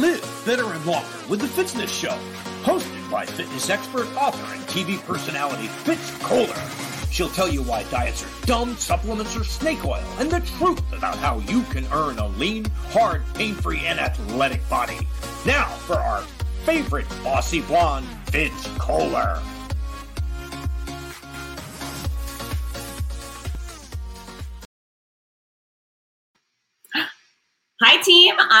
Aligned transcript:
Live 0.00 0.24
fitter 0.24 0.64
and 0.64 0.86
longer 0.86 1.06
with 1.28 1.42
the 1.42 1.46
Fitzness 1.46 1.88
Show, 1.88 2.18
hosted 2.62 3.10
by 3.10 3.26
fitness 3.26 3.68
expert, 3.68 4.06
author, 4.16 4.54
and 4.54 4.62
TV 4.62 4.98
personality 5.04 5.66
Fitz 5.66 6.10
Koehler. 6.20 7.12
She'll 7.12 7.28
tell 7.28 7.50
you 7.50 7.60
why 7.60 7.82
diets 7.90 8.24
are 8.24 8.46
dumb, 8.46 8.78
supplements 8.78 9.36
are 9.36 9.44
snake 9.44 9.84
oil, 9.84 10.02
and 10.18 10.30
the 10.30 10.40
truth 10.56 10.80
about 10.94 11.18
how 11.18 11.40
you 11.40 11.64
can 11.64 11.86
earn 11.92 12.18
a 12.18 12.28
lean, 12.28 12.64
hard, 12.92 13.22
pain-free, 13.34 13.80
and 13.80 14.00
athletic 14.00 14.66
body. 14.70 15.06
Now 15.44 15.66
for 15.66 15.96
our 15.96 16.22
favorite 16.64 17.08
bossy 17.22 17.60
blonde, 17.60 18.06
Fitz 18.30 18.68
Koehler. 18.78 19.38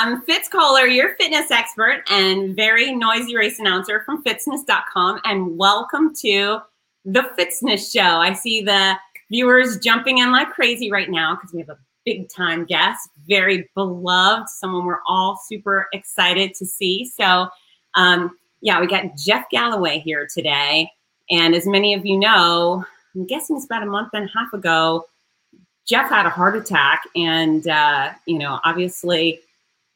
I'm 0.02 0.22
Fitz 0.22 0.48
Koehler, 0.48 0.90
your 0.90 1.14
fitness 1.16 1.50
expert 1.50 2.04
and 2.08 2.56
very 2.56 2.90
noisy 2.90 3.36
race 3.36 3.60
announcer 3.60 4.00
from 4.06 4.24
fitzness.com. 4.24 5.20
And 5.26 5.58
welcome 5.58 6.14
to 6.22 6.60
the 7.04 7.30
Fitzness 7.38 7.92
Show. 7.92 8.00
I 8.00 8.32
see 8.32 8.62
the 8.62 8.94
viewers 9.28 9.78
jumping 9.78 10.16
in 10.16 10.32
like 10.32 10.48
crazy 10.52 10.90
right 10.90 11.10
now 11.10 11.34
because 11.34 11.52
we 11.52 11.60
have 11.60 11.68
a 11.68 11.76
big 12.06 12.30
time 12.30 12.64
guest, 12.64 13.10
very 13.28 13.68
beloved, 13.74 14.48
someone 14.48 14.86
we're 14.86 15.02
all 15.06 15.38
super 15.46 15.86
excited 15.92 16.54
to 16.54 16.64
see. 16.64 17.04
So, 17.04 17.48
um, 17.92 18.38
yeah, 18.62 18.80
we 18.80 18.86
got 18.86 19.18
Jeff 19.18 19.50
Galloway 19.50 19.98
here 19.98 20.26
today. 20.32 20.90
And 21.30 21.54
as 21.54 21.66
many 21.66 21.92
of 21.92 22.06
you 22.06 22.18
know, 22.18 22.86
I'm 23.14 23.26
guessing 23.26 23.56
it's 23.56 23.66
about 23.66 23.82
a 23.82 23.86
month 23.86 24.14
and 24.14 24.30
a 24.30 24.32
half 24.32 24.54
ago, 24.54 25.04
Jeff 25.84 26.08
had 26.08 26.24
a 26.24 26.30
heart 26.30 26.56
attack 26.56 27.02
and, 27.14 27.68
uh, 27.68 28.12
you 28.24 28.38
know, 28.38 28.60
obviously 28.64 29.40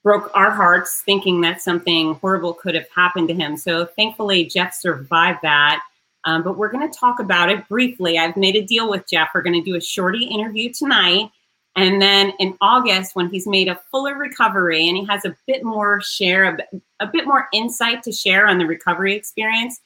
broke 0.05 0.31
our 0.35 0.51
hearts 0.51 1.03
thinking 1.03 1.41
that 1.41 1.63
something 1.63 2.15
horrible 2.17 2.55
could 2.55 2.75
have 2.75 2.87
happened 2.95 3.27
to 3.29 3.35
him. 3.35 3.57
So 3.57 3.87
thankfully, 3.87 4.45
Jeff 4.45 4.75
survived 4.75 5.41
that. 5.43 5.83
Um, 6.27 6.43
but 6.43 6.57
we're 6.57 6.71
going 6.71 6.89
to 6.89 6.99
talk 6.99 7.19
about 7.19 7.51
it 7.51 7.67
briefly. 7.69 8.19
I've 8.19 8.37
made 8.37 8.55
a 8.55 8.63
deal 8.63 8.89
with 8.89 9.09
Jeff. 9.11 9.31
We're 9.35 9.43
going 9.43 9.61
to 9.61 9.71
do 9.71 9.77
a 9.77 9.81
shorty 9.81 10.25
interview 10.25 10.73
tonight. 10.73 11.31
And 11.77 12.01
then 12.01 12.33
in 12.39 12.57
August, 12.61 13.17
when 13.17 13.29
he's 13.29 13.47
made 13.47 13.69
a 13.69 13.81
fuller 13.91 14.17
recovery 14.17 14.89
and 14.89 14.97
he 14.97 15.05
has 15.07 15.25
a 15.25 15.37
bit 15.47 15.65
more 15.65 16.01
share, 16.01 16.45
a 16.45 16.59
a 17.01 17.07
bit 17.07 17.27
more 17.27 17.49
insight 17.53 18.03
to 18.05 18.13
share 18.13 18.47
on 18.47 18.59
the 18.59 18.67
recovery 18.67 19.15
experience, 19.15 19.81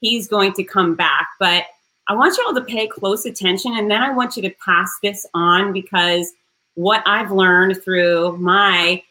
he's 0.00 0.26
going 0.26 0.52
to 0.54 0.64
come 0.64 0.94
back. 0.94 1.28
But 1.38 1.64
I 2.08 2.14
want 2.14 2.36
you 2.36 2.44
all 2.46 2.54
to 2.54 2.62
pay 2.62 2.86
close 2.86 3.24
attention 3.24 3.76
and 3.76 3.90
then 3.90 4.02
I 4.02 4.10
want 4.10 4.36
you 4.36 4.42
to 4.42 4.54
pass 4.64 4.90
this 5.02 5.26
on 5.34 5.72
because 5.72 6.32
what 6.74 7.02
I've 7.06 7.30
learned 7.30 7.82
through 7.82 8.36
my 8.38 9.02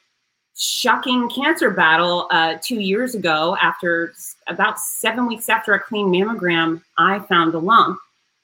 shocking 0.55 1.29
cancer 1.29 1.69
battle 1.69 2.27
uh, 2.31 2.57
two 2.61 2.79
years 2.79 3.15
ago, 3.15 3.57
after 3.61 4.13
about 4.47 4.79
seven 4.79 5.27
weeks 5.27 5.49
after 5.49 5.73
a 5.73 5.79
clean 5.79 6.07
mammogram, 6.07 6.81
I 6.97 7.19
found 7.19 7.53
a 7.53 7.59
lump. 7.59 7.99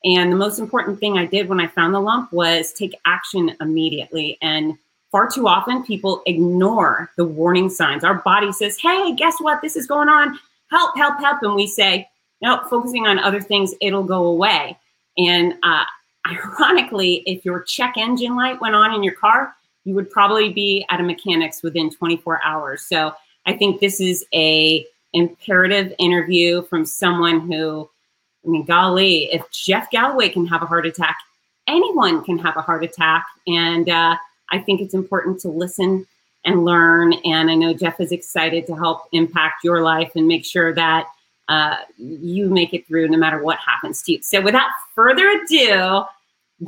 And 0.05 0.31
the 0.31 0.37
most 0.37 0.59
important 0.59 0.99
thing 0.99 1.17
I 1.17 1.25
did 1.25 1.49
when 1.49 1.59
I 1.59 1.67
found 1.67 1.93
the 1.93 1.99
lump 1.99 2.31
was 2.31 2.71
take 2.71 2.95
action 3.05 3.55
immediately. 3.59 4.37
And 4.41 4.77
far 5.11 5.29
too 5.29 5.47
often, 5.47 5.83
people 5.83 6.21
ignore 6.25 7.11
the 7.17 7.25
warning 7.25 7.69
signs. 7.69 8.03
Our 8.03 8.15
body 8.15 8.51
says, 8.53 8.77
Hey, 8.79 9.13
guess 9.15 9.35
what? 9.39 9.61
This 9.61 9.75
is 9.75 9.87
going 9.87 10.09
on. 10.09 10.39
Help, 10.71 10.95
help, 10.95 11.19
help. 11.19 11.41
And 11.41 11.55
we 11.55 11.67
say, 11.67 12.07
no, 12.41 12.63
focusing 12.69 13.07
on 13.07 13.19
other 13.19 13.41
things, 13.41 13.73
it'll 13.81 14.03
go 14.03 14.25
away. 14.25 14.77
And 15.17 15.55
uh, 15.63 15.85
ironically, 16.27 17.23
if 17.25 17.43
your 17.43 17.61
check 17.63 17.95
engine 17.97 18.35
light 18.35 18.61
went 18.61 18.75
on 18.75 18.93
in 18.93 19.03
your 19.03 19.15
car, 19.15 19.55
you 19.89 19.95
would 19.95 20.11
probably 20.11 20.53
be 20.53 20.85
at 20.91 20.99
a 20.99 21.03
mechanic's 21.03 21.63
within 21.63 21.89
24 21.89 22.43
hours. 22.43 22.83
So 22.83 23.11
I 23.47 23.53
think 23.53 23.81
this 23.81 23.99
is 23.99 24.23
a 24.35 24.85
imperative 25.13 25.91
interview 25.97 26.61
from 26.61 26.85
someone 26.85 27.51
who, 27.51 27.89
I 28.45 28.49
mean, 28.49 28.65
golly, 28.65 29.23
if 29.33 29.49
Jeff 29.49 29.89
Galloway 29.89 30.29
can 30.29 30.45
have 30.45 30.61
a 30.61 30.67
heart 30.67 30.85
attack, 30.85 31.17
anyone 31.65 32.23
can 32.23 32.37
have 32.37 32.55
a 32.55 32.61
heart 32.61 32.83
attack. 32.83 33.25
And 33.47 33.89
uh, 33.89 34.15
I 34.51 34.59
think 34.59 34.79
it's 34.79 34.93
important 34.93 35.39
to 35.39 35.47
listen 35.49 36.05
and 36.45 36.65
learn. 36.65 37.13
And 37.25 37.49
I 37.49 37.55
know 37.55 37.73
Jeff 37.73 37.99
is 37.99 38.11
excited 38.11 38.67
to 38.67 38.75
help 38.75 39.07
impact 39.11 39.63
your 39.63 39.81
life 39.81 40.11
and 40.15 40.27
make 40.27 40.45
sure 40.45 40.71
that 40.75 41.07
uh, 41.47 41.77
you 41.97 42.47
make 42.47 42.75
it 42.75 42.85
through 42.85 43.07
no 43.07 43.17
matter 43.17 43.41
what 43.41 43.57
happens 43.57 44.03
to 44.03 44.11
you. 44.11 44.21
So, 44.21 44.39
without 44.39 44.69
further 44.93 45.27
ado, 45.31 46.03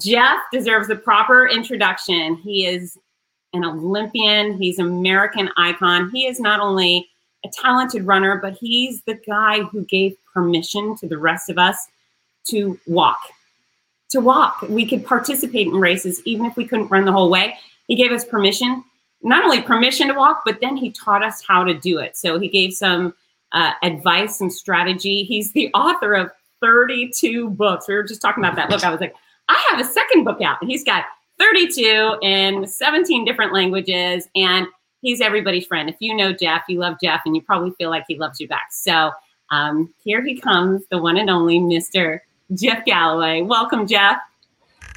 Jeff 0.03 0.39
deserves 0.51 0.89
a 0.89 0.95
proper 0.95 1.47
introduction. 1.47 2.35
He 2.37 2.65
is 2.65 2.97
an 3.53 3.65
Olympian, 3.65 4.57
he's 4.57 4.79
American 4.79 5.49
icon. 5.57 6.09
He 6.11 6.25
is 6.25 6.39
not 6.39 6.59
only 6.59 7.09
a 7.43 7.49
talented 7.49 8.05
runner, 8.05 8.37
but 8.37 8.53
he's 8.53 9.01
the 9.03 9.15
guy 9.15 9.61
who 9.61 9.83
gave 9.85 10.15
permission 10.33 10.95
to 10.97 11.07
the 11.07 11.17
rest 11.17 11.49
of 11.49 11.57
us 11.57 11.87
to 12.45 12.79
walk. 12.87 13.19
To 14.11 14.19
walk. 14.19 14.61
We 14.63 14.85
could 14.85 15.05
participate 15.05 15.67
in 15.67 15.73
races 15.73 16.21
even 16.25 16.45
if 16.45 16.55
we 16.55 16.65
couldn't 16.65 16.89
run 16.89 17.05
the 17.05 17.11
whole 17.11 17.29
way. 17.29 17.57
He 17.87 17.95
gave 17.95 18.11
us 18.11 18.23
permission, 18.23 18.83
not 19.21 19.43
only 19.43 19.61
permission 19.61 20.07
to 20.09 20.13
walk, 20.13 20.43
but 20.45 20.61
then 20.61 20.77
he 20.77 20.91
taught 20.91 21.23
us 21.23 21.43
how 21.45 21.63
to 21.63 21.73
do 21.73 21.99
it. 21.99 22.17
So 22.17 22.39
he 22.39 22.47
gave 22.47 22.73
some 22.73 23.13
uh, 23.51 23.73
advice 23.83 24.39
and 24.41 24.51
strategy. 24.51 25.23
He's 25.23 25.51
the 25.51 25.69
author 25.73 26.13
of 26.13 26.31
32 26.61 27.49
books. 27.49 27.87
We 27.87 27.95
were 27.95 28.03
just 28.03 28.21
talking 28.21 28.43
about 28.43 28.55
that. 28.55 28.69
Look, 28.69 28.83
I 28.83 28.91
was 28.91 29.01
like, 29.01 29.15
I 29.49 29.65
have 29.71 29.79
a 29.79 29.83
second 29.83 30.23
book 30.23 30.41
out. 30.41 30.61
and 30.61 30.69
He's 30.69 30.83
got 30.83 31.05
32 31.41 32.17
in 32.21 32.67
17 32.67 33.25
different 33.25 33.51
languages, 33.51 34.29
and 34.35 34.67
he's 35.01 35.21
everybody's 35.21 35.65
friend. 35.65 35.89
If 35.89 35.95
you 35.99 36.15
know 36.15 36.31
Jeff, 36.31 36.61
you 36.67 36.77
love 36.77 36.97
Jeff, 37.01 37.21
and 37.25 37.35
you 37.35 37.41
probably 37.41 37.71
feel 37.79 37.89
like 37.89 38.05
he 38.07 38.15
loves 38.15 38.39
you 38.39 38.47
back. 38.47 38.67
So 38.71 39.09
um, 39.49 39.91
here 40.03 40.23
he 40.23 40.39
comes, 40.39 40.83
the 40.91 41.01
one 41.01 41.17
and 41.17 41.31
only 41.31 41.57
Mr. 41.57 42.19
Jeff 42.53 42.85
Galloway. 42.85 43.41
Welcome, 43.41 43.87
Jeff. 43.87 44.19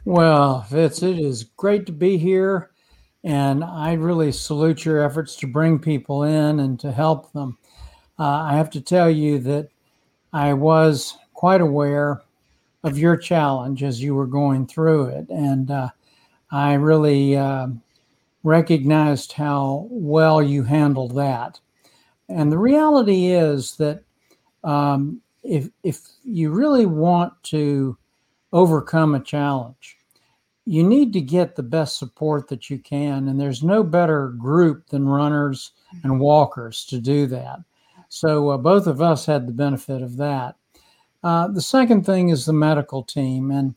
Well, 0.05 0.60
Fitz, 0.65 1.03
it 1.03 1.19
is 1.19 1.44
great 1.56 1.87
to 1.87 1.93
be 1.93 2.19
here. 2.19 2.71
And 3.25 3.65
I 3.65 3.94
really 3.94 4.31
salute 4.31 4.84
your 4.84 5.03
efforts 5.03 5.37
to 5.37 5.47
bring 5.47 5.78
people 5.78 6.25
in 6.25 6.61
and 6.61 6.78
to 6.81 6.93
help 6.93 7.32
them. 7.32 7.56
Uh, 8.19 8.43
I 8.43 8.56
have 8.56 8.69
to 8.71 8.82
tell 8.82 9.09
you 9.09 9.38
that 9.38 9.71
I 10.34 10.53
was 10.53 11.16
quite 11.32 11.62
aware 11.62 12.21
of 12.82 12.99
your 12.99 13.16
challenge 13.16 13.82
as 13.82 14.03
you 14.03 14.15
were 14.15 14.26
going 14.26 14.66
through 14.66 15.06
it. 15.06 15.31
And 15.31 15.71
uh, 15.71 15.88
I 16.50 16.75
really 16.75 17.37
uh, 17.37 17.69
recognized 18.43 19.32
how 19.32 19.88
well 19.91 20.43
you 20.43 20.62
handled 20.62 21.16
that. 21.16 21.59
And 22.28 22.50
the 22.50 22.59
reality 22.59 23.27
is 23.27 23.77
that 23.77 24.03
um, 24.62 25.21
if, 25.43 25.69
if 25.82 26.00
you 26.22 26.50
really 26.50 26.87
want 26.87 27.32
to 27.44 27.99
overcome 28.53 29.15
a 29.15 29.21
challenge, 29.21 29.99
you 30.65 30.82
need 30.82 31.12
to 31.12 31.21
get 31.21 31.56
the 31.56 31.62
best 31.62 31.99
support 31.99 32.49
that 32.49 32.71
you 32.71 32.78
can. 32.78 33.28
And 33.28 33.38
there's 33.38 33.62
no 33.62 33.82
better 33.82 34.28
group 34.28 34.87
than 34.88 35.06
runners 35.06 35.72
and 36.03 36.19
walkers 36.19 36.87
to 36.87 36.99
do 36.99 37.26
that. 37.26 37.59
So 38.09 38.50
uh, 38.50 38.59
both 38.59 38.87
of 38.87 39.03
us 39.03 39.26
had 39.26 39.47
the 39.47 39.53
benefit 39.53 40.00
of 40.00 40.16
that. 40.16 40.55
Uh, 41.22 41.49
the 41.49 41.61
second 41.61 42.06
thing 42.06 42.28
is 42.28 42.47
the 42.47 42.53
medical 42.53 43.03
team. 43.03 43.50
And 43.50 43.75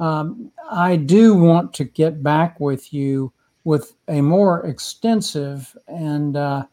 um, 0.00 0.50
I 0.70 0.96
do 0.96 1.34
want 1.34 1.72
to 1.74 1.84
get 1.84 2.22
back 2.22 2.60
with 2.60 2.92
you 2.92 3.32
with 3.64 3.94
a 4.08 4.20
more 4.20 4.64
extensive 4.66 5.76
and, 5.88 6.36
uh, 6.36 6.66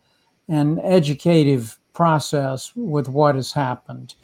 and 0.48 0.80
educative 0.84 1.78
process 1.94 2.72
with 2.76 3.10
what 3.10 3.36
has 3.36 3.52
happened. 3.52 4.16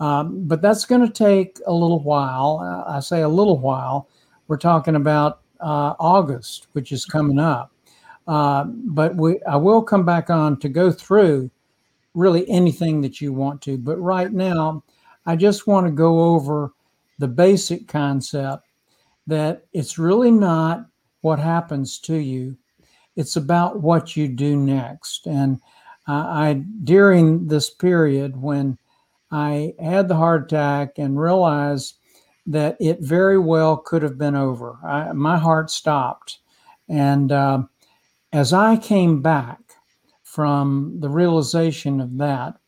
Um, 0.00 0.46
but 0.46 0.60
that's 0.60 0.84
going 0.84 1.06
to 1.06 1.12
take 1.12 1.58
a 1.66 1.72
little 1.72 2.02
while. 2.02 2.60
Uh, 2.62 2.96
I 2.96 3.00
say 3.00 3.22
a 3.22 3.28
little 3.28 3.58
while. 3.58 4.08
We're 4.48 4.58
talking 4.58 4.96
about 4.96 5.40
uh, 5.60 5.94
August, 5.98 6.68
which 6.72 6.92
is 6.92 7.04
coming 7.04 7.38
up. 7.38 7.72
Uh, 8.26 8.64
but 8.64 9.16
we, 9.16 9.40
I 9.44 9.56
will 9.56 9.82
come 9.82 10.04
back 10.04 10.30
on 10.30 10.58
to 10.60 10.68
go 10.68 10.90
through 10.90 11.50
really 12.14 12.48
anything 12.50 13.00
that 13.02 13.20
you 13.20 13.32
want 13.32 13.62
to. 13.62 13.78
But 13.78 13.96
right 13.98 14.32
now, 14.32 14.82
I 15.26 15.36
just 15.36 15.66
want 15.66 15.86
to 15.86 15.92
go 15.92 16.34
over 16.34 16.72
the 17.18 17.28
basic 17.28 17.88
concept 17.88 18.68
that 19.26 19.64
it's 19.72 19.98
really 19.98 20.30
not 20.30 20.86
what 21.20 21.38
happens 21.38 21.98
to 21.98 22.16
you, 22.16 22.56
it's 23.16 23.36
about 23.36 23.82
what 23.82 24.16
you 24.16 24.28
do 24.28 24.56
next. 24.56 25.26
And 25.26 25.60
uh, 26.06 26.12
I, 26.12 26.62
during 26.84 27.46
this 27.48 27.70
period 27.70 28.36
when 28.36 28.78
I 29.30 29.74
had 29.80 30.06
the 30.06 30.16
heart 30.16 30.44
attack 30.44 30.98
and 30.98 31.20
realized 31.20 31.96
that 32.46 32.76
it 32.78 33.00
very 33.00 33.38
well 33.38 33.76
could 33.76 34.02
have 34.02 34.18
been 34.18 34.36
over, 34.36 34.78
I, 34.84 35.12
my 35.12 35.36
heart 35.36 35.70
stopped. 35.70 36.38
And 36.88 37.32
uh, 37.32 37.64
as 38.32 38.52
I 38.52 38.76
came 38.76 39.20
back, 39.20 39.58
from 40.36 41.00
the 41.00 41.08
realization 41.08 41.98
of 41.98 42.18
that, 42.18 42.58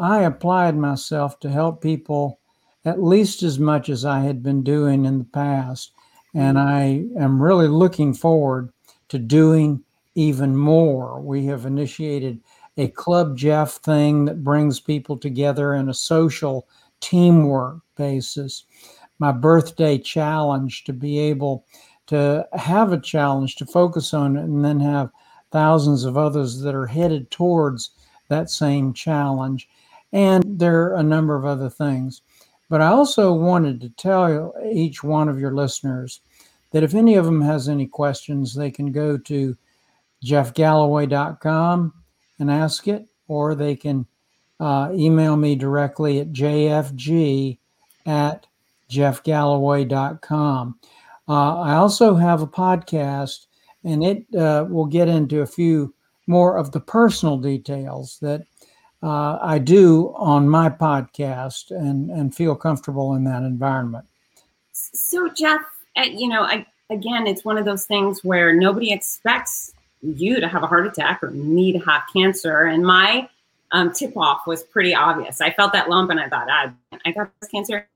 I 0.00 0.22
applied 0.22 0.76
myself 0.76 1.38
to 1.40 1.48
help 1.48 1.80
people 1.80 2.40
at 2.84 3.02
least 3.02 3.42
as 3.42 3.58
much 3.58 3.88
as 3.88 4.04
I 4.04 4.20
had 4.20 4.42
been 4.42 4.62
doing 4.62 5.04
in 5.04 5.18
the 5.18 5.24
past. 5.24 5.92
And 6.34 6.56
mm-hmm. 6.56 7.18
I 7.18 7.22
am 7.22 7.42
really 7.42 7.68
looking 7.68 8.14
forward 8.14 8.70
to 9.08 9.18
doing 9.18 9.82
even 10.14 10.56
more. 10.56 11.20
We 11.20 11.46
have 11.46 11.66
initiated 11.66 12.40
a 12.76 12.88
Club 12.88 13.36
Jeff 13.36 13.74
thing 13.74 14.24
that 14.24 14.42
brings 14.42 14.80
people 14.80 15.16
together 15.16 15.74
in 15.74 15.88
a 15.88 15.94
social 15.94 16.68
teamwork 17.00 17.78
basis. 17.96 18.64
My 19.18 19.32
birthday 19.32 19.98
challenge 19.98 20.84
to 20.84 20.92
be 20.92 21.18
able 21.18 21.64
to 22.06 22.46
have 22.52 22.92
a 22.92 23.00
challenge 23.00 23.56
to 23.56 23.66
focus 23.66 24.12
on 24.12 24.36
it 24.36 24.44
and 24.44 24.64
then 24.64 24.80
have 24.80 25.10
thousands 25.50 26.04
of 26.04 26.16
others 26.16 26.60
that 26.60 26.74
are 26.74 26.86
headed 26.86 27.30
towards 27.30 27.90
that 28.28 28.50
same 28.50 28.92
challenge. 28.92 29.68
And 30.12 30.44
there 30.58 30.82
are 30.82 30.96
a 30.96 31.02
number 31.02 31.36
of 31.36 31.44
other 31.44 31.70
things. 31.70 32.22
But 32.74 32.82
I 32.82 32.88
also 32.88 33.32
wanted 33.32 33.80
to 33.82 33.88
tell 33.90 34.52
each 34.68 35.04
one 35.04 35.28
of 35.28 35.38
your 35.38 35.54
listeners 35.54 36.22
that 36.72 36.82
if 36.82 36.92
any 36.92 37.14
of 37.14 37.24
them 37.24 37.40
has 37.40 37.68
any 37.68 37.86
questions, 37.86 38.52
they 38.52 38.72
can 38.72 38.90
go 38.90 39.16
to 39.16 39.56
jeffgalloway.com 40.24 41.94
and 42.40 42.50
ask 42.50 42.88
it, 42.88 43.06
or 43.28 43.54
they 43.54 43.76
can 43.76 44.06
uh, 44.58 44.90
email 44.92 45.36
me 45.36 45.54
directly 45.54 46.18
at 46.18 46.32
jfg 46.32 47.58
at 48.06 48.48
jeffgalloway.com. 48.90 50.80
Uh, 51.28 51.60
I 51.60 51.74
also 51.74 52.16
have 52.16 52.42
a 52.42 52.46
podcast, 52.48 53.46
and 53.84 54.02
it 54.02 54.26
uh, 54.34 54.66
will 54.68 54.86
get 54.86 55.06
into 55.06 55.42
a 55.42 55.46
few 55.46 55.94
more 56.26 56.56
of 56.56 56.72
the 56.72 56.80
personal 56.80 57.38
details 57.38 58.18
that 58.20 58.44
uh, 59.04 59.38
I 59.42 59.58
do 59.58 60.14
on 60.16 60.48
my 60.48 60.70
podcast 60.70 61.70
and, 61.70 62.10
and 62.10 62.34
feel 62.34 62.54
comfortable 62.54 63.14
in 63.14 63.24
that 63.24 63.42
environment. 63.42 64.06
So, 64.72 65.28
Jeff, 65.28 65.60
uh, 65.96 66.02
you 66.02 66.26
know, 66.26 66.42
I, 66.42 66.64
again, 66.88 67.26
it's 67.26 67.44
one 67.44 67.58
of 67.58 67.66
those 67.66 67.84
things 67.84 68.24
where 68.24 68.54
nobody 68.54 68.92
expects 68.92 69.74
you 70.00 70.40
to 70.40 70.48
have 70.48 70.62
a 70.62 70.66
heart 70.66 70.86
attack 70.86 71.22
or 71.22 71.30
me 71.30 71.72
to 71.72 71.78
have 71.80 72.02
cancer. 72.14 72.62
And 72.62 72.82
my 72.82 73.28
um, 73.72 73.92
tip 73.92 74.16
off 74.16 74.46
was 74.46 74.62
pretty 74.62 74.94
obvious. 74.94 75.42
I 75.42 75.50
felt 75.50 75.74
that 75.74 75.90
lump 75.90 76.10
and 76.10 76.18
I 76.18 76.28
thought, 76.30 76.48
I, 76.48 76.72
ah, 76.92 76.98
I 77.04 77.10
got 77.12 77.30
cancer. 77.50 77.86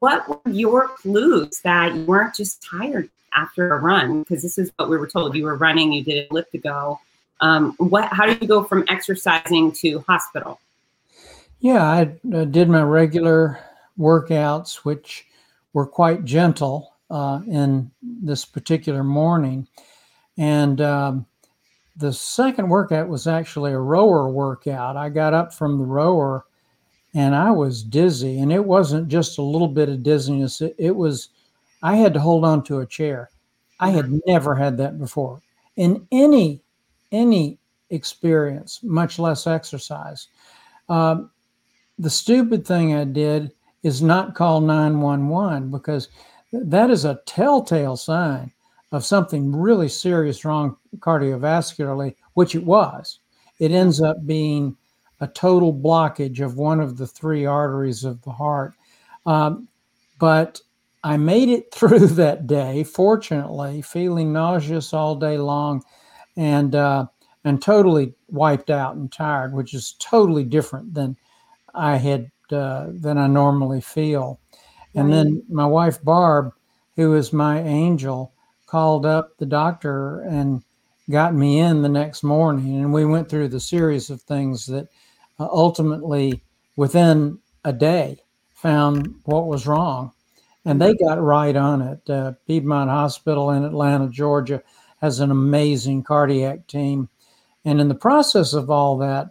What 0.00 0.28
were 0.28 0.52
your 0.52 0.88
clues 0.88 1.60
that 1.60 1.94
you 1.94 2.04
weren't 2.04 2.34
just 2.34 2.62
tired 2.62 3.08
after 3.34 3.72
a 3.72 3.78
run? 3.78 4.22
Because 4.22 4.42
this 4.42 4.58
is 4.58 4.70
what 4.76 4.90
we 4.90 4.98
were 4.98 5.06
told. 5.06 5.34
You 5.34 5.44
were 5.44 5.56
running, 5.56 5.92
you 5.92 6.04
did 6.04 6.28
elliptigo. 6.28 6.98
Um, 7.42 7.74
what? 7.78 8.08
How 8.12 8.24
did 8.24 8.40
you 8.40 8.48
go 8.48 8.64
from 8.64 8.84
exercising 8.88 9.72
to 9.72 9.98
hospital? 10.08 10.60
Yeah, 11.60 11.82
I 11.82 12.14
uh, 12.34 12.44
did 12.44 12.68
my 12.68 12.82
regular 12.82 13.58
workouts, 13.98 14.76
which 14.76 15.26
were 15.72 15.86
quite 15.86 16.24
gentle 16.24 16.94
uh, 17.10 17.40
in 17.46 17.90
this 18.02 18.44
particular 18.44 19.04
morning. 19.04 19.68
And 20.38 20.80
um, 20.80 21.26
the 21.96 22.12
second 22.12 22.68
workout 22.68 23.08
was 23.08 23.26
actually 23.26 23.72
a 23.72 23.78
rower 23.78 24.30
workout. 24.30 24.96
I 24.96 25.08
got 25.08 25.34
up 25.34 25.52
from 25.52 25.78
the 25.78 25.84
rower 25.84 26.46
and 27.14 27.34
I 27.34 27.50
was 27.50 27.82
dizzy, 27.82 28.38
and 28.38 28.50
it 28.50 28.64
wasn't 28.64 29.08
just 29.08 29.36
a 29.36 29.42
little 29.42 29.68
bit 29.68 29.90
of 29.90 30.02
dizziness. 30.02 30.62
It, 30.62 30.74
it 30.78 30.96
was, 30.96 31.28
I 31.82 31.96
had 31.96 32.14
to 32.14 32.20
hold 32.20 32.42
on 32.42 32.64
to 32.64 32.78
a 32.78 32.86
chair. 32.86 33.28
I 33.78 33.90
had 33.90 34.10
never 34.26 34.54
had 34.54 34.78
that 34.78 34.98
before 34.98 35.42
in 35.76 36.06
any 36.10 36.61
any 37.12 37.58
experience, 37.90 38.80
much 38.82 39.18
less 39.18 39.46
exercise. 39.46 40.28
Um, 40.88 41.30
the 41.98 42.10
stupid 42.10 42.66
thing 42.66 42.94
I 42.94 43.04
did 43.04 43.52
is 43.82 44.02
not 44.02 44.34
call 44.34 44.60
911 44.60 45.70
because 45.70 46.08
that 46.52 46.90
is 46.90 47.04
a 47.04 47.20
telltale 47.26 47.96
sign 47.96 48.52
of 48.92 49.04
something 49.04 49.54
really 49.54 49.88
serious 49.88 50.44
wrong 50.44 50.76
cardiovascularly, 50.98 52.14
which 52.34 52.54
it 52.54 52.64
was. 52.64 53.20
It 53.58 53.72
ends 53.72 54.00
up 54.00 54.26
being 54.26 54.76
a 55.20 55.26
total 55.28 55.72
blockage 55.72 56.40
of 56.40 56.56
one 56.56 56.80
of 56.80 56.98
the 56.98 57.06
three 57.06 57.46
arteries 57.46 58.04
of 58.04 58.20
the 58.22 58.32
heart. 58.32 58.74
Um, 59.24 59.68
but 60.18 60.60
I 61.04 61.16
made 61.16 61.48
it 61.48 61.72
through 61.74 62.08
that 62.08 62.46
day, 62.46 62.84
fortunately, 62.84 63.82
feeling 63.82 64.32
nauseous 64.32 64.92
all 64.92 65.14
day 65.14 65.38
long 65.38 65.82
and 66.36 66.74
uh, 66.74 67.06
and 67.44 67.60
totally 67.60 68.14
wiped 68.28 68.70
out 68.70 68.96
and 68.96 69.10
tired, 69.12 69.52
which 69.52 69.74
is 69.74 69.96
totally 69.98 70.44
different 70.44 70.94
than 70.94 71.16
I 71.74 71.96
had 71.96 72.30
uh, 72.50 72.86
than 72.90 73.18
I 73.18 73.26
normally 73.26 73.80
feel. 73.80 74.40
And 74.94 75.08
right. 75.08 75.16
then 75.16 75.42
my 75.48 75.66
wife 75.66 76.02
Barb, 76.02 76.52
who 76.96 77.14
is 77.14 77.32
my 77.32 77.60
angel, 77.62 78.32
called 78.66 79.06
up 79.06 79.36
the 79.38 79.46
doctor 79.46 80.20
and 80.20 80.62
got 81.10 81.34
me 81.34 81.58
in 81.58 81.82
the 81.82 81.88
next 81.88 82.22
morning, 82.22 82.76
and 82.76 82.92
we 82.92 83.04
went 83.04 83.28
through 83.28 83.48
the 83.48 83.60
series 83.60 84.08
of 84.10 84.22
things 84.22 84.66
that 84.66 84.88
uh, 85.38 85.48
ultimately, 85.50 86.42
within 86.76 87.38
a 87.64 87.72
day, 87.72 88.18
found 88.54 89.14
what 89.24 89.46
was 89.46 89.66
wrong, 89.66 90.12
and 90.64 90.80
they 90.80 90.94
got 90.94 91.20
right 91.20 91.56
on 91.56 91.82
it. 91.82 92.08
Uh, 92.08 92.32
Piedmont 92.46 92.88
Hospital 92.88 93.50
in 93.50 93.64
Atlanta, 93.64 94.08
Georgia 94.08 94.62
has 95.02 95.20
an 95.20 95.30
amazing 95.30 96.02
cardiac 96.02 96.66
team. 96.66 97.08
And 97.64 97.80
in 97.80 97.88
the 97.88 97.94
process 97.94 98.54
of 98.54 98.70
all 98.70 98.96
that, 98.98 99.30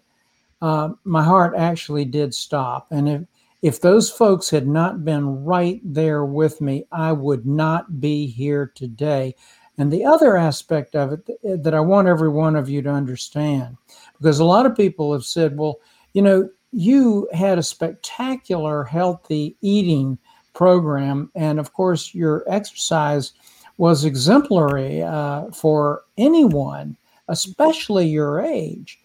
uh, 0.62 0.90
my 1.06 1.24
heart 1.24 1.56
actually 1.58 2.06
did 2.06 2.36
stop. 2.36 2.88
And 2.92 3.10
if, 3.10 3.22
if 3.62 3.82
those 3.82 4.12
folks 4.12 4.50
had 4.50 4.68
not 4.68 5.04
been 5.04 5.44
right 5.44 5.82
there 5.84 6.26
with 6.26 6.62
me, 6.62 6.86
I 6.92 7.14
would 7.14 7.46
not 7.46 8.00
be 8.00 8.28
here 8.28 8.72
today. 8.76 9.34
And 9.78 9.92
the 9.92 10.06
other 10.06 10.38
aspect 10.38 10.96
of 10.96 11.14
it 11.14 11.64
that 11.64 11.74
I 11.74 11.80
want 11.80 12.08
every 12.08 12.30
one 12.30 12.56
of 12.56 12.70
you 12.70 12.82
to 12.84 12.90
understand, 12.90 13.78
because 14.20 14.40
a 14.40 14.46
lot 14.46 14.66
of 14.66 14.76
people 14.76 15.14
have 15.14 15.26
said, 15.26 15.58
well, 15.58 15.80
you 16.14 16.22
know, 16.22 16.50
you 16.72 17.28
had 17.34 17.58
a 17.58 17.64
spectacular 17.64 18.84
healthy 18.84 19.56
eating 19.62 20.18
program. 20.54 21.32
And 21.36 21.60
of 21.60 21.74
course, 21.74 22.14
your 22.14 22.44
exercise 22.48 23.34
was 23.82 24.06
exemplary 24.06 25.02
uh, 25.02 25.50
for 25.50 26.04
anyone, 26.16 26.96
especially 27.30 28.06
your 28.06 28.40
age. 28.40 29.00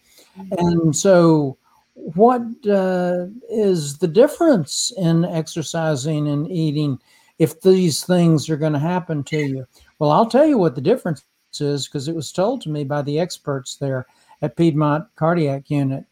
And 0.59 0.95
so, 0.95 1.57
what 1.95 2.43
uh, 2.69 3.25
is 3.49 3.97
the 3.97 4.07
difference 4.07 4.93
in 4.95 5.25
exercising 5.25 6.27
and 6.27 6.47
eating 6.51 6.99
if 7.39 7.59
these 7.61 8.03
things 8.03 8.51
are 8.51 8.55
going 8.55 8.73
to 8.73 8.77
happen 8.77 9.23
to 9.23 9.39
you? 9.39 9.67
Well, 9.97 10.11
I'll 10.11 10.29
tell 10.29 10.45
you 10.45 10.59
what 10.59 10.75
the 10.75 10.81
difference 10.81 11.25
is 11.59 11.87
because 11.87 12.07
it 12.07 12.15
was 12.15 12.31
told 12.31 12.61
to 12.61 12.69
me 12.69 12.83
by 12.83 13.01
the 13.01 13.19
experts 13.19 13.77
there 13.77 14.05
at 14.43 14.57
Piedmont 14.57 15.07
Cardiac 15.15 15.71
Unit. 15.71 16.05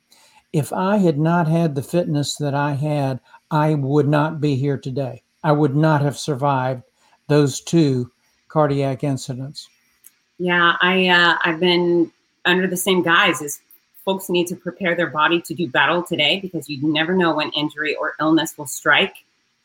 If 0.54 0.74
I 0.74 0.98
had 0.98 1.20
not 1.20 1.48
had 1.48 1.76
the 1.76 1.84
fitness 1.84 2.34
that 2.38 2.56
I 2.56 2.72
had, 2.72 3.20
I 3.52 3.76
would 3.76 4.08
not 4.08 4.42
be 4.42 4.56
here 4.56 4.80
today. 4.80 5.22
I 5.44 5.52
would 5.52 5.76
not 5.76 6.02
have 6.02 6.18
survived 6.18 6.82
those 7.28 7.62
two 7.62 8.10
cardiac 8.56 9.04
incidents? 9.04 9.68
Yeah, 10.40 10.78
I 10.82 11.10
uh, 11.10 11.38
I've 11.44 11.60
been 11.60 12.10
under 12.46 12.68
the 12.68 12.78
same 12.78 13.04
guise 13.04 13.42
as 13.42 13.60
folks 14.06 14.30
need 14.30 14.48
to 14.48 14.56
prepare 14.56 14.96
their 14.96 15.10
body 15.10 15.42
to 15.42 15.54
do 15.54 15.68
battle 15.68 16.02
today 16.02 16.40
because 16.40 16.70
you 16.70 16.80
never 16.82 17.14
know 17.14 17.36
when 17.36 17.52
injury 17.52 17.96
or 17.96 18.14
illness 18.22 18.58
will 18.58 18.66
strike. 18.66 19.16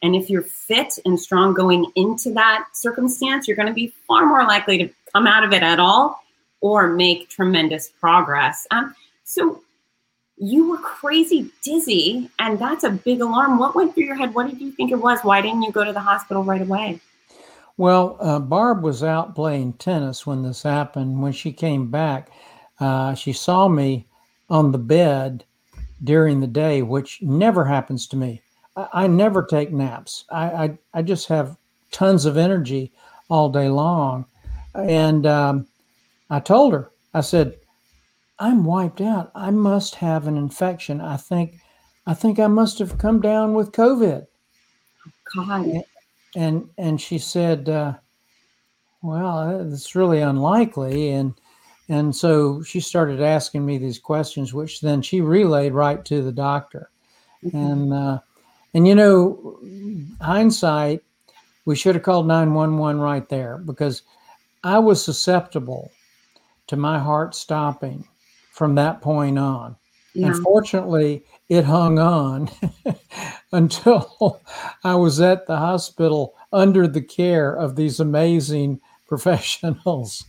And 0.03 0.17
if 0.17 0.29
you're 0.29 0.43
fit 0.43 0.99
and 1.05 1.21
strong 1.21 1.55
going 1.55 1.87
into 1.95 2.33
that 2.33 2.65
circumstance, 2.73 3.47
you're 3.47 3.57
going 3.57 3.69
to 3.69 3.75
be 3.75 3.93
far 4.09 4.27
more 4.27 4.43
likely 4.43 4.79
to 4.79 4.89
come 5.13 5.29
out 5.29 5.45
of 5.45 5.53
it 5.53 5.63
at 5.63 5.79
all 5.79 6.25
or 6.61 6.89
make 6.89 7.29
tremendous 7.29 7.91
progress. 8.01 8.67
Um, 8.73 8.97
so 9.23 9.63
you 10.37 10.69
were 10.69 10.79
crazy 10.79 11.53
dizzy, 11.63 12.29
and 12.41 12.59
that's 12.59 12.83
a 12.83 12.91
big 12.91 13.21
alarm. 13.21 13.59
What 13.59 13.77
went 13.77 13.95
through 13.95 14.05
your 14.05 14.17
head? 14.17 14.35
What 14.35 14.51
did 14.51 14.61
you 14.61 14.73
think 14.73 14.91
it 14.91 14.97
was? 14.97 15.21
Why 15.21 15.41
didn't 15.43 15.63
you 15.63 15.71
go 15.71 15.85
to 15.85 15.93
the 15.93 16.01
hospital 16.01 16.43
right 16.43 16.63
away? 16.63 17.01
Well, 17.81 18.19
uh, 18.21 18.41
Barb 18.41 18.83
was 18.83 19.03
out 19.03 19.35
playing 19.35 19.73
tennis 19.73 20.27
when 20.27 20.43
this 20.43 20.63
happened. 20.63 21.23
When 21.23 21.33
she 21.33 21.51
came 21.51 21.91
back, 21.91 22.29
uh, 22.79 23.15
she 23.15 23.33
saw 23.33 23.69
me 23.69 24.07
on 24.51 24.71
the 24.71 24.77
bed 24.77 25.45
during 26.05 26.41
the 26.41 26.47
day, 26.47 26.83
which 26.83 27.23
never 27.23 27.65
happens 27.65 28.07
to 28.09 28.19
me. 28.19 28.43
I, 28.77 28.89
I 28.93 29.07
never 29.07 29.43
take 29.43 29.73
naps. 29.73 30.27
I, 30.31 30.45
I, 30.45 30.79
I 30.93 31.01
just 31.01 31.27
have 31.29 31.57
tons 31.91 32.27
of 32.27 32.37
energy 32.37 32.93
all 33.31 33.49
day 33.49 33.71
long. 33.71 34.27
And 34.75 35.25
um, 35.25 35.67
I 36.29 36.41
told 36.41 36.75
her, 36.75 36.91
I 37.15 37.23
said, 37.23 37.61
I'm 38.39 38.63
wiped 38.63 39.01
out. 39.01 39.33
I 39.35 39.51
must 39.53 39.95
have 39.95 40.27
an 40.27 40.37
infection. 40.37 41.01
I 41.01 41.17
think, 41.17 41.55
I 42.07 42.13
think 42.13 42.39
I 42.39 42.47
must 42.47 42.79
have 42.79 42.99
come 42.99 43.23
down 43.23 43.55
with 43.55 43.73
COVID. 43.73 44.27
God 45.35 45.83
and 46.37 46.69
and 46.79 47.01
she 47.01 47.19
said, 47.19 47.69
uh, 47.69 47.95
"Well, 49.03 49.73
it's 49.73 49.95
really 49.95 50.21
unlikely." 50.21 51.11
And 51.11 51.35
and 51.89 52.15
so 52.15 52.63
she 52.63 52.81
started 52.81 53.21
asking 53.21 53.67
me 53.67 53.79
these 53.79 53.99
questions, 53.99 54.55
which 54.55 54.81
then 54.81 55.03
she 55.03 55.21
relayed 55.21 55.73
right 55.73 56.05
to 56.05 56.23
the 56.23 56.33
doctor. 56.33 56.91
Mm-hmm. 57.45 57.57
And 57.57 57.93
uh, 57.93 58.19
and 58.75 58.87
you 58.87 58.95
know, 58.95 59.59
hindsight, 60.21 61.03
we 61.65 61.75
should 61.77 61.95
have 61.95 62.05
called 62.05 62.27
nine 62.27 62.55
one 62.55 62.79
one 62.79 63.01
right 63.01 63.29
there 63.29 63.59
because 63.59 64.03
I 64.63 64.79
was 64.79 65.05
susceptible 65.05 65.91
to 66.69 66.77
my 66.77 66.99
heart 66.99 67.35
stopping 67.35 68.07
from 68.53 68.75
that 68.77 69.01
point 69.01 69.39
on. 69.39 69.75
Yeah. 70.15 70.29
Unfortunately, 70.29 71.25
it 71.51 71.65
hung 71.65 71.99
on 71.99 72.49
until 73.53 74.41
I 74.85 74.95
was 74.95 75.21
at 75.21 75.47
the 75.47 75.57
hospital 75.57 76.35
under 76.53 76.87
the 76.87 77.03
care 77.03 77.53
of 77.53 77.77
these 77.77 78.01
amazing 78.01 78.81
professionals. 79.09 80.25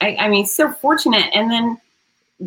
I, 0.00 0.16
I 0.16 0.28
mean, 0.28 0.46
so 0.46 0.72
fortunate. 0.72 1.30
And 1.34 1.50
then 1.50 1.78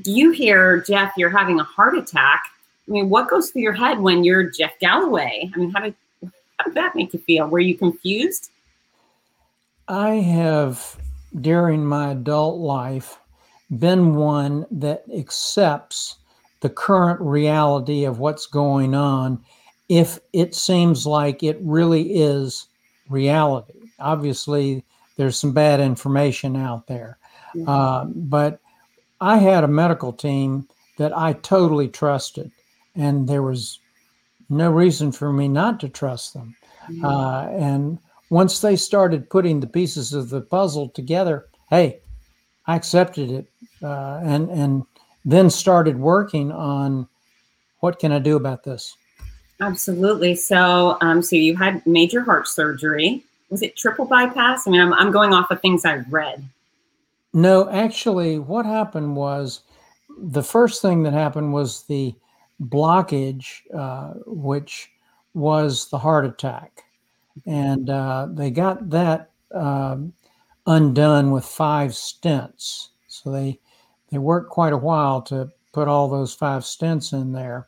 you 0.04 0.32
hear, 0.32 0.82
Jeff, 0.82 1.14
you're 1.16 1.30
having 1.30 1.60
a 1.60 1.64
heart 1.64 1.96
attack. 1.96 2.44
I 2.88 2.92
mean, 2.92 3.10
what 3.10 3.30
goes 3.30 3.52
through 3.52 3.62
your 3.62 3.74
head 3.74 4.00
when 4.00 4.24
you're 4.24 4.50
Jeff 4.50 4.78
Galloway? 4.80 5.52
I 5.54 5.58
mean, 5.58 5.70
how 5.70 5.82
did, 5.82 5.96
how 6.22 6.66
did 6.66 6.74
that 6.74 6.96
make 6.96 7.14
you 7.14 7.20
feel? 7.20 7.48
Were 7.48 7.60
you 7.60 7.78
confused? 7.78 8.50
I 9.88 10.16
have, 10.16 10.98
during 11.40 11.86
my 11.86 12.12
adult 12.12 12.60
life, 12.60 13.20
been 13.70 14.16
one 14.16 14.66
that 14.72 15.04
accepts 15.16 16.16
the 16.62 16.70
current 16.70 17.22
reality 17.22 18.04
of 18.06 18.20
what's 18.20 18.46
going 18.46 18.96
on 18.96 19.44
if 19.90 20.20
it 20.34 20.54
seems 20.54 21.06
like 21.06 21.44
it 21.44 21.58
really 21.62 22.16
is 22.16 22.68
reality. 23.10 23.74
Obviously, 24.00 24.84
there's 25.16 25.38
some 25.38 25.54
bad 25.54 25.80
information 25.80 26.56
out 26.56 26.88
there. 26.88 27.18
Mm-hmm. 27.56 27.70
Uh, 27.70 28.06
but 28.06 28.60
I 29.22 29.38
had 29.38 29.64
a 29.64 29.70
medical 29.70 30.14
team 30.14 30.68
that 30.98 31.18
I 31.18 31.34
totally 31.34 31.88
trusted, 31.88 32.52
and 32.96 33.28
there 33.28 33.44
was 33.44 33.80
no 34.50 34.70
reason 34.72 35.12
for 35.12 35.32
me 35.32 35.48
not 35.48 35.80
to 35.82 35.90
trust 35.90 36.34
them. 36.34 36.56
Mm-hmm. 36.90 37.06
Uh, 37.06 37.48
and 37.48 38.00
once 38.30 38.60
they 38.60 38.76
started 38.76 39.30
putting 39.30 39.60
the 39.60 39.68
pieces 39.68 40.14
of 40.14 40.30
the 40.30 40.42
puzzle 40.42 40.90
together, 40.90 41.48
hey, 41.70 42.00
I 42.66 42.76
accepted 42.76 43.32
it, 43.32 43.48
uh, 43.82 44.20
and 44.24 44.50
and 44.50 44.86
then 45.28 45.50
started 45.50 46.00
working 46.00 46.54
on 46.54 47.06
what 47.82 48.00
can 48.00 48.14
I 48.14 48.20
do 48.20 48.38
about 48.38 48.64
this. 48.64 48.96
Absolutely. 49.60 50.36
So, 50.36 50.98
um, 51.02 51.22
so 51.22 51.36
you 51.36 51.56
had 51.56 51.86
major 51.86 52.22
heart 52.22 52.48
surgery. 52.48 53.24
Was 53.50 53.62
it 53.62 53.76
triple 53.76 54.06
bypass? 54.06 54.66
I 54.66 54.72
mean, 54.72 54.82
I'm 54.82 54.94
I'm 54.94 55.12
going 55.12 55.34
off 55.34 55.52
of 55.52 55.62
things 55.62 55.84
I've 55.84 56.12
read. 56.12 56.48
No, 57.34 57.70
actually, 57.70 58.40
what 58.40 58.66
happened 58.66 59.16
was 59.16 59.62
the 60.18 60.44
first 60.44 60.82
thing 60.82 61.04
that 61.04 61.14
happened 61.14 61.54
was 61.54 61.84
the 61.84 62.16
blockage, 62.64 63.62
uh, 63.74 64.14
which 64.26 64.90
was 65.34 65.90
the 65.90 65.98
heart 65.98 66.26
attack. 66.26 66.84
And 67.46 67.90
uh, 67.90 68.28
they 68.32 68.50
got 68.50 68.90
that 68.90 69.32
um, 69.54 70.14
undone 70.66 71.32
with 71.32 71.46
five 71.46 71.92
stents. 71.92 72.90
So 73.08 73.32
they 73.32 73.60
they 74.10 74.18
worked 74.18 74.50
quite 74.50 74.74
a 74.74 74.78
while 74.78 75.22
to 75.24 75.50
put 75.74 75.88
all 75.88 76.08
those 76.08 76.34
five 76.34 76.64
stents 76.64 77.14
in 77.14 77.32
there, 77.32 77.68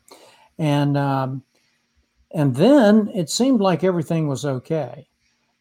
and 0.58 0.96
um, 0.96 1.42
and 2.32 2.54
then 2.54 3.10
it 3.14 3.30
seemed 3.30 3.60
like 3.60 3.84
everything 3.84 4.28
was 4.28 4.44
okay. 4.44 5.08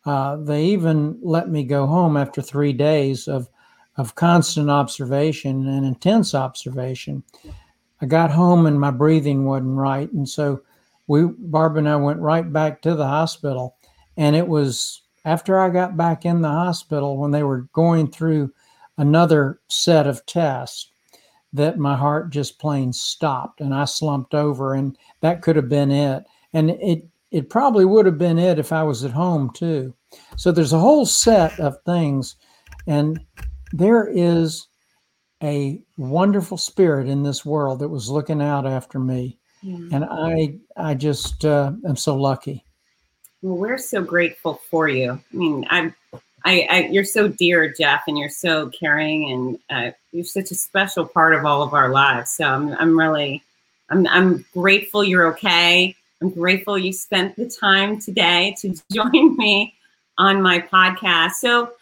Uh, 0.06 0.38
they 0.38 0.66
even 0.66 1.20
let 1.22 1.50
me 1.50 1.64
go 1.64 1.86
home 1.86 2.16
after 2.18 2.42
three 2.42 2.74
days 2.74 3.28
of 3.28 3.50
of 3.98 4.16
constant 4.16 4.70
observation 4.70 5.68
and 5.68 5.86
intense 5.86 6.34
observation. 6.34 7.24
I 8.02 8.06
got 8.06 8.32
home 8.32 8.66
and 8.66 8.80
my 8.80 8.92
breathing 8.92 9.46
wasn't 9.46 9.76
right, 9.78 10.12
and 10.14 10.28
so 10.28 10.62
we 11.08 11.24
Barb 11.26 11.76
and 11.76 11.90
I 11.90 11.98
went 11.98 12.20
right 12.20 12.52
back 12.52 12.82
to 12.84 12.96
the 12.96 13.08
hospital. 13.08 13.76
And 14.16 14.36
it 14.36 14.48
was 14.48 15.02
after 15.26 15.60
I 15.60 15.70
got 15.70 15.98
back 15.98 16.26
in 16.26 16.42
the 16.42 16.50
hospital 16.50 17.18
when 17.18 17.32
they 17.32 17.44
were 17.44 17.68
going 17.74 18.10
through 18.10 18.54
another 19.00 19.60
set 19.70 20.06
of 20.06 20.24
tests 20.28 20.92
that 21.52 21.80
my 21.80 21.96
heart 21.96 22.30
just 22.30 22.60
plain 22.60 22.94
stopped 22.94 23.60
and 23.60 23.74
I 23.74 23.86
slumped 23.86 24.36
over, 24.36 24.76
and 24.76 24.96
that 25.22 25.42
could 25.42 25.56
have 25.56 25.70
been 25.70 25.92
it. 25.92 26.24
And 26.54 26.70
it 26.70 27.08
it 27.32 27.50
probably 27.50 27.86
would 27.86 28.06
have 28.06 28.18
been 28.18 28.38
it 28.38 28.60
if 28.60 28.72
I 28.72 28.84
was 28.84 29.04
at 29.04 29.12
home 29.12 29.52
too. 29.54 29.94
So 30.36 30.52
there's 30.52 30.74
a 30.74 30.80
whole 30.80 31.06
set 31.06 31.60
of 31.60 31.78
things, 31.86 32.36
and 32.86 33.20
there 33.72 34.08
is 34.08 34.68
a 35.42 35.82
wonderful 35.98 36.58
spirit 36.58 37.08
in 37.08 37.24
this 37.24 37.46
world 37.46 37.80
that 37.80 37.90
was 37.90 38.10
looking 38.10 38.42
out 38.42 38.68
after 38.68 39.00
me 39.00 39.38
mm. 39.64 39.92
and 39.94 40.06
i 40.06 40.54
i 40.76 40.94
just 40.94 41.46
uh, 41.46 41.72
am 41.88 41.96
so 41.96 42.16
lucky 42.16 42.64
well 43.42 43.56
we're 43.56 43.78
so 43.78 44.02
grateful 44.02 44.60
for 44.70 44.90
you 44.90 45.12
i 45.12 45.36
mean 45.36 45.66
i'm 45.70 45.94
I, 46.46 46.68
I 46.70 46.80
you're 46.92 47.04
so 47.04 47.28
dear 47.28 47.74
jeff 47.74 48.04
and 48.08 48.18
you're 48.18 48.30
so 48.30 48.70
caring 48.70 49.32
and 49.32 49.60
uh, 49.70 49.92
you're 50.12 50.26
such 50.26 50.52
a 50.52 50.56
special 50.56 51.06
part 51.06 51.36
of 51.36 51.46
all 51.46 51.62
of 51.62 51.74
our 51.74 51.90
lives 51.90 52.32
so 52.32 52.46
i'm, 52.46 52.74
I'm 52.74 52.98
really 52.98 53.44
I'm, 53.90 54.08
I'm 54.08 54.46
grateful 54.54 55.04
you're 55.04 55.28
okay 55.34 55.96
i'm 56.22 56.30
grateful 56.30 56.78
you 56.78 56.94
spent 56.94 57.36
the 57.36 57.50
time 57.50 58.00
today 58.00 58.56
to 58.62 58.76
join 58.92 59.38
me 59.38 59.76
on 60.18 60.42
my 60.42 60.60
podcast 60.60 61.34
so 61.34 61.74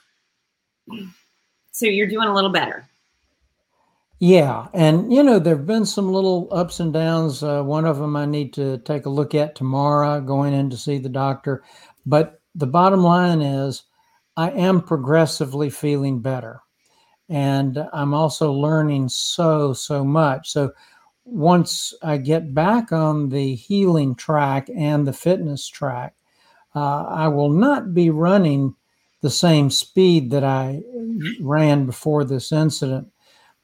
so 1.78 1.86
you're 1.86 2.08
doing 2.08 2.28
a 2.28 2.34
little 2.34 2.50
better. 2.50 2.88
Yeah, 4.20 4.68
and 4.74 5.14
you 5.14 5.22
know 5.22 5.38
there've 5.38 5.68
been 5.68 5.86
some 5.86 6.12
little 6.12 6.48
ups 6.52 6.80
and 6.80 6.92
downs. 6.92 7.44
Uh, 7.44 7.62
one 7.62 7.86
of 7.86 8.00
them 8.00 8.16
I 8.16 8.26
need 8.26 8.52
to 8.54 8.80
take 8.80 9.06
a 9.06 9.12
look 9.12 9.36
at 9.36 9.54
tomorrow, 9.54 10.20
going 10.20 10.56
in 10.56 10.72
to 10.72 10.78
see 10.78 10.98
the 10.98 11.08
doctor. 11.08 11.64
But 12.04 12.42
the 12.56 12.66
bottom 12.66 13.04
line 13.04 13.42
is, 13.42 13.84
I 14.38 14.52
am 14.52 14.82
progressively 14.82 15.70
feeling 15.70 16.22
better, 16.22 16.62
and 17.28 17.86
I'm 17.92 18.14
also 18.14 18.54
learning 18.54 19.10
so 19.10 19.74
so 19.74 20.06
much. 20.06 20.52
So 20.52 20.72
once 21.26 21.94
I 22.02 22.18
get 22.18 22.54
back 22.54 22.92
on 22.94 23.30
the 23.30 23.56
healing 23.56 24.16
track 24.16 24.70
and 24.74 25.06
the 25.06 25.12
fitness 25.12 25.68
track, 25.68 26.16
uh, 26.76 27.04
I 27.04 27.28
will 27.28 27.50
not 27.50 27.94
be 27.94 28.12
running 28.12 28.76
the 29.22 29.30
same 29.30 29.70
speed 29.70 30.30
that 30.32 30.44
I 30.44 30.82
ran 31.42 31.86
before 31.86 32.24
this 32.24 32.52
incident. 32.52 33.08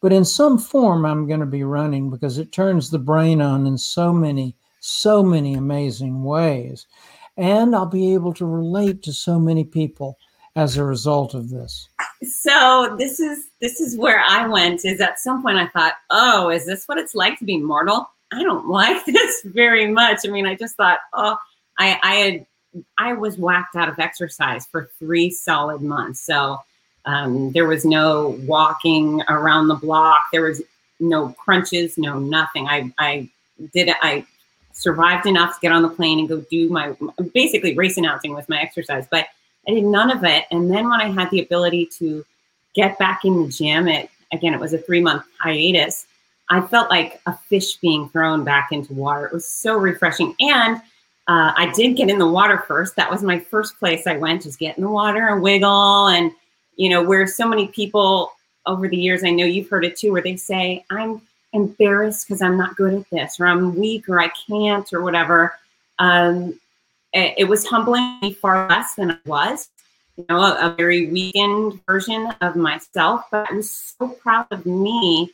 But 0.01 0.11
in 0.11 0.25
some 0.25 0.57
form, 0.57 1.05
I'm 1.05 1.27
going 1.27 1.39
to 1.39 1.45
be 1.45 1.63
running 1.63 2.09
because 2.09 2.37
it 2.37 2.51
turns 2.51 2.89
the 2.89 2.99
brain 2.99 3.41
on 3.41 3.65
in 3.65 3.77
so 3.77 4.11
many, 4.11 4.57
so 4.81 5.23
many 5.23 5.53
amazing 5.53 6.23
ways. 6.23 6.87
And 7.37 7.73
I'll 7.75 7.85
be 7.85 8.13
able 8.13 8.33
to 8.33 8.45
relate 8.45 9.03
to 9.03 9.13
so 9.13 9.39
many 9.39 9.63
people 9.63 10.17
as 10.55 10.77
a 10.77 10.83
result 10.83 11.33
of 11.33 11.49
this. 11.49 11.89
So 12.23 12.95
this 12.97 13.19
is 13.19 13.47
this 13.59 13.79
is 13.79 13.97
where 13.97 14.19
I 14.19 14.47
went. 14.47 14.85
Is 14.85 15.01
at 15.01 15.19
some 15.19 15.41
point 15.41 15.57
I 15.57 15.67
thought, 15.67 15.93
oh, 16.09 16.49
is 16.49 16.65
this 16.65 16.87
what 16.87 16.97
it's 16.97 17.15
like 17.15 17.39
to 17.39 17.45
be 17.45 17.57
mortal? 17.57 18.09
I 18.31 18.43
don't 18.43 18.67
like 18.69 19.05
this 19.05 19.41
very 19.43 19.87
much. 19.87 20.19
I 20.25 20.29
mean, 20.29 20.45
I 20.45 20.55
just 20.55 20.75
thought, 20.75 20.99
oh, 21.13 21.37
I, 21.79 21.99
I 22.03 22.15
had 22.15 22.45
I 22.97 23.13
was 23.13 23.37
whacked 23.37 23.75
out 23.75 23.89
of 23.89 23.99
exercise 23.99 24.65
for 24.65 24.89
three 24.99 25.29
solid 25.29 25.81
months. 25.81 26.21
So 26.21 26.59
um, 27.05 27.51
there 27.51 27.67
was 27.67 27.85
no 27.85 28.39
walking 28.45 29.21
around 29.29 29.67
the 29.67 29.75
block. 29.75 30.23
There 30.31 30.43
was 30.43 30.61
no 30.99 31.29
crunches, 31.33 31.97
no 31.97 32.19
nothing. 32.19 32.67
I, 32.67 32.91
I 32.97 33.29
did 33.73 33.89
I 34.01 34.25
survived 34.71 35.27
enough 35.27 35.55
to 35.55 35.59
get 35.61 35.71
on 35.71 35.83
the 35.83 35.89
plane 35.89 36.19
and 36.19 36.27
go 36.27 36.41
do 36.49 36.69
my 36.69 36.95
basically 37.33 37.75
race 37.75 37.97
announcing 37.97 38.33
with 38.33 38.49
my 38.49 38.59
exercise, 38.59 39.05
but 39.11 39.27
I 39.67 39.71
did 39.71 39.83
none 39.83 40.11
of 40.11 40.23
it. 40.23 40.45
And 40.51 40.69
then 40.69 40.89
when 40.89 41.01
I 41.01 41.09
had 41.09 41.29
the 41.31 41.41
ability 41.41 41.87
to 41.97 42.25
get 42.73 42.97
back 42.99 43.25
in 43.25 43.43
the 43.43 43.49
gym, 43.49 43.87
it 43.87 44.09
again 44.31 44.53
it 44.53 44.59
was 44.59 44.73
a 44.73 44.77
three 44.77 45.01
month 45.01 45.23
hiatus. 45.39 46.07
I 46.49 46.61
felt 46.61 46.89
like 46.89 47.21
a 47.25 47.35
fish 47.35 47.75
being 47.77 48.09
thrown 48.09 48.43
back 48.43 48.69
into 48.71 48.93
water. 48.93 49.25
It 49.25 49.33
was 49.33 49.47
so 49.47 49.77
refreshing 49.77 50.35
and 50.39 50.81
uh, 51.27 51.53
I 51.55 51.71
did 51.73 51.95
get 51.95 52.09
in 52.09 52.19
the 52.19 52.27
water 52.27 52.63
first. 52.67 52.95
That 52.95 53.09
was 53.09 53.23
my 53.23 53.39
first 53.39 53.79
place 53.79 54.07
I 54.07 54.17
went, 54.17 54.43
just 54.43 54.59
get 54.59 54.77
in 54.77 54.83
the 54.83 54.89
water 54.89 55.29
and 55.29 55.41
wiggle. 55.41 56.07
And, 56.07 56.31
you 56.75 56.89
know, 56.89 57.01
where 57.01 57.25
so 57.27 57.47
many 57.47 57.67
people 57.67 58.33
over 58.65 58.89
the 58.89 58.97
years, 58.97 59.23
I 59.23 59.29
know 59.29 59.45
you've 59.45 59.69
heard 59.69 59.85
it 59.85 59.95
too, 59.95 60.11
where 60.11 60.21
they 60.21 60.35
say, 60.35 60.83
I'm 60.89 61.21
embarrassed 61.53 62.27
because 62.27 62.41
I'm 62.41 62.57
not 62.57 62.75
good 62.75 62.93
at 62.93 63.09
this, 63.09 63.39
or 63.39 63.47
I'm 63.47 63.75
weak, 63.75 64.09
or 64.09 64.19
I 64.19 64.29
can't, 64.47 64.91
or 64.91 65.01
whatever. 65.01 65.57
Um, 65.99 66.59
it, 67.13 67.35
it, 67.37 67.43
was 67.45 67.65
humbling 67.65 68.19
me 68.21 68.33
far 68.33 68.67
less 68.69 68.95
than 68.95 69.11
I 69.11 69.17
was, 69.25 69.69
you 70.17 70.25
know, 70.29 70.39
a, 70.41 70.71
a 70.71 70.75
very 70.75 71.07
weakened 71.07 71.83
version 71.85 72.33
of 72.41 72.55
myself. 72.55 73.25
But 73.31 73.51
I 73.51 73.55
was 73.55 73.71
so 73.71 74.09
proud 74.09 74.47
of 74.51 74.65
me 74.65 75.31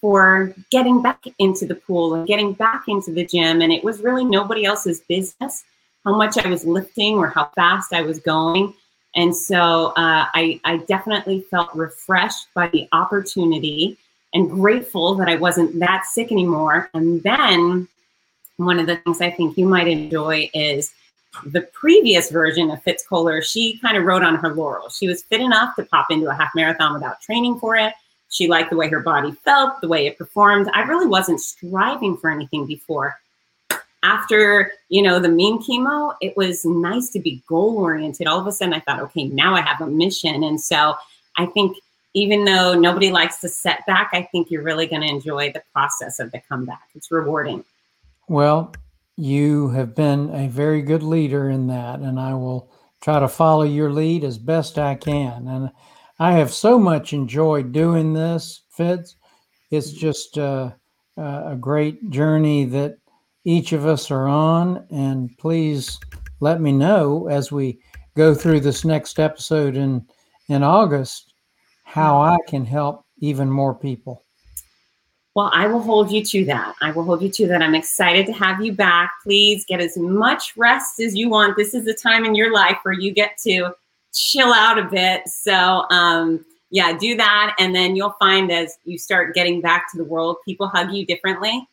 for 0.00 0.54
getting 0.70 1.02
back 1.02 1.24
into 1.38 1.66
the 1.66 1.74
pool 1.74 2.14
and 2.14 2.26
getting 2.26 2.52
back 2.52 2.84
into 2.88 3.12
the 3.12 3.24
gym. 3.24 3.60
And 3.60 3.72
it 3.72 3.84
was 3.84 4.00
really 4.00 4.24
nobody 4.24 4.64
else's 4.64 5.00
business 5.00 5.64
how 6.04 6.16
much 6.16 6.38
I 6.38 6.48
was 6.48 6.64
lifting 6.64 7.18
or 7.18 7.28
how 7.28 7.50
fast 7.54 7.92
I 7.92 8.02
was 8.02 8.20
going. 8.20 8.74
And 9.14 9.34
so 9.34 9.88
uh, 9.88 10.26
I, 10.34 10.60
I 10.64 10.78
definitely 10.78 11.40
felt 11.50 11.74
refreshed 11.74 12.46
by 12.54 12.68
the 12.68 12.88
opportunity 12.92 13.98
and 14.32 14.48
grateful 14.48 15.16
that 15.16 15.28
I 15.28 15.36
wasn't 15.36 15.78
that 15.80 16.06
sick 16.06 16.30
anymore. 16.30 16.88
And 16.94 17.22
then 17.22 17.88
one 18.56 18.78
of 18.78 18.86
the 18.86 18.96
things 18.96 19.20
I 19.20 19.30
think 19.30 19.58
you 19.58 19.66
might 19.66 19.88
enjoy 19.88 20.48
is 20.54 20.92
the 21.46 21.62
previous 21.72 22.30
version 22.30 22.70
of 22.70 22.82
Fitz 22.82 23.04
Koehler. 23.08 23.42
She 23.42 23.78
kind 23.78 23.96
of 23.96 24.04
rode 24.04 24.22
on 24.22 24.36
her 24.36 24.54
laurels. 24.54 24.96
She 24.96 25.06
was 25.06 25.22
fit 25.22 25.40
enough 25.40 25.76
to 25.76 25.84
pop 25.84 26.06
into 26.10 26.28
a 26.28 26.34
half 26.34 26.50
marathon 26.54 26.92
without 26.94 27.20
training 27.20 27.58
for 27.58 27.76
it. 27.76 27.94
she 28.30 28.46
liked 28.46 28.70
the 28.70 28.76
way 28.76 28.88
her 28.88 29.00
body 29.00 29.32
felt, 29.32 29.80
the 29.80 29.88
way 29.88 30.06
it 30.06 30.16
performed. 30.16 30.70
I 30.72 30.82
really 30.82 31.06
wasn't 31.06 31.40
striving 31.40 32.16
for 32.16 32.30
anything 32.30 32.64
before. 32.64 33.18
After, 34.02 34.72
you 34.88 35.02
know, 35.02 35.18
the 35.18 35.28
mean 35.28 35.60
chemo, 35.60 36.14
it 36.22 36.36
was 36.36 36.64
nice 36.64 37.10
to 37.10 37.20
be 37.20 37.42
goal 37.48 37.76
oriented. 37.78 38.26
All 38.26 38.38
of 38.38 38.46
a 38.46 38.52
sudden 38.52 38.72
I 38.72 38.80
thought, 38.80 39.00
okay, 39.00 39.24
now 39.24 39.54
I 39.54 39.60
have 39.60 39.80
a 39.80 39.86
mission. 39.86 40.44
And 40.44 40.60
so 40.60 40.94
I 41.36 41.46
think 41.46 41.76
even 42.14 42.44
though 42.44 42.74
nobody 42.74 43.10
likes 43.10 43.38
the 43.38 43.48
setback, 43.48 44.10
I 44.12 44.22
think 44.32 44.50
you're 44.50 44.62
really 44.62 44.86
going 44.86 45.02
to 45.02 45.08
enjoy 45.08 45.52
the 45.52 45.62
process 45.72 46.18
of 46.18 46.32
the 46.32 46.40
comeback. 46.48 46.88
It's 46.94 47.10
rewarding. 47.10 47.64
Well, 48.28 48.72
you 49.20 49.68
have 49.68 49.94
been 49.94 50.34
a 50.34 50.48
very 50.48 50.82
good 50.82 51.02
leader 51.02 51.50
in 51.50 51.66
that, 51.68 52.00
and 52.00 52.18
I 52.18 52.34
will 52.34 52.70
try 53.00 53.20
to 53.20 53.28
follow 53.28 53.62
your 53.62 53.90
lead 53.90 54.24
as 54.24 54.38
best 54.38 54.78
I 54.78 54.94
can. 54.94 55.46
And 55.48 55.70
I 56.18 56.32
have 56.32 56.52
so 56.52 56.78
much 56.78 57.12
enjoyed 57.12 57.72
doing 57.72 58.12
this, 58.12 58.62
Fitz. 58.70 59.16
It's 59.70 59.92
just 59.92 60.38
uh, 60.38 60.72
a 61.16 61.56
great 61.58 62.10
journey 62.10 62.64
that 62.66 62.96
each 63.44 63.72
of 63.72 63.86
us 63.86 64.10
are 64.10 64.28
on. 64.28 64.86
And 64.90 65.36
please 65.38 65.98
let 66.40 66.60
me 66.60 66.72
know 66.72 67.28
as 67.28 67.52
we 67.52 67.80
go 68.16 68.34
through 68.34 68.60
this 68.60 68.84
next 68.84 69.18
episode 69.18 69.76
in 69.76 70.06
in 70.48 70.64
August 70.64 71.32
how 71.84 72.20
I 72.20 72.36
can 72.48 72.64
help 72.64 73.04
even 73.18 73.48
more 73.50 73.74
people. 73.74 74.24
Well, 75.34 75.50
I 75.54 75.68
will 75.68 75.80
hold 75.80 76.10
you 76.10 76.24
to 76.24 76.44
that. 76.46 76.74
I 76.80 76.90
will 76.90 77.04
hold 77.04 77.22
you 77.22 77.28
to 77.30 77.46
that. 77.48 77.62
I'm 77.62 77.74
excited 77.74 78.26
to 78.26 78.32
have 78.32 78.60
you 78.60 78.72
back. 78.72 79.12
Please 79.22 79.64
get 79.64 79.80
as 79.80 79.96
much 79.96 80.56
rest 80.56 80.98
as 80.98 81.14
you 81.14 81.28
want. 81.28 81.56
This 81.56 81.72
is 81.72 81.84
the 81.84 81.94
time 81.94 82.24
in 82.24 82.34
your 82.34 82.52
life 82.52 82.78
where 82.82 82.94
you 82.94 83.12
get 83.12 83.38
to 83.44 83.72
chill 84.12 84.52
out 84.52 84.78
a 84.78 84.84
bit. 84.84 85.28
So, 85.28 85.86
um, 85.90 86.44
yeah, 86.70 86.96
do 86.96 87.16
that. 87.16 87.54
And 87.60 87.74
then 87.74 87.94
you'll 87.94 88.16
find 88.18 88.50
as 88.50 88.76
you 88.84 88.98
start 88.98 89.34
getting 89.34 89.60
back 89.60 89.90
to 89.92 89.98
the 89.98 90.04
world, 90.04 90.38
people 90.44 90.66
hug 90.66 90.92
you 90.92 91.06
differently. 91.06 91.66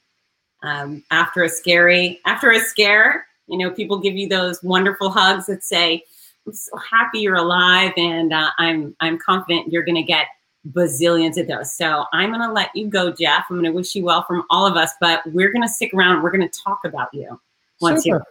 Um, 0.64 1.04
after 1.12 1.44
a 1.44 1.50
scary, 1.50 2.20
after 2.26 2.52
a 2.52 2.60
scare, 2.60 3.28
you 3.48 3.58
know, 3.58 3.72
people 3.72 4.00
give 4.00 4.16
you 4.16 4.28
those 4.28 4.62
wonderful 4.64 5.10
hugs 5.10 5.46
that 5.48 5.64
say, 5.64 6.04
I'm 6.46 6.54
so 6.54 6.78
happy 6.78 7.20
you're 7.20 7.36
alive, 7.36 7.92
and 7.98 8.32
uh, 8.32 8.52
I'm 8.58 8.96
I'm 9.02 9.18
confident 9.20 9.72
you're 9.72 9.84
going 9.84 9.96
to 9.96 10.04
get 10.04 10.28
bazillions 10.72 11.38
of 11.38 11.48
those. 11.48 11.76
So 11.76 12.06
I'm 12.14 12.30
going 12.30 12.42
to 12.42 12.52
let 12.52 12.76
you 12.76 12.88
go, 12.88 13.12
Jeff. 13.12 13.46
I'm 13.50 13.58
going 13.58 13.66
to 13.66 13.72
wish 13.72 13.96
you 13.96 14.04
well 14.04 14.24
from 14.24 14.44
all 14.50 14.66
of 14.66 14.76
us, 14.76 14.92
but 15.00 15.22
we're 15.28 15.52
going 15.52 15.64
to 15.64 15.70
stick 15.70 15.94
around. 15.94 16.24
We're 16.24 16.32
going 16.32 16.48
to 16.48 16.60
talk 16.60 16.80
about 16.86 17.14
you 17.14 17.40
once 17.82 18.04
Super. 18.04 18.18
you. 18.18 18.24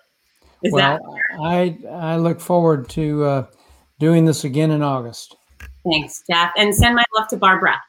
Is 0.63 0.73
well, 0.73 0.99
that 0.99 1.39
I 1.43 1.79
I 1.91 2.17
look 2.17 2.41
forward 2.41 2.89
to 2.91 3.25
uh, 3.25 3.47
doing 3.99 4.25
this 4.25 4.45
again 4.45 4.71
in 4.71 4.83
August. 4.83 5.37
Thanks, 5.85 6.23
Jeff, 6.29 6.51
and 6.57 6.75
send 6.75 6.95
my 6.95 7.05
love 7.17 7.29
to 7.29 7.37
Barbara. 7.37 7.81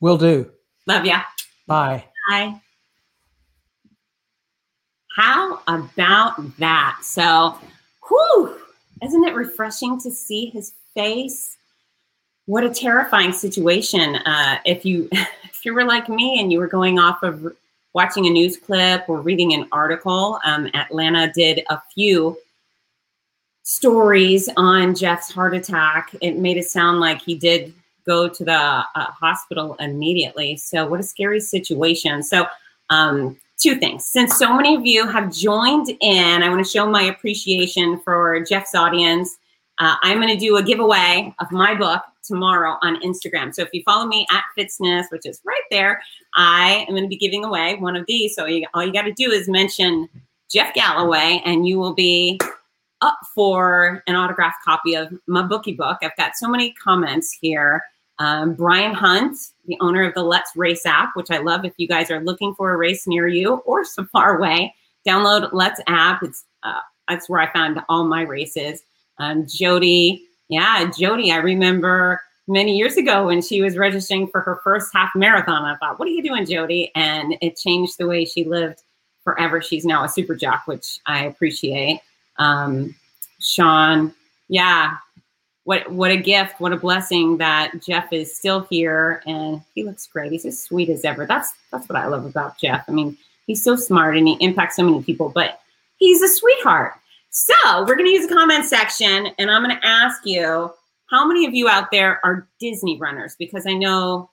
Will 0.00 0.16
do. 0.16 0.50
Love 0.86 1.04
ya. 1.04 1.22
Bye. 1.66 2.04
Bye. 2.30 2.60
How 5.16 5.60
about 5.66 6.56
that? 6.58 6.98
So, 7.02 7.58
whew 8.08 8.60
isn't 9.02 9.24
it 9.24 9.34
refreshing 9.34 10.00
to 10.00 10.10
see 10.10 10.46
his 10.46 10.72
face? 10.94 11.56
What 12.46 12.64
a 12.64 12.70
terrifying 12.70 13.32
situation. 13.32 14.16
Uh, 14.16 14.58
if 14.64 14.84
you 14.84 15.08
if 15.12 15.64
you 15.64 15.74
were 15.74 15.84
like 15.84 16.08
me 16.08 16.40
and 16.40 16.52
you 16.52 16.58
were 16.58 16.66
going 16.66 16.98
off 16.98 17.22
of 17.22 17.52
watching 17.94 18.26
a 18.26 18.30
news 18.30 18.56
clip 18.56 19.08
or 19.08 19.20
reading 19.20 19.54
an 19.54 19.66
article, 19.72 20.38
um, 20.44 20.68
Atlanta 20.74 21.32
did 21.32 21.64
a 21.70 21.80
few 21.94 22.36
stories 23.62 24.48
on 24.56 24.94
Jeff's 24.94 25.30
heart 25.30 25.54
attack. 25.54 26.14
It 26.20 26.38
made 26.38 26.58
it 26.58 26.66
sound 26.66 27.00
like 27.00 27.22
he 27.22 27.34
did 27.34 27.72
go 28.04 28.28
to 28.28 28.44
the 28.44 28.52
uh, 28.52 28.84
hospital 28.94 29.74
immediately. 29.80 30.56
So 30.56 30.86
what 30.86 31.00
a 31.00 31.02
scary 31.02 31.40
situation. 31.40 32.22
So 32.22 32.46
um, 32.90 33.38
two 33.58 33.76
things. 33.76 34.04
Since 34.04 34.36
so 34.36 34.54
many 34.54 34.74
of 34.74 34.84
you 34.84 35.08
have 35.08 35.32
joined 35.32 35.88
in, 36.00 36.42
I 36.42 36.48
want 36.50 36.64
to 36.64 36.70
show 36.70 36.86
my 36.86 37.04
appreciation 37.04 37.98
for 38.00 38.40
Jeff's 38.44 38.74
audience. 38.74 39.38
Uh, 39.78 39.96
I'm 40.02 40.20
going 40.20 40.28
to 40.28 40.36
do 40.36 40.58
a 40.58 40.62
giveaway 40.62 41.34
of 41.38 41.50
my 41.50 41.74
book 41.74 42.02
tomorrow 42.24 42.76
on 42.82 43.00
Instagram. 43.02 43.54
So 43.54 43.62
if 43.62 43.68
you 43.72 43.82
follow 43.84 44.06
me 44.06 44.26
at 44.30 44.44
Fitzness, 44.56 45.04
which 45.10 45.26
is 45.26 45.40
right 45.44 45.62
there, 45.70 46.02
I 46.34 46.84
am 46.88 46.94
going 46.94 47.04
to 47.04 47.08
be 47.08 47.16
giving 47.16 47.44
away 47.44 47.76
one 47.76 47.96
of 47.96 48.04
these. 48.06 48.34
So 48.34 48.46
you, 48.46 48.66
all 48.74 48.84
you 48.84 48.92
got 48.92 49.02
to 49.02 49.12
do 49.12 49.30
is 49.30 49.48
mention 49.48 50.08
Jeff 50.50 50.74
Galloway, 50.74 51.42
and 51.44 51.66
you 51.66 51.78
will 51.78 51.94
be 51.94 52.38
up 53.00 53.18
for 53.34 54.02
an 54.06 54.16
autographed 54.16 54.62
copy 54.64 54.94
of 54.94 55.12
my 55.26 55.42
bookie 55.42 55.74
book. 55.74 55.98
I've 56.02 56.16
got 56.16 56.36
so 56.36 56.48
many 56.48 56.72
comments 56.72 57.36
here. 57.40 57.82
Um, 58.18 58.54
Brian 58.54 58.94
Hunt, 58.94 59.36
the 59.66 59.76
owner 59.80 60.04
of 60.04 60.14
the 60.14 60.22
Let's 60.22 60.54
Race 60.54 60.86
app, 60.86 61.10
which 61.14 61.30
I 61.30 61.38
love. 61.38 61.64
If 61.64 61.74
you 61.76 61.88
guys 61.88 62.10
are 62.10 62.20
looking 62.20 62.54
for 62.54 62.72
a 62.72 62.76
race 62.76 63.06
near 63.06 63.26
you 63.26 63.54
or 63.66 63.84
so 63.84 64.04
far 64.04 64.38
away, 64.38 64.74
download 65.06 65.50
Let's 65.52 65.80
app. 65.86 66.22
It's 66.22 66.44
uh, 66.62 66.80
that's 67.08 67.28
where 67.28 67.40
I 67.40 67.52
found 67.52 67.80
all 67.88 68.04
my 68.04 68.22
races. 68.22 68.82
Um, 69.18 69.46
Jody, 69.46 70.24
yeah, 70.48 70.90
Jody. 70.96 71.32
I 71.32 71.36
remember 71.36 72.20
many 72.46 72.76
years 72.76 72.96
ago 72.96 73.26
when 73.26 73.40
she 73.40 73.62
was 73.62 73.76
registering 73.78 74.28
for 74.28 74.40
her 74.40 74.60
first 74.62 74.92
half 74.92 75.10
marathon. 75.14 75.64
I 75.64 75.76
thought, 75.76 75.98
what 75.98 76.08
are 76.08 76.12
you 76.12 76.22
doing, 76.22 76.44
Jody? 76.46 76.90
And 76.94 77.36
it 77.40 77.56
changed 77.56 77.98
the 77.98 78.06
way 78.06 78.24
she 78.24 78.44
lived 78.44 78.82
forever. 79.22 79.62
She's 79.62 79.84
now 79.84 80.04
a 80.04 80.08
super 80.08 80.34
jock, 80.34 80.66
which 80.66 81.00
I 81.06 81.24
appreciate. 81.24 82.00
Um, 82.38 82.94
Sean, 83.40 84.14
yeah, 84.48 84.96
what 85.64 85.90
what 85.90 86.10
a 86.10 86.16
gift, 86.16 86.60
what 86.60 86.72
a 86.72 86.76
blessing 86.76 87.38
that 87.38 87.72
Jeff 87.82 88.12
is 88.12 88.36
still 88.36 88.66
here 88.70 89.22
and 89.26 89.62
he 89.74 89.82
looks 89.82 90.06
great. 90.06 90.32
He's 90.32 90.44
as 90.44 90.62
sweet 90.62 90.90
as 90.90 91.04
ever. 91.04 91.26
That's 91.26 91.52
that's 91.72 91.88
what 91.88 91.96
I 91.96 92.06
love 92.06 92.26
about 92.26 92.58
Jeff. 92.58 92.84
I 92.86 92.92
mean, 92.92 93.16
he's 93.46 93.64
so 93.64 93.76
smart 93.76 94.16
and 94.16 94.28
he 94.28 94.34
impacts 94.40 94.76
so 94.76 94.84
many 94.84 95.02
people, 95.02 95.30
but 95.30 95.60
he's 95.96 96.20
a 96.22 96.28
sweetheart. 96.28 96.94
So 97.36 97.52
we're 97.84 97.96
gonna 97.96 98.10
use 98.10 98.28
the 98.28 98.32
comment 98.32 98.64
section 98.64 99.26
and 99.40 99.50
I'm 99.50 99.60
gonna 99.60 99.80
ask 99.82 100.24
you 100.24 100.72
how 101.06 101.26
many 101.26 101.44
of 101.44 101.52
you 101.52 101.68
out 101.68 101.90
there 101.90 102.24
are 102.24 102.46
Disney 102.60 102.96
runners? 102.96 103.34
Because 103.36 103.66
I 103.66 103.72
know 103.72 104.30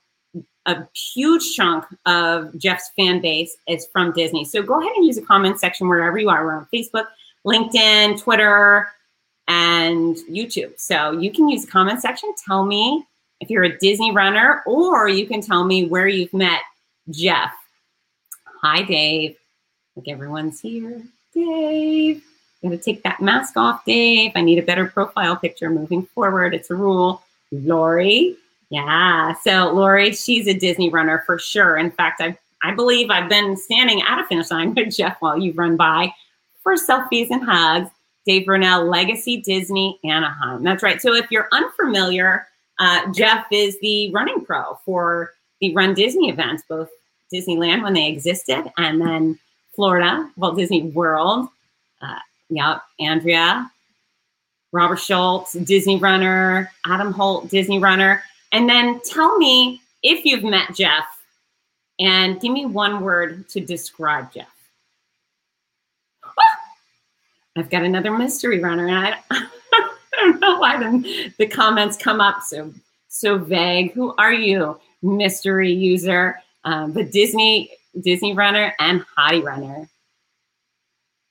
a 0.67 0.87
huge 0.93 1.55
chunk 1.55 1.83
of 2.05 2.55
Jeff's 2.59 2.91
fan 2.95 3.19
base 3.19 3.57
is 3.67 3.87
from 3.91 4.11
Disney. 4.11 4.45
So 4.45 4.61
go 4.61 4.79
ahead 4.79 4.95
and 4.95 5.03
use 5.03 5.15
the 5.15 5.23
comment 5.23 5.59
section 5.59 5.87
wherever 5.87 6.19
you 6.19 6.29
are. 6.29 6.45
We're 6.45 6.57
on 6.57 6.67
Facebook, 6.71 7.07
LinkedIn, 7.43 8.21
Twitter, 8.21 8.87
and 9.47 10.15
YouTube. 10.29 10.79
So 10.79 11.13
you 11.13 11.31
can 11.31 11.49
use 11.49 11.65
the 11.65 11.71
comment 11.71 12.03
section. 12.03 12.31
Tell 12.45 12.63
me 12.63 13.03
if 13.39 13.49
you're 13.49 13.63
a 13.63 13.79
Disney 13.79 14.11
runner, 14.11 14.61
or 14.67 15.09
you 15.09 15.25
can 15.25 15.41
tell 15.41 15.63
me 15.63 15.87
where 15.87 16.07
you've 16.07 16.35
met 16.35 16.61
Jeff. 17.09 17.51
Hi, 18.61 18.83
Dave. 18.83 19.37
Like 19.95 20.07
everyone's 20.07 20.61
here. 20.61 21.01
Dave. 21.33 22.23
Gotta 22.63 22.77
take 22.77 23.03
that 23.03 23.21
mask 23.21 23.57
off, 23.57 23.83
Dave. 23.85 24.31
I 24.35 24.41
need 24.41 24.59
a 24.59 24.63
better 24.63 24.85
profile 24.85 25.35
picture 25.35 25.69
moving 25.69 26.03
forward. 26.03 26.53
It's 26.53 26.69
a 26.69 26.75
rule. 26.75 27.23
Lori. 27.51 28.37
Yeah. 28.69 29.33
So 29.43 29.73
Lori, 29.73 30.13
she's 30.13 30.47
a 30.47 30.53
Disney 30.53 30.89
runner 30.89 31.23
for 31.25 31.39
sure. 31.39 31.77
In 31.77 31.91
fact, 31.91 32.21
I 32.21 32.37
I 32.63 32.73
believe 32.73 33.09
I've 33.09 33.29
been 33.29 33.57
standing 33.57 34.01
at 34.07 34.19
a 34.19 34.25
finish 34.27 34.51
line 34.51 34.73
with 34.75 34.95
Jeff 34.95 35.17
while 35.19 35.37
you 35.37 35.53
run 35.53 35.75
by 35.75 36.13
for 36.63 36.75
selfies 36.75 37.29
and 37.31 37.43
hugs. 37.43 37.89
Dave 38.25 38.45
Burnell, 38.45 38.85
Legacy 38.85 39.41
Disney 39.41 39.99
Anaheim. 40.03 40.63
That's 40.63 40.83
right. 40.83 41.01
So 41.01 41.15
if 41.15 41.31
you're 41.31 41.47
unfamiliar, 41.51 42.47
uh, 42.79 43.11
Jeff 43.11 43.47
is 43.51 43.79
the 43.79 44.11
running 44.11 44.45
pro 44.45 44.75
for 44.85 45.31
the 45.59 45.73
Run 45.73 45.95
Disney 45.95 46.29
events, 46.29 46.63
both 46.69 46.89
Disneyland 47.33 47.81
when 47.81 47.93
they 47.93 48.07
existed 48.07 48.71
and 48.77 49.01
then 49.01 49.39
Florida, 49.75 50.29
Walt 50.37 50.57
Disney 50.57 50.83
World. 50.83 51.47
Yep, 52.51 52.81
Andrea, 52.99 53.71
Robert 54.73 54.97
Schultz, 54.97 55.53
Disney 55.53 55.97
runner, 55.97 56.69
Adam 56.85 57.13
Holt, 57.13 57.49
Disney 57.49 57.79
runner. 57.79 58.21
And 58.51 58.69
then 58.69 58.99
tell 59.05 59.37
me 59.37 59.81
if 60.03 60.25
you've 60.25 60.43
met 60.43 60.75
Jeff 60.75 61.05
and 61.99 62.41
give 62.41 62.51
me 62.51 62.65
one 62.65 63.01
word 63.01 63.47
to 63.49 63.61
describe 63.61 64.33
Jeff. 64.33 64.53
I've 67.57 67.69
got 67.69 67.83
another 67.83 68.11
mystery 68.11 68.59
runner, 68.59 68.87
and 68.87 68.97
I, 68.97 69.17
I 69.31 69.47
don't 70.17 70.39
know 70.41 70.59
why 70.59 70.77
the, 70.77 71.33
the 71.37 71.47
comments 71.47 71.95
come 71.95 72.19
up 72.19 72.41
so 72.43 72.73
so 73.07 73.37
vague. 73.37 73.93
Who 73.93 74.13
are 74.17 74.33
you, 74.33 74.79
mystery 75.01 75.71
user? 75.71 76.39
Um, 76.65 76.91
the 76.91 77.03
Disney 77.03 77.71
Disney 77.99 78.33
runner 78.33 78.73
and 78.79 79.05
hottie 79.17 79.43
runner. 79.43 79.87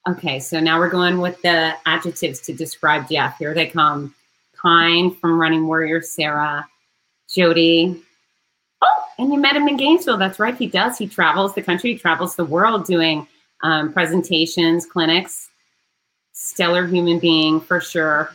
Okay, 0.08 0.40
so 0.40 0.60
now 0.60 0.78
we're 0.78 0.90
going 0.90 1.18
with 1.18 1.40
the 1.42 1.74
adjectives 1.86 2.40
to 2.40 2.52
describe 2.52 3.08
Jeff. 3.08 3.38
Here 3.38 3.54
they 3.54 3.66
come: 3.66 4.14
kind 4.54 5.16
from 5.18 5.38
Running 5.38 5.66
Warrior, 5.66 6.02
Sarah, 6.02 6.66
Jody. 7.28 8.02
Oh, 8.82 9.04
and 9.18 9.32
you 9.32 9.38
met 9.38 9.56
him 9.56 9.68
in 9.68 9.76
Gainesville. 9.76 10.16
That's 10.16 10.38
right, 10.38 10.56
he 10.56 10.66
does. 10.66 10.96
He 10.96 11.06
travels 11.06 11.54
the 11.54 11.62
country, 11.62 11.92
he 11.92 11.98
travels 11.98 12.36
the 12.36 12.44
world 12.44 12.86
doing 12.86 13.26
um, 13.62 13.92
presentations, 13.92 14.86
clinics 14.86 15.50
stellar 16.40 16.86
human 16.86 17.18
being 17.18 17.60
for 17.60 17.80
sure. 17.80 18.34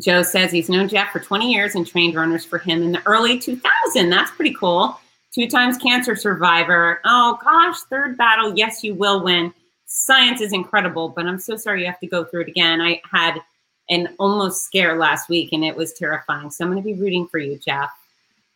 Joe 0.00 0.22
says 0.22 0.50
he's 0.50 0.70
known 0.70 0.88
Jeff 0.88 1.10
for 1.10 1.20
20 1.20 1.52
years 1.52 1.74
and 1.74 1.86
trained 1.86 2.14
runners 2.14 2.44
for 2.44 2.58
him 2.58 2.82
in 2.82 2.92
the 2.92 3.06
early 3.06 3.38
2000. 3.38 4.08
That's 4.08 4.30
pretty 4.30 4.54
cool. 4.54 4.98
Two 5.34 5.46
times 5.46 5.76
cancer 5.76 6.16
survivor. 6.16 7.00
Oh 7.04 7.38
gosh, 7.42 7.80
third 7.90 8.16
battle. 8.16 8.54
Yes, 8.56 8.82
you 8.82 8.94
will 8.94 9.22
win. 9.22 9.52
Science 9.92 10.40
is 10.40 10.52
incredible, 10.52 11.08
but 11.08 11.26
I'm 11.26 11.40
so 11.40 11.56
sorry 11.56 11.80
you 11.80 11.86
have 11.86 11.98
to 11.98 12.06
go 12.06 12.22
through 12.22 12.42
it 12.42 12.48
again. 12.48 12.80
I 12.80 13.02
had 13.10 13.40
an 13.88 14.14
almost 14.20 14.64
scare 14.64 14.96
last 14.96 15.28
week 15.28 15.52
and 15.52 15.64
it 15.64 15.74
was 15.74 15.92
terrifying. 15.92 16.48
So 16.52 16.64
I'm 16.64 16.70
going 16.70 16.80
to 16.80 16.86
be 16.86 16.94
rooting 16.94 17.26
for 17.26 17.38
you, 17.38 17.58
Jeff. 17.58 17.90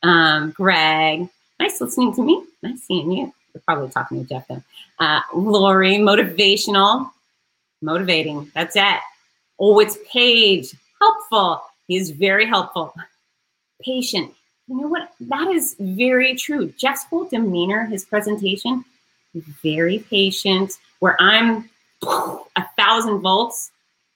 Um, 0.04 0.52
Greg, 0.52 1.28
nice 1.58 1.80
listening 1.80 2.14
to 2.14 2.22
me. 2.22 2.44
Nice 2.62 2.82
seeing 2.82 3.10
you. 3.10 3.32
You're 3.52 3.62
probably 3.66 3.90
talking 3.90 4.22
to 4.22 4.28
Jeff 4.28 4.46
then. 4.46 4.62
Uh, 5.00 5.22
Lori, 5.34 5.96
motivational, 5.96 7.10
motivating. 7.82 8.52
That's 8.54 8.76
it. 8.76 9.00
Oh, 9.58 9.80
it's 9.80 9.98
Paige 10.08 10.72
helpful. 11.02 11.62
He 11.88 11.96
is 11.96 12.10
very 12.10 12.46
helpful. 12.46 12.94
Patient. 13.82 14.32
You 14.68 14.82
know 14.82 14.86
what? 14.86 15.10
That 15.18 15.48
is 15.48 15.74
very 15.80 16.36
true. 16.36 16.72
Jeff's 16.78 17.02
whole 17.06 17.24
demeanor, 17.28 17.86
his 17.86 18.04
presentation, 18.04 18.84
very 19.64 19.98
patient. 19.98 20.78
Where 21.04 21.20
I'm 21.20 21.68
a 22.56 22.64
thousand 22.78 23.20
volts, 23.20 23.70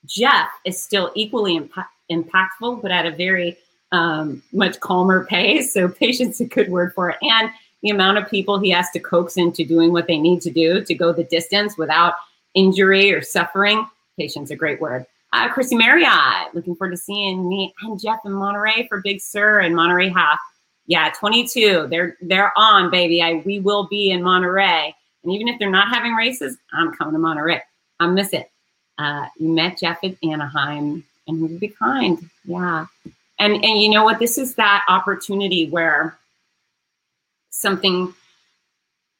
Jeff 0.07 0.49
is 0.65 0.81
still 0.81 1.11
equally 1.13 1.69
impactful, 2.09 2.81
but 2.81 2.89
at 2.89 3.05
a 3.05 3.11
very 3.11 3.59
um, 3.91 4.41
much 4.53 4.79
calmer 4.79 5.23
pace. 5.27 5.71
So 5.71 5.87
patience 5.87 6.41
is 6.41 6.47
a 6.47 6.49
good 6.49 6.67
word 6.71 6.95
for 6.95 7.11
it. 7.11 7.17
And 7.21 7.51
the 7.83 7.91
amount 7.91 8.17
of 8.17 8.27
people 8.27 8.57
he 8.57 8.71
has 8.71 8.89
to 8.93 8.99
coax 8.99 9.37
into 9.37 9.63
doing 9.63 9.93
what 9.93 10.07
they 10.07 10.17
need 10.17 10.41
to 10.41 10.49
do 10.49 10.83
to 10.83 10.93
go 10.95 11.13
the 11.13 11.25
distance 11.25 11.77
without 11.77 12.15
injury 12.55 13.13
or 13.13 13.21
suffering. 13.21 13.85
Patience, 14.17 14.49
a 14.49 14.55
great 14.55 14.81
word. 14.81 15.05
Uh, 15.31 15.47
Chrissy 15.47 15.75
Marriott, 15.75 16.55
looking 16.55 16.75
forward 16.75 16.95
to 16.95 16.97
seeing 16.97 17.47
me 17.47 17.71
and 17.83 18.01
Jeff 18.01 18.21
in 18.25 18.31
Monterey 18.31 18.87
for 18.87 18.99
Big 19.01 19.21
Sur 19.21 19.59
and 19.59 19.75
Monterey 19.75 20.09
Half. 20.09 20.39
Yeah, 20.87 21.13
22. 21.19 21.85
They're 21.91 22.17
they're 22.19 22.51
on, 22.57 22.89
baby. 22.89 23.21
I 23.21 23.43
we 23.45 23.59
will 23.59 23.85
be 23.85 24.09
in 24.09 24.23
Monterey, 24.23 24.95
and 25.23 25.33
even 25.33 25.47
if 25.47 25.59
they're 25.59 25.69
not 25.69 25.89
having 25.89 26.13
races, 26.13 26.57
I'm 26.73 26.93
coming 26.93 27.13
to 27.13 27.19
Monterey. 27.19 27.61
I 27.99 28.07
miss 28.07 28.33
it. 28.33 28.49
Uh, 28.97 29.27
you 29.37 29.49
met 29.49 29.77
Jeff 29.77 29.99
at 30.03 30.15
Anaheim, 30.23 31.03
and 31.27 31.37
he 31.37 31.43
would 31.43 31.59
be 31.59 31.69
kind. 31.69 32.29
Yeah, 32.45 32.85
and 33.39 33.53
and 33.53 33.81
you 33.81 33.89
know 33.89 34.03
what? 34.03 34.19
This 34.19 34.37
is 34.37 34.55
that 34.55 34.85
opportunity 34.87 35.69
where 35.69 36.17
something 37.49 38.13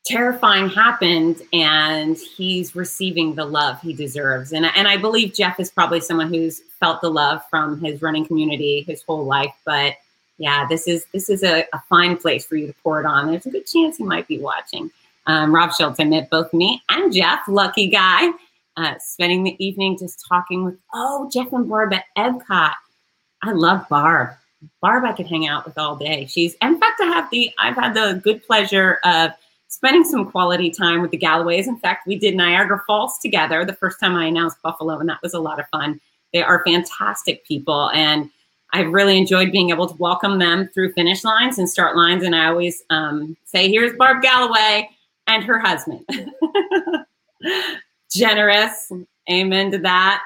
terrifying 0.05 0.69
happened 0.69 1.41
and 1.53 2.17
he's 2.17 2.75
receiving 2.75 3.35
the 3.35 3.45
love 3.45 3.79
he 3.81 3.93
deserves. 3.93 4.53
And, 4.53 4.65
and 4.65 4.87
I 4.87 4.97
believe 4.97 5.33
Jeff 5.33 5.59
is 5.59 5.69
probably 5.69 5.99
someone 5.99 6.33
who's 6.33 6.61
felt 6.79 7.01
the 7.01 7.11
love 7.11 7.43
from 7.49 7.79
his 7.79 8.01
running 8.01 8.25
community 8.25 8.81
his 8.87 9.03
whole 9.03 9.25
life. 9.25 9.53
But 9.65 9.95
yeah, 10.37 10.65
this 10.67 10.87
is 10.87 11.05
this 11.13 11.29
is 11.29 11.43
a, 11.43 11.65
a 11.73 11.79
fine 11.89 12.17
place 12.17 12.45
for 12.45 12.55
you 12.55 12.67
to 12.67 12.73
pour 12.81 12.99
it 12.99 13.05
on. 13.05 13.27
There's 13.27 13.45
a 13.45 13.51
good 13.51 13.67
chance 13.67 13.97
he 13.97 14.03
might 14.03 14.27
be 14.27 14.39
watching. 14.39 14.89
Um, 15.29 15.53
Rob 15.53 15.71
Shelton 15.71 16.07
I 16.07 16.09
met 16.09 16.31
both 16.31 16.51
me 16.55 16.81
and 16.89 17.13
Jeff, 17.13 17.41
lucky 17.47 17.87
guy, 17.87 18.31
uh, 18.77 18.95
spending 18.97 19.43
the 19.43 19.63
evening 19.63 19.95
just 19.95 20.25
talking 20.27 20.63
with, 20.63 20.75
oh, 20.95 21.29
Jeff 21.31 21.53
and 21.53 21.69
Barb 21.69 21.93
at 21.93 22.05
Epcot. 22.17 22.73
I 23.43 23.51
love 23.51 23.87
Barb. 23.89 24.29
Barb 24.81 25.05
I 25.05 25.13
could 25.13 25.27
hang 25.27 25.47
out 25.47 25.65
with 25.65 25.77
all 25.77 25.95
day. 25.95 26.25
She's 26.25 26.55
in 26.63 26.79
fact 26.79 26.99
I 26.99 27.05
have 27.05 27.29
the 27.29 27.51
I've 27.59 27.75
had 27.75 27.93
the 27.93 28.19
good 28.23 28.43
pleasure 28.47 28.97
of 29.03 29.29
spending 29.67 30.03
some 30.03 30.31
quality 30.31 30.71
time 30.71 30.99
with 30.99 31.11
the 31.11 31.17
Galloways. 31.17 31.67
In 31.67 31.77
fact, 31.77 32.07
we 32.07 32.17
did 32.17 32.35
Niagara 32.35 32.81
Falls 32.87 33.19
together 33.19 33.63
the 33.63 33.73
first 33.73 33.99
time 33.99 34.15
I 34.15 34.25
announced 34.25 34.59
Buffalo, 34.63 34.97
and 34.97 35.07
that 35.09 35.21
was 35.21 35.35
a 35.35 35.39
lot 35.39 35.59
of 35.59 35.67
fun. 35.69 36.01
They 36.33 36.41
are 36.41 36.63
fantastic 36.65 37.45
people, 37.45 37.91
and 37.91 38.31
I've 38.73 38.91
really 38.91 39.19
enjoyed 39.19 39.51
being 39.51 39.69
able 39.69 39.87
to 39.89 39.95
welcome 39.97 40.39
them 40.39 40.71
through 40.73 40.93
finish 40.93 41.23
lines 41.23 41.59
and 41.59 41.69
start 41.69 41.95
lines. 41.95 42.23
And 42.23 42.35
I 42.35 42.47
always 42.47 42.81
um, 42.89 43.37
say, 43.45 43.69
"Here's 43.69 43.95
Barb 43.95 44.23
Galloway 44.23 44.89
and 45.29 45.43
her 45.43 45.59
husband." 45.59 46.05
Generous, 48.11 48.91
amen 49.29 49.71
to 49.71 49.77
that. 49.79 50.23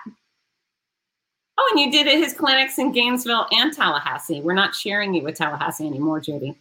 Oh, 1.58 1.70
and 1.72 1.80
you 1.82 1.92
did 1.92 2.08
at 2.08 2.16
his 2.16 2.34
clinics 2.34 2.80
in 2.80 2.92
Gainesville 2.92 3.48
and 3.52 3.72
Tallahassee. 3.72 4.42
We're 4.42 4.54
not 4.54 4.74
sharing 4.74 5.14
you 5.14 5.24
with 5.24 5.36
Tallahassee 5.36 5.86
anymore, 5.86 6.20
Judy. 6.20 6.58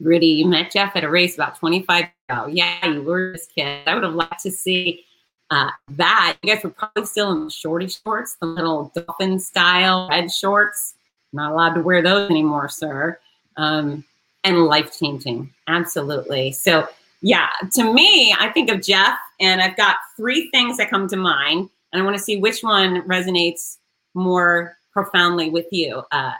Rudy, 0.00 0.26
you 0.26 0.46
met 0.46 0.70
Jeff 0.70 0.96
at 0.96 1.04
a 1.04 1.10
race 1.10 1.34
about 1.34 1.56
25 1.58 2.06
ago. 2.28 2.46
Yeah, 2.46 2.86
you 2.86 3.02
were 3.02 3.32
this 3.32 3.46
kid. 3.46 3.86
I 3.86 3.94
would 3.94 4.02
have 4.02 4.14
liked 4.14 4.42
to 4.42 4.50
see 4.50 5.04
uh, 5.50 5.70
that. 5.90 6.38
You 6.42 6.54
guys 6.54 6.64
were 6.64 6.70
probably 6.70 7.04
still 7.04 7.32
in 7.32 7.44
the 7.44 7.50
shorty 7.50 7.88
shorts, 7.88 8.36
the 8.40 8.46
little 8.46 8.90
dolphin 8.94 9.38
style 9.38 10.08
red 10.08 10.30
shorts. 10.30 10.94
Not 11.32 11.52
allowed 11.52 11.74
to 11.74 11.82
wear 11.82 12.02
those 12.02 12.30
anymore, 12.30 12.68
sir. 12.68 13.18
Um, 13.56 14.04
and 14.44 14.64
life 14.64 14.98
changing. 14.98 15.52
Absolutely. 15.68 16.52
So, 16.52 16.88
yeah, 17.22 17.48
to 17.74 17.92
me, 17.92 18.34
I 18.38 18.48
think 18.48 18.68
of 18.68 18.82
Jeff, 18.82 19.16
and 19.40 19.62
I've 19.62 19.76
got 19.76 19.96
three 20.16 20.50
things 20.50 20.76
that 20.76 20.90
come 20.90 21.08
to 21.08 21.16
mind, 21.16 21.70
and 21.92 22.02
I 22.02 22.04
want 22.04 22.16
to 22.16 22.22
see 22.22 22.36
which 22.36 22.62
one 22.62 23.02
resonates 23.02 23.78
more 24.14 24.76
profoundly 24.92 25.48
with 25.48 25.66
you. 25.70 26.02
Uh, 26.10 26.32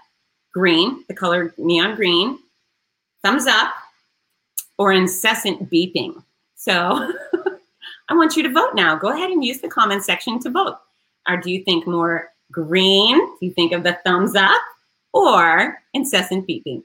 green, 0.53 1.05
the 1.09 1.15
color 1.15 1.55
neon 1.57 1.95
green, 1.95 2.39
thumbs 3.23 3.47
up, 3.47 3.73
or 4.77 4.93
incessant 4.93 5.71
beeping. 5.71 6.23
So 6.57 6.73
I 8.09 8.15
want 8.15 8.37
you 8.37 8.43
to 8.43 8.53
vote 8.53 8.75
now. 8.75 8.97
Go 8.97 9.13
ahead 9.13 9.31
and 9.31 9.45
use 9.45 9.61
the 9.61 9.69
comment 9.69 10.05
section 10.05 10.41
to 10.41 10.51
vote. 10.51 10.77
Or 11.29 11.37
do 11.37 11.51
you 11.51 11.63
think 11.63 11.87
more 11.87 12.31
green? 12.51 13.19
Do 13.19 13.47
you 13.47 13.53
think 13.53 13.73
of 13.73 13.85
the 13.85 13.99
thumbs 14.05 14.35
up 14.35 14.61
or 15.13 15.79
incessant 15.95 16.49
beeping? 16.49 16.83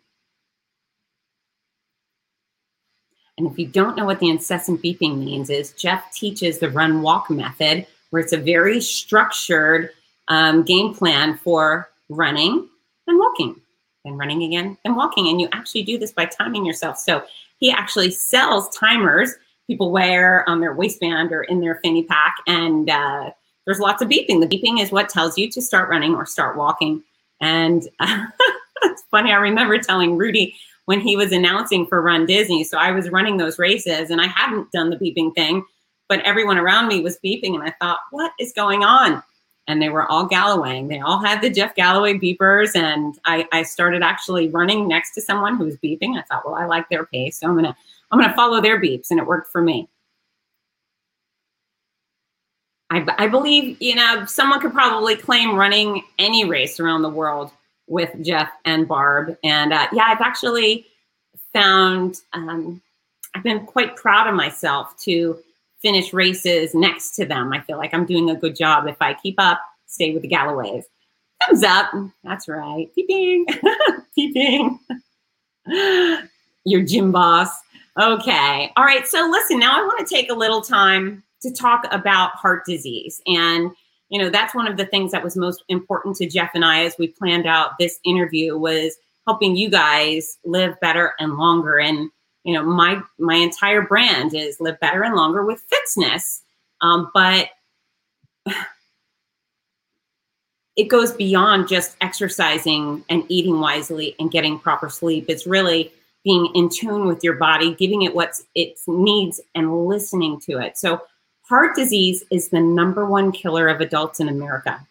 And 3.38 3.48
if 3.48 3.58
you 3.60 3.68
don't 3.68 3.96
know 3.96 4.06
what 4.06 4.20
the 4.20 4.30
incessant 4.30 4.82
beeping 4.82 5.20
means, 5.24 5.50
is 5.50 5.74
Jeff 5.74 6.12
teaches 6.12 6.60
the 6.60 6.70
run 6.70 7.02
walk 7.02 7.30
method, 7.30 7.86
where 8.10 8.22
it's 8.22 8.34
a 8.34 8.38
very 8.38 8.82
structured 8.82 9.92
um, 10.28 10.64
game 10.64 10.94
plan 10.94 11.38
for 11.38 11.90
running 12.10 12.68
and 13.08 13.20
walking 13.20 13.60
and 14.06 14.18
running 14.18 14.44
again 14.44 14.78
and 14.86 14.96
walking. 14.96 15.28
And 15.28 15.40
you 15.40 15.50
actually 15.52 15.84
do 15.84 15.98
this 15.98 16.12
by 16.12 16.26
timing 16.26 16.66
yourself. 16.66 16.98
So 16.98 17.24
he 17.60 17.72
actually 17.72 18.12
sells 18.12 18.76
timers 18.76 19.36
people 19.68 19.92
wear 19.92 20.50
on 20.50 20.62
their 20.62 20.74
waistband 20.74 21.32
or 21.32 21.44
in 21.44 21.60
their 21.60 21.80
fanny 21.84 22.04
pack. 22.04 22.38
And 22.48 22.90
uh, 22.90 23.32
there's 23.66 23.80
lots 23.80 24.02
of 24.02 24.08
beeping. 24.08 24.40
The 24.40 24.48
beeping 24.48 24.82
is 24.82 24.92
what 24.92 25.10
tells 25.10 25.38
you 25.38 25.52
to 25.52 25.62
start 25.62 25.90
running 25.90 26.16
or 26.16 26.26
start 26.26 26.58
walking. 26.58 27.04
And 27.42 27.88
uh, 28.00 28.26
it's 28.84 29.04
funny, 29.12 29.32
I 29.32 29.36
remember 29.36 29.78
telling 29.78 30.18
Rudy 30.18 30.56
when 30.88 31.00
he 31.00 31.16
was 31.16 31.32
announcing 31.32 31.86
for 31.86 32.02
Run 32.02 32.26
Disney. 32.26 32.64
So 32.64 32.78
I 32.78 32.92
was 32.92 33.10
running 33.10 33.38
those 33.38 33.60
races 33.60 34.10
and 34.10 34.20
I 34.20 34.28
hadn't 34.28 34.72
done 34.72 34.90
the 34.90 34.98
beeping 34.98 35.36
thing, 35.36 35.64
but 36.10 36.22
everyone 36.22 36.58
around 36.58 36.88
me 36.88 37.02
was 37.02 37.20
beeping. 37.24 37.54
And 37.54 37.64
I 37.64 37.74
thought, 37.80 38.00
what 38.12 38.32
is 38.40 38.54
going 38.54 38.84
on? 38.84 39.22
and 39.68 39.82
they 39.82 39.90
were 39.90 40.10
all 40.10 40.28
Gallowaying. 40.28 40.88
They 40.88 41.00
all 41.00 41.20
had 41.20 41.42
the 41.42 41.50
Jeff 41.50 41.76
Galloway 41.76 42.14
beepers, 42.14 42.76
and 42.76 43.20
I, 43.26 43.46
I 43.52 43.64
started 43.64 44.02
actually 44.02 44.48
running 44.48 44.88
next 44.88 45.14
to 45.16 45.22
someone 45.22 45.58
who 45.58 45.66
was 45.66 45.78
beeping. 45.78 46.18
I 46.18 46.22
thought, 46.24 46.46
well, 46.46 46.56
I 46.56 46.66
like 46.66 46.88
their 46.90 47.06
pace, 47.06 47.40
so 47.40 47.48
I'm 47.48 47.56
gonna 47.56 47.76
I'm 48.12 48.20
gonna 48.20 48.34
follow 48.36 48.62
their 48.62 48.82
beeps, 48.82 49.12
and 49.12 49.20
it 49.20 49.28
worked 49.28 49.52
for 49.52 49.62
me. 49.62 49.90
I, 52.90 53.06
I 53.18 53.28
believe 53.28 53.82
you 53.82 53.96
know 53.96 54.26
someone 54.26 54.62
could 54.62 54.72
probably 54.72 55.18
claim 55.18 55.56
running 55.56 56.04
any 56.18 56.46
race 56.46 56.80
around 56.80 57.02
the 57.02 57.10
world 57.10 57.52
with 57.88 58.12
Jeff 58.24 58.52
and 58.66 58.88
Barb, 58.88 59.38
and 59.44 59.74
uh, 59.74 59.88
yeah, 59.94 60.06
I've 60.08 60.22
actually 60.22 60.86
found 61.54 62.22
um, 62.34 62.82
I've 63.36 63.44
been 63.44 63.66
quite 63.66 63.96
proud 63.96 64.28
of 64.28 64.36
myself 64.36 64.98
to 65.04 65.38
finish 65.80 66.14
races 66.14 66.74
next 66.74 67.12
to 67.16 67.26
them. 67.26 67.54
I 67.54 67.62
feel 67.62 67.78
like 67.78 67.94
I'm 67.94 68.06
doing 68.06 68.30
a 68.30 68.36
good 68.36 68.56
job 68.56 68.88
if 68.88 68.98
I 69.00 69.14
keep 69.14 69.36
up, 69.38 69.62
stay 69.86 70.12
with 70.12 70.24
the 70.24 70.28
Galloways. 70.28 70.86
Thumbs 71.46 71.64
up. 71.64 71.92
That's 72.24 72.48
right. 72.48 72.90
Peeping. 72.96 73.46
Peeping. 74.16 74.80
Your 76.66 76.82
Gymboss. 76.82 77.50
Okay. 78.00 78.72
All 78.76 78.84
right. 78.84 79.08
So 79.08 79.28
listen, 79.30 79.60
now 79.60 79.78
I 79.78 79.86
want 79.86 80.06
to 80.06 80.16
take 80.16 80.32
a 80.32 80.36
little 80.36 80.62
time 80.62 81.24
to 81.42 81.54
talk 81.54 81.86
about 81.92 82.32
heart 82.32 82.66
disease. 82.66 83.22
And, 83.28 83.72
you 84.10 84.22
know, 84.22 84.30
that's 84.30 84.56
one 84.56 84.68
of 84.68 84.78
the 84.78 84.86
things 84.86 85.12
that 85.12 85.24
was 85.24 85.36
most 85.36 85.64
important 85.68 86.16
to 86.18 86.28
Jeff 86.28 86.52
and 86.54 86.64
I 86.64 86.86
as 86.86 86.96
we 86.98 87.08
planned 87.08 87.46
out 87.46 87.78
this 87.78 88.00
interview 88.06 88.58
was 88.58 88.96
helping 89.28 89.56
you 89.56 89.70
guys 89.70 90.38
live 90.46 90.80
better 90.80 91.14
and 91.20 91.38
longer. 91.38 91.78
And 91.78 92.10
you 92.48 92.54
know 92.54 92.64
my 92.64 93.02
my 93.20 93.36
entire 93.36 93.82
brand 93.82 94.34
is 94.34 94.62
live 94.62 94.80
better 94.80 95.04
and 95.04 95.16
longer 95.16 95.46
with 95.46 95.62
fitness. 95.70 96.42
Um, 96.82 97.12
but 97.14 97.50
it 100.78 100.86
goes 100.86 101.12
beyond 101.12 101.68
just 101.68 101.98
exercising 102.00 103.04
and 103.10 103.26
eating 103.28 103.60
wisely 103.60 104.16
and 104.18 104.32
getting 104.32 104.58
proper 104.58 104.88
sleep. 104.90 105.26
It's 105.28 105.46
really 105.46 105.92
being 106.24 106.50
in 106.56 106.70
tune 106.70 107.06
with 107.06 107.22
your 107.24 107.34
body 107.34 107.76
giving 107.76 108.04
it 108.04 108.16
what 108.16 108.40
it 108.56 108.80
needs 108.88 109.42
and 109.54 109.86
listening 109.86 110.40
to 110.42 110.60
it. 110.60 110.78
So 110.78 111.02
heart 111.50 111.76
disease 111.76 112.24
is 112.32 112.50
the 112.50 112.60
number 112.60 113.06
one 113.06 113.32
killer 113.32 113.68
of 113.68 113.82
adults 113.82 114.20
in 114.20 114.30
america 114.30 114.86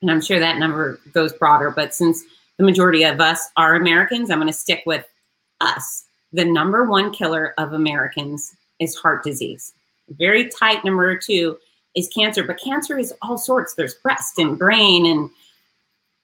And 0.00 0.10
I'm 0.10 0.20
sure 0.20 0.38
that 0.38 0.58
number 0.58 0.98
goes 1.12 1.32
broader, 1.32 1.70
but 1.70 1.94
since 1.94 2.22
the 2.56 2.64
majority 2.64 3.04
of 3.04 3.20
us 3.20 3.50
are 3.56 3.74
Americans, 3.74 4.30
I'm 4.30 4.38
going 4.38 4.48
to 4.48 4.52
stick 4.52 4.82
with 4.86 5.06
us. 5.60 6.04
The 6.32 6.44
number 6.44 6.84
one 6.84 7.12
killer 7.12 7.54
of 7.58 7.72
Americans 7.72 8.54
is 8.78 8.94
heart 8.96 9.24
disease. 9.24 9.72
Very 10.10 10.48
tight 10.48 10.84
number 10.84 11.16
two 11.16 11.58
is 11.94 12.08
cancer, 12.14 12.44
but 12.44 12.60
cancer 12.62 12.98
is 12.98 13.12
all 13.22 13.38
sorts. 13.38 13.74
There's 13.74 13.94
breast 13.94 14.38
and 14.38 14.58
brain 14.58 15.06
and 15.06 15.30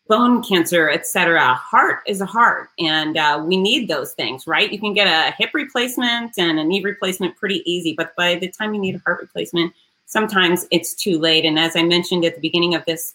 bone 0.06 0.42
cancer, 0.42 0.90
etc. 0.90 1.54
Heart 1.54 2.00
is 2.06 2.20
a 2.20 2.26
heart, 2.26 2.70
and 2.78 3.16
uh, 3.16 3.42
we 3.44 3.56
need 3.56 3.88
those 3.88 4.12
things, 4.12 4.46
right? 4.46 4.70
You 4.70 4.78
can 4.78 4.92
get 4.92 5.06
a 5.06 5.34
hip 5.36 5.50
replacement 5.54 6.38
and 6.38 6.58
a 6.58 6.64
knee 6.64 6.82
replacement 6.82 7.36
pretty 7.36 7.62
easy, 7.70 7.94
but 7.94 8.14
by 8.16 8.34
the 8.36 8.48
time 8.48 8.74
you 8.74 8.80
need 8.80 8.96
a 8.96 8.98
heart 8.98 9.20
replacement, 9.20 9.72
sometimes 10.06 10.66
it's 10.70 10.94
too 10.94 11.18
late. 11.18 11.44
And 11.44 11.58
as 11.58 11.74
I 11.76 11.82
mentioned 11.82 12.24
at 12.24 12.34
the 12.34 12.40
beginning 12.40 12.74
of 12.74 12.84
this 12.84 13.14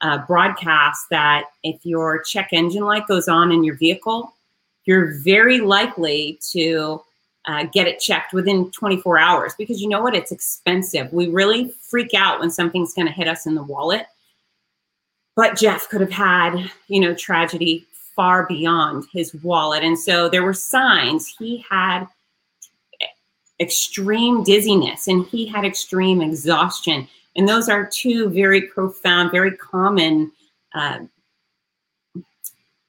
uh, 0.00 0.18
broadcast, 0.26 1.06
that 1.10 1.44
if 1.62 1.84
your 1.86 2.22
check 2.22 2.48
engine 2.52 2.84
light 2.84 3.06
goes 3.06 3.28
on 3.28 3.52
in 3.52 3.62
your 3.62 3.76
vehicle, 3.76 4.34
you're 4.86 5.14
very 5.20 5.60
likely 5.60 6.38
to 6.50 7.02
uh, 7.46 7.64
get 7.72 7.86
it 7.86 8.00
checked 8.00 8.32
within 8.32 8.70
24 8.72 9.18
hours 9.18 9.54
because 9.56 9.80
you 9.80 9.88
know 9.88 10.02
what? 10.02 10.14
It's 10.14 10.32
expensive. 10.32 11.12
We 11.12 11.28
really 11.28 11.70
freak 11.80 12.12
out 12.14 12.40
when 12.40 12.50
something's 12.50 12.94
going 12.94 13.06
to 13.06 13.12
hit 13.12 13.28
us 13.28 13.46
in 13.46 13.54
the 13.54 13.62
wallet 13.62 14.06
but 15.36 15.56
Jeff 15.56 15.88
could 15.88 16.00
have 16.00 16.12
had, 16.12 16.70
you 16.88 17.00
know, 17.00 17.14
tragedy 17.14 17.86
far 18.14 18.46
beyond 18.46 19.04
his 19.12 19.34
wallet. 19.42 19.82
And 19.82 19.98
so 19.98 20.28
there 20.28 20.44
were 20.44 20.54
signs 20.54 21.34
he 21.38 21.64
had 21.68 22.06
extreme 23.60 24.42
dizziness 24.44 25.08
and 25.08 25.26
he 25.26 25.46
had 25.46 25.64
extreme 25.64 26.20
exhaustion. 26.20 27.08
And 27.36 27.48
those 27.48 27.68
are 27.68 27.88
two 27.92 28.28
very 28.28 28.62
profound, 28.62 29.32
very 29.32 29.56
common 29.56 30.30
uh, 30.74 31.00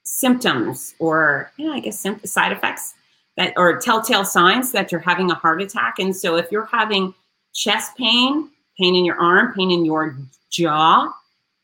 symptoms 0.04 0.94
or, 0.98 1.50
yeah, 1.56 1.70
I 1.70 1.80
guess 1.80 2.04
side 2.24 2.52
effects 2.52 2.94
that 3.36 3.52
or 3.56 3.78
telltale 3.78 4.24
signs 4.24 4.72
that 4.72 4.90
you're 4.90 5.00
having 5.00 5.30
a 5.30 5.34
heart 5.34 5.60
attack. 5.60 5.98
And 5.98 6.16
so 6.16 6.36
if 6.36 6.50
you're 6.50 6.66
having 6.66 7.12
chest 7.52 7.96
pain, 7.96 8.50
pain 8.78 8.94
in 8.94 9.04
your 9.04 9.20
arm, 9.20 9.52
pain 9.54 9.70
in 9.70 9.84
your 9.84 10.16
jaw, 10.50 11.12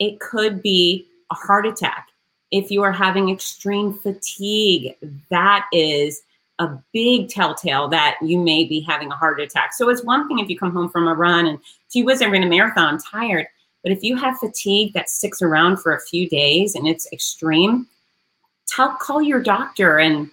it 0.03 0.19
could 0.19 0.61
be 0.63 1.07
a 1.31 1.35
heart 1.35 1.65
attack. 1.65 2.09
If 2.51 2.73
you 2.73 2.83
are 2.83 2.93
having 2.93 3.31
extreme 3.31 3.95
fatigue, 3.95 4.97
that 5.31 5.69
is 5.73 6.23
a 6.59 6.77
big 6.93 7.29
telltale 7.29 7.87
that 7.89 8.19
you 8.21 8.37
may 8.39 8.65
be 8.65 8.81
having 8.81 9.13
a 9.13 9.17
heart 9.17 9.41
attack. 9.41 9.73
So 9.73 9.89
it's 9.89 10.03
one 10.03 10.27
thing 10.27 10.41
if 10.41 10.51
you 10.51 10.59
come 10.59 10.73
home 10.73 10.91
from 10.91 11.07
a 11.07 11.15
run 11.15 11.47
and 11.47 11.59
gee 11.93 12.03
whiz, 12.03 12.21
I 12.21 12.27
ran 12.27 12.43
a 12.43 12.49
marathon, 12.49 12.99
tired. 12.99 13.47
But 13.85 13.93
if 13.93 14.03
you 14.03 14.17
have 14.17 14.39
fatigue 14.39 14.93
that 14.95 15.09
sticks 15.09 15.41
around 15.41 15.79
for 15.79 15.95
a 15.95 16.01
few 16.01 16.29
days 16.29 16.75
and 16.75 16.89
it's 16.89 17.11
extreme, 17.13 17.87
tell 18.67 18.97
call 18.97 19.23
your 19.23 19.41
doctor. 19.41 19.99
And 19.99 20.29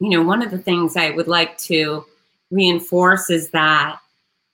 you 0.00 0.10
know, 0.10 0.22
one 0.22 0.42
of 0.42 0.50
the 0.50 0.58
things 0.58 0.96
I 0.96 1.10
would 1.10 1.28
like 1.28 1.56
to 1.58 2.04
reinforce 2.50 3.30
is 3.30 3.50
that 3.50 4.00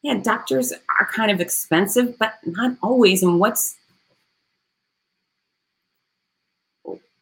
yeah, 0.02 0.20
doctors 0.22 0.70
are 1.00 1.06
kind 1.06 1.30
of 1.30 1.40
expensive, 1.40 2.18
but 2.18 2.34
not 2.44 2.76
always. 2.82 3.22
And 3.22 3.40
what's 3.40 3.76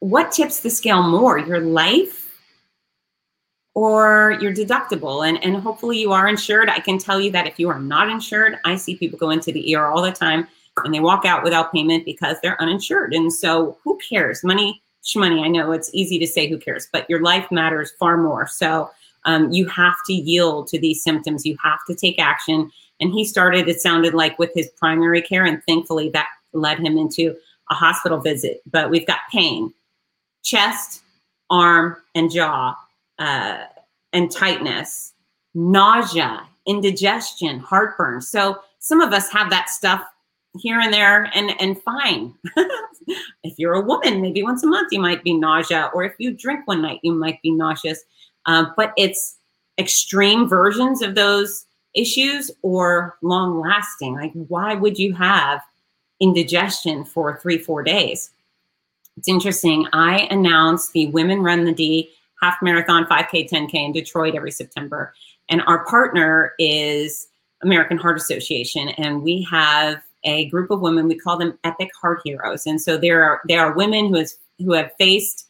what 0.03 0.33
tips 0.33 0.59
the 0.59 0.69
scale 0.69 1.05
more, 1.05 1.38
your 1.38 1.61
life 1.61 2.29
or 3.75 4.37
your 4.41 4.53
deductible? 4.53 5.29
And, 5.29 5.43
and 5.45 5.55
hopefully 5.55 6.01
you 6.01 6.11
are 6.11 6.27
insured. 6.27 6.69
I 6.69 6.81
can 6.81 6.99
tell 6.99 7.21
you 7.21 7.31
that 7.31 7.47
if 7.47 7.61
you 7.61 7.69
are 7.69 7.79
not 7.79 8.11
insured, 8.11 8.59
I 8.65 8.75
see 8.75 8.97
people 8.97 9.17
go 9.17 9.31
into 9.31 9.53
the 9.53 9.77
ER 9.77 9.87
all 9.87 10.03
the 10.03 10.11
time 10.11 10.49
and 10.85 10.93
they 10.93 10.99
walk 10.99 11.25
out 11.25 11.45
without 11.45 11.73
payment 11.73 12.05
because 12.05 12.37
they're 12.43 12.61
uninsured. 12.61 13.15
And 13.15 13.33
so 13.33 13.79
who 13.85 13.97
cares? 13.99 14.43
Money, 14.43 14.83
money. 15.15 15.41
I 15.41 15.47
know 15.47 15.71
it's 15.71 15.91
easy 15.95 16.19
to 16.19 16.27
say 16.27 16.49
who 16.49 16.59
cares, 16.59 16.88
but 16.93 17.09
your 17.09 17.23
life 17.23 17.47
matters 17.53 17.93
far 17.93 18.17
more. 18.17 18.49
So 18.49 18.91
um, 19.25 19.53
you 19.53 19.69
have 19.69 19.95
to 20.09 20.12
yield 20.12 20.67
to 20.69 20.81
these 20.81 21.01
symptoms. 21.01 21.47
You 21.47 21.57
have 21.62 21.79
to 21.88 21.95
take 21.95 22.19
action. 22.19 22.73
And 22.99 23.12
he 23.12 23.25
started, 23.25 23.69
it 23.69 23.81
sounded 23.81 24.15
like 24.15 24.37
with 24.41 24.51
his 24.53 24.69
primary 24.71 25.23
care, 25.23 25.45
and 25.45 25.62
thankfully 25.69 26.09
that 26.11 26.27
led 26.53 26.81
him 26.81 26.99
into 26.99 27.37
a 27.71 27.75
hospital 27.75 28.19
visit. 28.19 28.62
But 28.69 28.91
we've 28.91 29.07
got 29.07 29.21
pain, 29.31 29.73
chest, 30.43 31.03
arm, 31.51 31.97
and 32.15 32.31
jaw, 32.31 32.75
uh, 33.19 33.65
and 34.13 34.31
tightness, 34.31 35.13
nausea, 35.55 36.47
indigestion, 36.67 37.59
heartburn. 37.59 38.21
So 38.21 38.61
some 38.79 39.01
of 39.01 39.13
us 39.13 39.31
have 39.33 39.51
that 39.51 39.71
stuff 39.71 40.05
here 40.59 40.81
and 40.81 40.93
there 40.93 41.31
and 41.35 41.53
and 41.61 41.81
fine. 41.83 42.35
if 43.43 43.55
you're 43.57 43.75
a 43.75 43.81
woman, 43.81 44.21
maybe 44.21 44.43
once 44.43 44.63
a 44.63 44.67
month 44.67 44.93
you 44.93 45.01
might 45.01 45.25
be 45.25 45.33
nausea, 45.33 45.91
or 45.95 46.05
if 46.05 46.15
you 46.19 46.33
drink 46.33 46.67
one 46.67 46.83
night, 46.83 47.01
you 47.03 47.13
might 47.13 47.41
be 47.43 47.51
nauseous. 47.51 48.03
Um, 48.47 48.73
but 48.77 48.93
it's 48.97 49.37
extreme 49.79 50.49
versions 50.49 51.01
of 51.01 51.15
those 51.15 51.65
issues 51.95 52.51
or 52.63 53.17
long 53.23 53.61
lasting. 53.61 54.15
Like, 54.15 54.33
why 54.33 54.75
would 54.75 54.99
you 54.99 55.15
have 55.15 55.61
indigestion 56.21 57.05
for 57.05 57.39
three, 57.39 57.59
four 57.59 57.83
days? 57.83 58.31
It's 59.16 59.29
interesting. 59.29 59.87
I 59.92 60.29
announce 60.31 60.90
the 60.90 61.07
Women 61.09 61.42
Run 61.42 61.64
the 61.64 61.72
D 61.72 62.11
half 62.42 62.59
marathon, 62.61 63.07
5K, 63.07 63.48
10K 63.48 63.75
in 63.75 63.92
Detroit 63.92 64.35
every 64.35 64.51
September. 64.51 65.14
And 65.48 65.62
our 65.66 65.85
partner 65.87 66.53
is 66.59 67.29
American 67.62 67.96
Heart 67.96 68.16
Association. 68.16 68.88
And 68.90 69.22
we 69.22 69.46
have 69.51 70.03
a 70.25 70.48
group 70.51 70.70
of 70.70 70.81
women, 70.81 71.09
we 71.09 71.18
call 71.18 71.37
them 71.37 71.59
epic 71.64 71.90
heart 72.01 72.20
heroes. 72.25 72.66
And 72.66 72.81
so 72.81 72.96
there 72.96 73.25
are 73.25 73.40
there 73.46 73.61
are 73.61 73.72
women 73.72 74.09
who 74.09 74.16
has 74.16 74.37
who 74.59 74.72
have 74.72 74.92
faced 74.98 75.48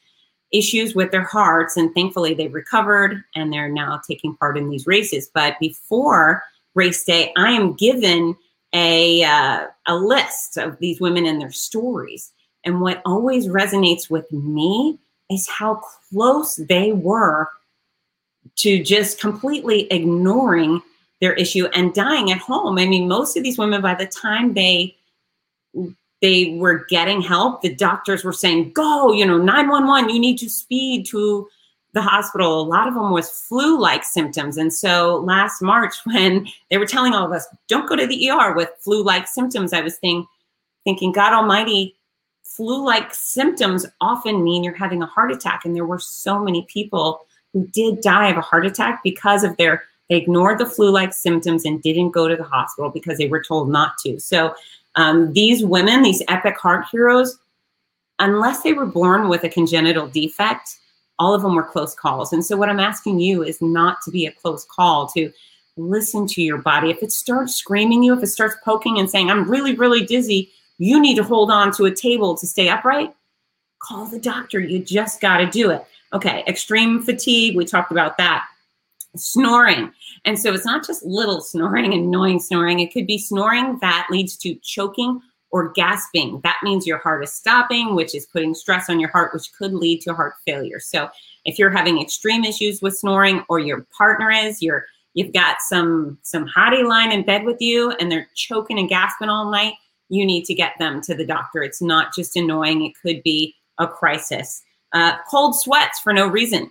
issues 0.52 0.94
with 0.94 1.10
their 1.10 1.24
hearts 1.24 1.78
and 1.78 1.94
thankfully 1.94 2.34
they've 2.34 2.52
recovered 2.52 3.22
and 3.34 3.50
they're 3.50 3.70
now 3.70 4.00
taking 4.06 4.36
part 4.36 4.56
in 4.58 4.68
these 4.68 4.86
races. 4.86 5.30
But 5.32 5.58
before 5.60 6.42
race 6.74 7.04
day, 7.04 7.32
I 7.36 7.52
am 7.52 7.74
given 7.74 8.36
a 8.72 9.24
uh, 9.24 9.66
a 9.86 9.94
list 9.94 10.56
of 10.56 10.78
these 10.78 11.00
women 11.00 11.26
and 11.26 11.40
their 11.40 11.52
stories. 11.52 12.32
And 12.64 12.80
what 12.80 13.02
always 13.04 13.48
resonates 13.48 14.10
with 14.10 14.30
me 14.32 14.98
is 15.30 15.48
how 15.48 15.82
close 16.10 16.56
they 16.56 16.92
were 16.92 17.48
to 18.56 18.82
just 18.82 19.20
completely 19.20 19.90
ignoring 19.92 20.82
their 21.20 21.32
issue 21.34 21.66
and 21.66 21.94
dying 21.94 22.30
at 22.32 22.38
home. 22.38 22.78
I 22.78 22.86
mean, 22.86 23.08
most 23.08 23.36
of 23.36 23.44
these 23.44 23.58
women, 23.58 23.80
by 23.80 23.94
the 23.94 24.06
time 24.06 24.54
they 24.54 24.96
they 26.20 26.56
were 26.56 26.84
getting 26.88 27.20
help, 27.20 27.62
the 27.62 27.74
doctors 27.74 28.24
were 28.24 28.32
saying, 28.32 28.72
"Go, 28.72 29.12
you 29.12 29.26
know, 29.26 29.38
nine 29.38 29.68
one 29.68 29.86
one. 29.86 30.08
You 30.08 30.20
need 30.20 30.38
to 30.38 30.48
speed 30.48 31.06
to 31.06 31.48
the 31.94 32.02
hospital." 32.02 32.60
A 32.60 32.62
lot 32.62 32.88
of 32.88 32.94
them 32.94 33.10
was 33.10 33.30
flu-like 33.30 34.04
symptoms, 34.04 34.56
and 34.56 34.72
so 34.72 35.22
last 35.24 35.62
March, 35.62 35.94
when 36.04 36.48
they 36.70 36.78
were 36.78 36.86
telling 36.86 37.14
all 37.14 37.26
of 37.26 37.32
us, 37.32 37.46
"Don't 37.68 37.88
go 37.88 37.96
to 37.96 38.06
the 38.06 38.30
ER 38.30 38.54
with 38.54 38.70
flu-like 38.80 39.26
symptoms," 39.26 39.72
I 39.72 39.80
was 39.80 39.96
thinking, 39.96 40.26
thinking, 40.84 41.12
God 41.12 41.32
Almighty, 41.32 41.96
flu 42.56 42.84
like 42.84 43.14
symptoms 43.14 43.86
often 44.00 44.44
mean 44.44 44.62
you're 44.62 44.74
having 44.74 45.02
a 45.02 45.06
heart 45.06 45.32
attack. 45.32 45.64
And 45.64 45.74
there 45.74 45.86
were 45.86 45.98
so 45.98 46.38
many 46.38 46.66
people 46.68 47.26
who 47.52 47.66
did 47.68 48.00
die 48.00 48.28
of 48.28 48.36
a 48.36 48.42
heart 48.42 48.66
attack 48.66 49.00
because 49.02 49.44
of 49.44 49.56
their, 49.56 49.84
they 50.08 50.16
ignored 50.16 50.58
the 50.58 50.66
flu 50.66 50.90
like 50.90 51.14
symptoms 51.14 51.64
and 51.64 51.82
didn't 51.82 52.10
go 52.10 52.28
to 52.28 52.36
the 52.36 52.44
hospital 52.44 52.90
because 52.90 53.18
they 53.18 53.28
were 53.28 53.42
told 53.42 53.70
not 53.70 53.94
to. 54.04 54.18
So 54.18 54.54
um, 54.96 55.32
these 55.32 55.64
women, 55.64 56.02
these 56.02 56.22
epic 56.28 56.58
heart 56.58 56.84
heroes, 56.90 57.38
unless 58.18 58.62
they 58.62 58.72
were 58.72 58.86
born 58.86 59.28
with 59.28 59.44
a 59.44 59.48
congenital 59.48 60.06
defect, 60.06 60.76
all 61.18 61.34
of 61.34 61.42
them 61.42 61.54
were 61.54 61.62
close 61.62 61.94
calls. 61.94 62.32
And 62.32 62.44
so 62.44 62.56
what 62.56 62.68
I'm 62.68 62.80
asking 62.80 63.20
you 63.20 63.42
is 63.42 63.62
not 63.62 64.02
to 64.02 64.10
be 64.10 64.26
a 64.26 64.32
close 64.32 64.64
call, 64.64 65.08
to 65.08 65.32
listen 65.76 66.26
to 66.26 66.42
your 66.42 66.58
body. 66.58 66.90
If 66.90 67.02
it 67.02 67.12
starts 67.12 67.54
screaming 67.54 68.02
you, 68.02 68.14
if 68.14 68.22
it 68.22 68.26
starts 68.26 68.56
poking 68.64 68.98
and 68.98 69.08
saying, 69.08 69.30
I'm 69.30 69.48
really, 69.48 69.74
really 69.74 70.04
dizzy, 70.04 70.52
you 70.78 71.00
need 71.00 71.16
to 71.16 71.24
hold 71.24 71.50
on 71.50 71.72
to 71.72 71.84
a 71.84 71.94
table 71.94 72.36
to 72.36 72.46
stay 72.46 72.68
upright, 72.68 73.14
call 73.80 74.06
the 74.06 74.18
doctor. 74.18 74.60
You 74.60 74.78
just 74.78 75.20
got 75.20 75.38
to 75.38 75.46
do 75.46 75.70
it. 75.70 75.84
Okay, 76.12 76.44
extreme 76.46 77.02
fatigue, 77.02 77.56
we 77.56 77.64
talked 77.64 77.90
about 77.90 78.16
that. 78.18 78.44
Snoring. 79.16 79.92
And 80.24 80.38
so 80.38 80.52
it's 80.52 80.64
not 80.64 80.86
just 80.86 81.04
little 81.04 81.40
snoring, 81.40 81.92
annoying 81.92 82.40
snoring. 82.40 82.80
It 82.80 82.92
could 82.92 83.06
be 83.06 83.18
snoring 83.18 83.78
that 83.80 84.06
leads 84.10 84.36
to 84.38 84.54
choking 84.56 85.20
or 85.50 85.70
gasping. 85.72 86.40
That 86.42 86.58
means 86.62 86.86
your 86.86 86.98
heart 86.98 87.22
is 87.22 87.32
stopping, 87.32 87.94
which 87.94 88.14
is 88.14 88.26
putting 88.26 88.54
stress 88.54 88.88
on 88.88 88.98
your 88.98 89.10
heart, 89.10 89.34
which 89.34 89.52
could 89.52 89.74
lead 89.74 90.00
to 90.02 90.14
heart 90.14 90.34
failure. 90.46 90.80
So 90.80 91.10
if 91.44 91.58
you're 91.58 91.70
having 91.70 92.00
extreme 92.00 92.44
issues 92.44 92.80
with 92.80 92.96
snoring 92.96 93.44
or 93.48 93.58
your 93.58 93.86
partner 93.96 94.30
is, 94.30 94.62
you're 94.62 94.86
you've 95.14 95.34
got 95.34 95.60
some 95.60 96.18
some 96.22 96.48
hottie 96.48 96.86
line 96.86 97.12
in 97.12 97.22
bed 97.22 97.44
with 97.44 97.60
you 97.60 97.90
and 97.92 98.10
they're 98.10 98.28
choking 98.34 98.78
and 98.78 98.88
gasping 98.88 99.28
all 99.28 99.50
night, 99.50 99.74
you 100.12 100.26
need 100.26 100.44
to 100.44 100.54
get 100.54 100.74
them 100.78 101.00
to 101.00 101.14
the 101.14 101.24
doctor. 101.24 101.62
It's 101.62 101.80
not 101.80 102.14
just 102.14 102.36
annoying, 102.36 102.84
it 102.84 102.92
could 103.00 103.22
be 103.22 103.54
a 103.78 103.88
crisis. 103.88 104.62
Uh, 104.92 105.14
cold 105.30 105.58
sweats 105.58 105.98
for 106.00 106.12
no 106.12 106.26
reason. 106.28 106.70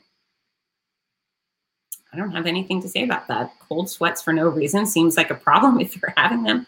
I 2.14 2.18
don't 2.18 2.32
have 2.32 2.46
anything 2.46 2.82
to 2.84 2.90
say 2.90 3.04
about 3.04 3.28
that. 3.30 3.52
Cold 3.60 3.90
sweats 3.90 4.22
for 4.22 4.32
no 4.32 4.48
reason 4.48 4.86
seems 4.86 5.18
like 5.18 5.32
a 5.32 5.36
problem 5.36 5.80
if 5.82 5.96
you're 5.96 6.14
having 6.16 6.44
them. 6.44 6.68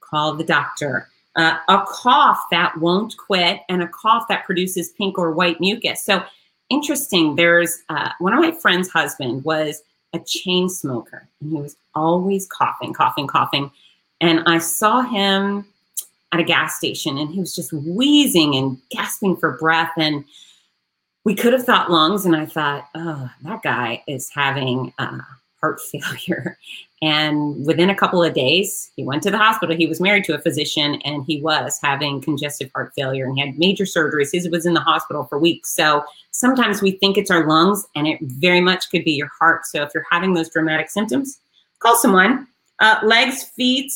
Call 0.00 0.34
the 0.34 0.44
doctor. 0.44 1.08
uh, 1.36 1.58
a 1.68 1.84
cough 1.86 2.40
that 2.50 2.78
won't 2.78 3.16
quit, 3.16 3.60
and 3.68 3.82
a 3.82 3.88
cough 3.88 4.24
that 4.28 4.44
produces 4.44 4.90
pink 4.92 5.18
or 5.18 5.32
white 5.32 5.60
mucus. 5.60 6.04
So 6.04 6.22
interesting. 6.70 7.36
There's 7.36 7.82
uh, 7.88 8.10
one 8.18 8.32
of 8.32 8.40
my 8.40 8.52
friend's 8.52 8.88
husband 8.88 9.44
was 9.44 9.82
a 10.14 10.20
chain 10.20 10.68
smoker, 10.68 11.28
and 11.40 11.50
he 11.50 11.60
was 11.60 11.76
always 11.94 12.46
coughing, 12.46 12.92
coughing, 12.92 13.26
coughing. 13.26 13.70
And 14.20 14.40
I 14.46 14.58
saw 14.58 15.02
him 15.02 15.66
at 16.34 16.40
a 16.40 16.44
gas 16.44 16.76
station, 16.76 17.16
and 17.16 17.30
he 17.30 17.40
was 17.40 17.54
just 17.54 17.72
wheezing 17.72 18.54
and 18.54 18.78
gasping 18.90 19.36
for 19.36 19.56
breath. 19.56 19.92
And 19.96 20.24
we 21.24 21.34
could 21.34 21.52
have 21.52 21.64
thought 21.64 21.90
lungs, 21.90 22.26
and 22.26 22.36
I 22.36 22.46
thought, 22.46 22.88
oh, 22.94 23.30
that 23.42 23.62
guy 23.62 24.02
is 24.06 24.28
having 24.30 24.92
uh, 24.98 25.20
heart 25.60 25.80
failure. 25.92 26.58
And 27.02 27.66
within 27.66 27.90
a 27.90 27.94
couple 27.94 28.22
of 28.22 28.34
days, 28.34 28.90
he 28.96 29.04
went 29.04 29.22
to 29.24 29.30
the 29.30 29.38
hospital. 29.38 29.76
He 29.76 29.86
was 29.86 30.00
married 30.00 30.24
to 30.24 30.34
a 30.34 30.38
physician 30.38 31.02
and 31.04 31.22
he 31.26 31.42
was 31.42 31.78
having 31.82 32.22
congestive 32.22 32.70
heart 32.74 32.92
failure 32.96 33.26
and 33.26 33.36
he 33.36 33.44
had 33.44 33.58
major 33.58 33.84
surgeries. 33.84 34.30
He 34.32 34.48
was 34.48 34.64
in 34.64 34.72
the 34.72 34.80
hospital 34.80 35.24
for 35.24 35.38
weeks. 35.38 35.74
So 35.74 36.02
sometimes 36.30 36.80
we 36.80 36.92
think 36.92 37.18
it's 37.18 37.30
our 37.30 37.46
lungs 37.46 37.86
and 37.94 38.06
it 38.06 38.20
very 38.22 38.62
much 38.62 38.88
could 38.90 39.04
be 39.04 39.12
your 39.12 39.30
heart. 39.38 39.66
So 39.66 39.82
if 39.82 39.90
you're 39.92 40.06
having 40.10 40.32
those 40.32 40.48
dramatic 40.48 40.88
symptoms, 40.88 41.38
call 41.80 41.98
someone. 41.98 42.46
Uh, 42.80 43.00
legs, 43.02 43.44
feet, 43.44 43.92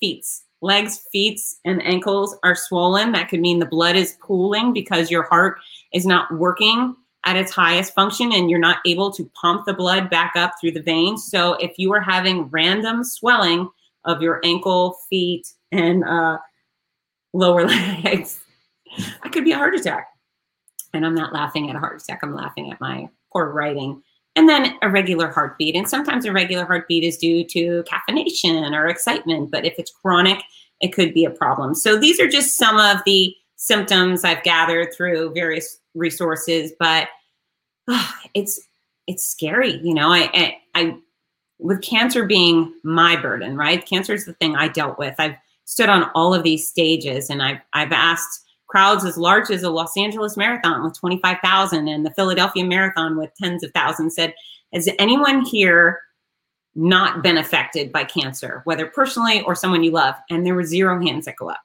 feet, 0.00 0.26
legs, 0.66 1.06
feet, 1.12 1.40
and 1.64 1.82
ankles 1.86 2.36
are 2.42 2.54
swollen. 2.54 3.12
That 3.12 3.28
could 3.28 3.40
mean 3.40 3.58
the 3.58 3.66
blood 3.66 3.96
is 3.96 4.18
pooling 4.20 4.72
because 4.72 5.10
your 5.10 5.22
heart 5.22 5.58
is 5.94 6.04
not 6.04 6.30
working 6.36 6.94
at 7.24 7.36
its 7.36 7.52
highest 7.52 7.94
function 7.94 8.32
and 8.32 8.50
you're 8.50 8.58
not 8.58 8.78
able 8.84 9.10
to 9.12 9.30
pump 9.40 9.64
the 9.64 9.72
blood 9.72 10.10
back 10.10 10.32
up 10.36 10.52
through 10.60 10.72
the 10.72 10.82
veins. 10.82 11.28
So 11.30 11.54
if 11.54 11.72
you 11.78 11.92
are 11.94 12.00
having 12.00 12.48
random 12.48 13.04
swelling 13.04 13.68
of 14.04 14.22
your 14.22 14.40
ankle, 14.44 14.96
feet, 15.08 15.46
and 15.72 16.04
uh, 16.04 16.38
lower 17.32 17.66
legs, 18.04 18.40
that 19.22 19.32
could 19.32 19.44
be 19.44 19.52
a 19.52 19.56
heart 19.56 19.74
attack. 19.74 20.08
And 20.92 21.06
I'm 21.06 21.14
not 21.14 21.32
laughing 21.32 21.70
at 21.70 21.76
a 21.76 21.78
heart 21.78 22.00
attack, 22.00 22.20
I'm 22.22 22.34
laughing 22.34 22.72
at 22.72 22.80
my 22.80 23.08
poor 23.32 23.52
writing. 23.52 24.02
And 24.36 24.48
then 24.48 24.74
a 24.82 24.90
regular 24.90 25.28
heartbeat. 25.28 25.74
And 25.74 25.88
sometimes 25.88 26.26
a 26.26 26.32
regular 26.32 26.64
heartbeat 26.64 27.02
is 27.02 27.16
due 27.16 27.42
to 27.44 27.82
caffeination 27.84 28.72
or 28.72 28.86
excitement, 28.86 29.50
but 29.50 29.64
if 29.64 29.74
it's 29.78 29.90
chronic, 29.90 30.42
it 30.80 30.92
could 30.92 31.14
be 31.14 31.24
a 31.24 31.30
problem. 31.30 31.74
So 31.74 31.98
these 31.98 32.20
are 32.20 32.28
just 32.28 32.56
some 32.56 32.76
of 32.76 32.98
the 33.06 33.34
symptoms 33.56 34.24
I've 34.24 34.42
gathered 34.42 34.92
through 34.94 35.32
various 35.32 35.78
resources, 35.94 36.72
but 36.78 37.08
oh, 37.88 38.12
it's 38.34 38.60
it's 39.06 39.26
scary. 39.26 39.78
You 39.78 39.94
know, 39.94 40.12
I, 40.12 40.30
I, 40.34 40.56
I 40.74 40.96
with 41.58 41.80
cancer 41.80 42.26
being 42.26 42.74
my 42.82 43.16
burden, 43.16 43.56
right? 43.56 43.84
Cancer 43.86 44.12
is 44.12 44.26
the 44.26 44.34
thing 44.34 44.56
I 44.56 44.68
dealt 44.68 44.98
with. 44.98 45.14
I've 45.18 45.36
stood 45.64 45.88
on 45.88 46.10
all 46.14 46.34
of 46.34 46.42
these 46.42 46.68
stages, 46.68 47.30
and 47.30 47.42
I've 47.42 47.60
I've 47.72 47.92
asked 47.92 48.44
crowds 48.66 49.04
as 49.04 49.16
large 49.16 49.50
as 49.50 49.62
the 49.62 49.70
Los 49.70 49.96
Angeles 49.96 50.36
Marathon 50.36 50.82
with 50.82 50.98
twenty 50.98 51.18
five 51.20 51.38
thousand 51.42 51.88
and 51.88 52.04
the 52.04 52.10
Philadelphia 52.12 52.64
Marathon 52.64 53.16
with 53.16 53.30
tens 53.40 53.62
of 53.62 53.70
thousands. 53.72 54.14
Said, 54.14 54.34
has 54.72 54.88
anyone 54.98 55.44
here 55.44 56.00
not 56.74 57.22
been 57.22 57.38
affected 57.38 57.92
by 57.92 58.04
cancer, 58.04 58.60
whether 58.64 58.86
personally 58.86 59.42
or 59.42 59.54
someone 59.54 59.84
you 59.84 59.90
love? 59.90 60.14
And 60.28 60.44
there 60.44 60.54
were 60.54 60.64
zero 60.64 61.00
hands 61.00 61.24
that 61.24 61.36
go 61.36 61.48
up. 61.48 61.60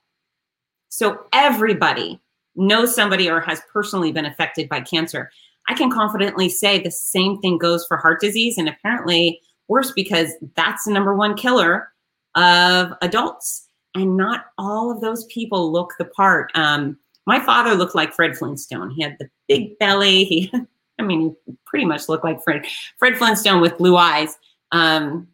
So 0.90 1.26
everybody 1.34 2.20
knows 2.56 2.94
somebody 2.94 3.30
or 3.30 3.40
has 3.42 3.62
personally 3.72 4.12
been 4.12 4.26
affected 4.26 4.70
by 4.70 4.82
cancer. 4.82 5.32
I 5.70 5.74
can 5.74 5.90
confidently 5.90 6.50
say 6.50 6.80
the 6.80 6.92
same 6.92 7.40
thing 7.40 7.58
goes 7.58 7.86
for 7.86 7.98
heart 7.98 8.20
disease, 8.20 8.58
and 8.58 8.70
apparently 8.70 9.42
worse 9.68 9.92
because 9.92 10.32
that's 10.56 10.86
the 10.86 10.92
number 10.92 11.16
one 11.16 11.36
killer 11.36 11.92
of 12.36 12.94
adults. 13.02 13.68
And 13.96 14.16
not 14.16 14.46
all 14.58 14.92
of 14.92 15.02
those 15.02 15.26
people 15.26 15.72
look 15.72 15.94
the 15.98 16.06
part. 16.06 16.52
Um, 16.56 16.98
my 17.28 17.40
father 17.40 17.76
looked 17.76 17.96
like 17.96 18.14
Fred 18.14 18.38
Flintstone. 18.38 18.90
He 18.92 19.04
had 19.04 19.18
the 19.20 19.30
big 19.48 19.78
belly. 19.80 20.24
He, 20.24 20.52
I 21.00 21.04
mean, 21.04 21.36
he 21.46 21.54
pretty 21.66 21.86
much 21.86 22.08
looked 22.10 22.24
like 22.24 22.44
Fred, 22.44 22.66
Fred 22.98 23.18
Flintstone 23.18 23.62
with 23.62 23.78
blue 23.78 23.98
eyes. 23.98 24.38
Um, 24.72 25.28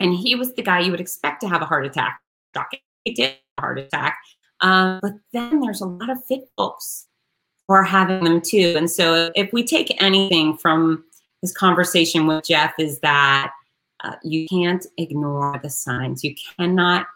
and 0.00 0.14
he 0.14 0.34
was 0.34 0.54
the 0.54 0.62
guy 0.62 0.80
you 0.80 0.90
would 0.90 1.00
expect 1.00 1.40
to 1.40 1.48
have 1.48 1.62
a 1.62 1.66
heart 1.66 1.86
attack. 1.86 2.20
He 3.04 3.14
did 3.14 3.36
a 3.56 3.60
heart 3.60 3.78
attack. 3.78 4.18
Um, 4.60 5.00
but 5.02 5.12
then 5.32 5.60
there's 5.60 5.80
a 5.80 5.86
lot 5.86 6.10
of 6.10 6.24
fit 6.26 6.48
folks 6.56 7.06
who 7.66 7.74
are 7.74 7.84
having 7.84 8.24
them 8.24 8.40
too. 8.40 8.74
And 8.76 8.90
so 8.90 9.30
if 9.34 9.52
we 9.52 9.64
take 9.64 10.00
anything 10.02 10.56
from 10.56 11.04
this 11.42 11.52
conversation 11.52 12.26
with 12.26 12.46
Jeff 12.46 12.74
is 12.78 12.98
that 13.00 13.52
uh, 14.04 14.14
you 14.22 14.46
can't 14.48 14.86
ignore 14.96 15.58
the 15.62 15.70
signs. 15.70 16.22
You 16.22 16.34
cannot 16.56 17.06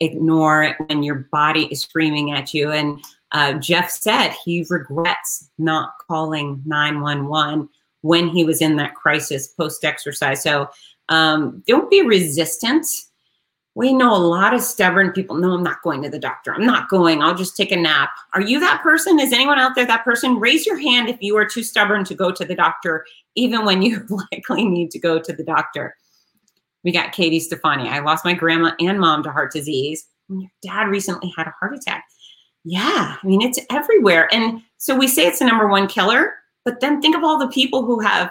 ignore 0.00 0.62
it 0.62 0.76
when 0.86 1.02
your 1.02 1.26
body 1.30 1.66
is 1.66 1.82
screaming 1.82 2.32
at 2.32 2.54
you. 2.54 2.70
And 2.70 3.04
uh, 3.32 3.54
Jeff 3.54 3.90
said 3.90 4.34
he 4.44 4.66
regrets 4.68 5.50
not 5.58 5.92
calling 6.06 6.62
911 6.66 7.68
when 8.02 8.28
he 8.28 8.44
was 8.44 8.60
in 8.60 8.76
that 8.76 8.94
crisis 8.94 9.48
post 9.48 9.84
exercise. 9.84 10.42
So 10.42 10.68
um, 11.08 11.62
don't 11.66 11.90
be 11.90 12.02
resistant. 12.02 12.86
We 13.76 13.92
know 13.92 14.14
a 14.14 14.18
lot 14.18 14.54
of 14.54 14.60
stubborn 14.60 15.10
people 15.10 15.36
no 15.36 15.52
i'm 15.52 15.64
not 15.64 15.82
going 15.82 16.02
to 16.02 16.08
the 16.08 16.18
doctor. 16.18 16.54
I'm 16.54 16.64
not 16.64 16.88
going. 16.88 17.22
I'll 17.22 17.34
just 17.34 17.56
take 17.56 17.72
a 17.72 17.76
nap. 17.76 18.10
Are 18.32 18.40
you 18.40 18.60
that 18.60 18.82
person? 18.82 19.18
Is 19.18 19.32
anyone 19.32 19.58
out 19.58 19.74
there 19.74 19.86
that 19.86 20.04
person? 20.04 20.38
Raise 20.38 20.64
your 20.64 20.78
hand 20.78 21.08
if 21.08 21.20
you 21.20 21.36
are 21.36 21.44
too 21.44 21.64
stubborn 21.64 22.04
to 22.04 22.14
go 22.14 22.30
to 22.30 22.44
the 22.44 22.54
doctor 22.54 23.04
even 23.34 23.64
when 23.64 23.82
you 23.82 24.06
likely 24.32 24.64
need 24.64 24.90
to 24.92 24.98
go 24.98 25.18
to 25.18 25.32
the 25.32 25.44
doctor 25.44 25.96
we 26.84 26.92
got 26.92 27.12
katie 27.12 27.40
stefani 27.40 27.88
i 27.88 27.98
lost 27.98 28.24
my 28.24 28.34
grandma 28.34 28.72
and 28.80 29.00
mom 29.00 29.22
to 29.22 29.30
heart 29.30 29.52
disease 29.52 30.06
your 30.28 30.50
dad 30.62 30.84
recently 30.88 31.32
had 31.36 31.46
a 31.46 31.54
heart 31.58 31.74
attack 31.74 32.04
yeah 32.64 33.16
i 33.22 33.26
mean 33.26 33.42
it's 33.42 33.58
everywhere 33.70 34.32
and 34.32 34.60
so 34.78 34.96
we 34.96 35.08
say 35.08 35.26
it's 35.26 35.38
the 35.38 35.44
number 35.44 35.66
one 35.66 35.86
killer 35.86 36.34
but 36.64 36.80
then 36.80 37.00
think 37.00 37.16
of 37.16 37.22
all 37.22 37.38
the 37.38 37.48
people 37.48 37.84
who 37.84 38.00
have 38.00 38.30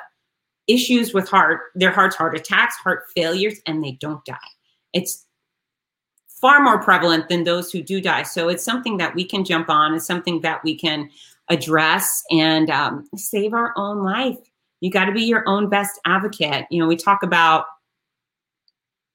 issues 0.67 1.13
with 1.13 1.27
heart 1.27 1.61
their 1.75 1.91
hearts 1.91 2.15
heart 2.15 2.35
attacks 2.35 2.75
heart 2.77 3.03
failures 3.15 3.59
and 3.67 3.83
they 3.83 3.91
don't 3.99 4.23
die 4.25 4.37
it's 4.93 5.25
far 6.43 6.61
more 6.61 6.77
prevalent 6.77 7.29
than 7.29 7.45
those 7.45 7.71
who 7.71 7.81
do 7.81 8.01
die. 8.01 8.21
So 8.21 8.49
it's 8.49 8.65
something 8.65 8.97
that 8.97 9.15
we 9.15 9.23
can 9.23 9.45
jump 9.45 9.69
on. 9.69 9.95
It's 9.95 10.05
something 10.05 10.41
that 10.41 10.61
we 10.61 10.75
can 10.75 11.09
address 11.49 12.21
and 12.31 12.69
um, 12.69 13.07
save 13.15 13.53
our 13.53 13.73
own 13.77 14.03
life. 14.03 14.35
You 14.81 14.91
got 14.91 15.05
to 15.05 15.13
be 15.13 15.23
your 15.23 15.47
own 15.47 15.69
best 15.69 16.01
advocate. 16.05 16.65
You 16.69 16.81
know, 16.81 16.87
we 16.87 16.97
talk 16.97 17.23
about 17.23 17.63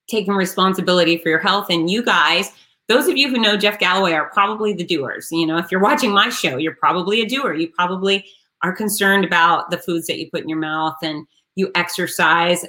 taking 0.09 0.35
responsibility 0.35 1.19
for 1.19 1.29
your 1.29 1.39
health, 1.39 1.67
and 1.71 1.91
you 1.91 2.03
guys, 2.03 2.53
those 2.89 3.09
of 3.09 3.17
you 3.17 3.29
who 3.29 3.39
know 3.39 3.57
Jeff 3.57 3.79
Galloway, 3.79 4.13
are 4.13 4.31
probably 4.31 4.73
the 4.73 4.85
doers. 4.85 5.29
You 5.31 5.47
know, 5.47 5.59
if 5.59 5.71
you're 5.71 5.81
watching 5.81 6.11
my 6.11 6.31
show, 6.31 6.57
you're 6.57 6.75
probably 6.75 7.21
a 7.21 7.27
doer. 7.27 7.55
You 7.55 7.69
probably 7.69 8.25
are 8.63 8.73
concerned 8.73 9.25
about 9.25 9.71
the 9.71 9.79
foods 9.79 10.07
that 10.07 10.19
you 10.19 10.31
put 10.31 10.43
in 10.43 10.49
your 10.49 10.59
mouth 10.59 10.97
and 11.03 11.27
you 11.55 11.71
exercise 11.75 12.65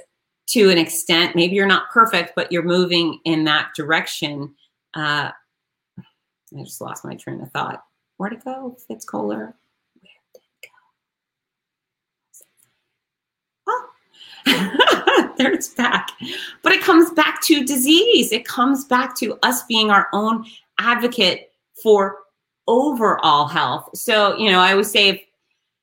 to 0.48 0.70
an 0.70 0.78
extent. 0.78 1.36
Maybe 1.36 1.54
you're 1.54 1.66
not 1.66 1.90
perfect, 1.90 2.32
but 2.36 2.50
you're 2.52 2.62
moving 2.62 3.20
in 3.24 3.44
that 3.44 3.70
direction. 3.76 4.54
Uh, 4.94 5.30
I 6.56 6.62
just 6.64 6.80
lost 6.80 7.04
my 7.04 7.14
train 7.14 7.40
of 7.40 7.50
thought. 7.52 7.84
Where'd 8.16 8.32
it 8.32 8.44
go? 8.44 8.76
Fitz 8.88 9.06
Koehler. 9.06 9.54
Where 10.00 10.12
did 10.34 10.42
it 10.44 10.70
go? 13.66 13.88
Oh, 14.46 15.34
there 15.38 15.52
it's 15.52 15.68
back. 15.68 15.89
But 16.70 16.76
it 16.76 16.84
comes 16.84 17.10
back 17.10 17.42
to 17.46 17.64
disease. 17.64 18.30
It 18.30 18.46
comes 18.46 18.84
back 18.84 19.16
to 19.16 19.36
us 19.42 19.64
being 19.64 19.90
our 19.90 20.06
own 20.12 20.46
advocate 20.78 21.50
for 21.82 22.18
overall 22.68 23.48
health. 23.48 23.90
So, 23.94 24.36
you 24.36 24.52
know, 24.52 24.60
I 24.60 24.70
always 24.70 24.88
say 24.88 25.08
if 25.08 25.20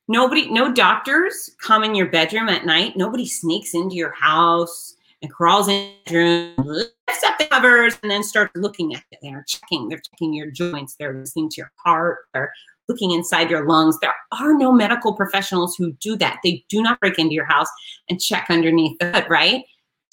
Nobody, 0.07 0.49
no 0.49 0.73
doctors 0.73 1.53
come 1.61 1.83
in 1.83 1.93
your 1.93 2.05
bedroom 2.05 2.47
at 2.47 2.65
night. 2.65 2.95
Nobody 2.95 3.25
sneaks 3.25 3.73
into 3.73 3.97
your 3.97 4.11
house 4.11 4.95
and 5.21 5.29
crawls 5.29 5.67
in 5.67 5.91
your 6.07 6.23
room, 6.23 6.53
lifts 6.57 7.23
up 7.25 7.37
the 7.37 7.47
covers, 7.47 7.99
and 8.01 8.09
then 8.09 8.23
starts 8.23 8.55
looking 8.55 8.95
at 8.95 9.03
it. 9.11 9.19
They're 9.21 9.43
checking, 9.45 9.89
they're 9.89 9.99
checking 9.99 10.33
your 10.33 10.49
joints, 10.49 10.95
they're 10.95 11.13
listening 11.13 11.49
to 11.49 11.55
your 11.57 11.71
heart, 11.75 12.19
they're 12.33 12.53
looking 12.87 13.11
inside 13.11 13.49
your 13.49 13.67
lungs. 13.67 13.99
There 13.99 14.15
are 14.31 14.53
no 14.53 14.71
medical 14.71 15.13
professionals 15.13 15.75
who 15.75 15.91
do 15.99 16.15
that. 16.17 16.39
They 16.41 16.63
do 16.69 16.81
not 16.81 17.01
break 17.01 17.19
into 17.19 17.33
your 17.33 17.43
house 17.43 17.67
and 18.09 18.21
check 18.21 18.45
underneath 18.49 18.97
the 18.99 19.11
hood, 19.11 19.25
right? 19.29 19.65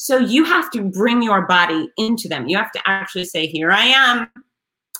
So 0.05 0.19
you 0.19 0.45
have 0.45 0.71
to 0.73 0.83
bring 0.83 1.23
your 1.23 1.47
body 1.47 1.89
into 1.97 2.29
them. 2.29 2.47
You 2.47 2.59
have 2.59 2.73
to 2.73 2.81
actually 2.85 3.25
say, 3.25 3.47
Here 3.47 3.73
I 3.73 3.87
am. 3.87 4.29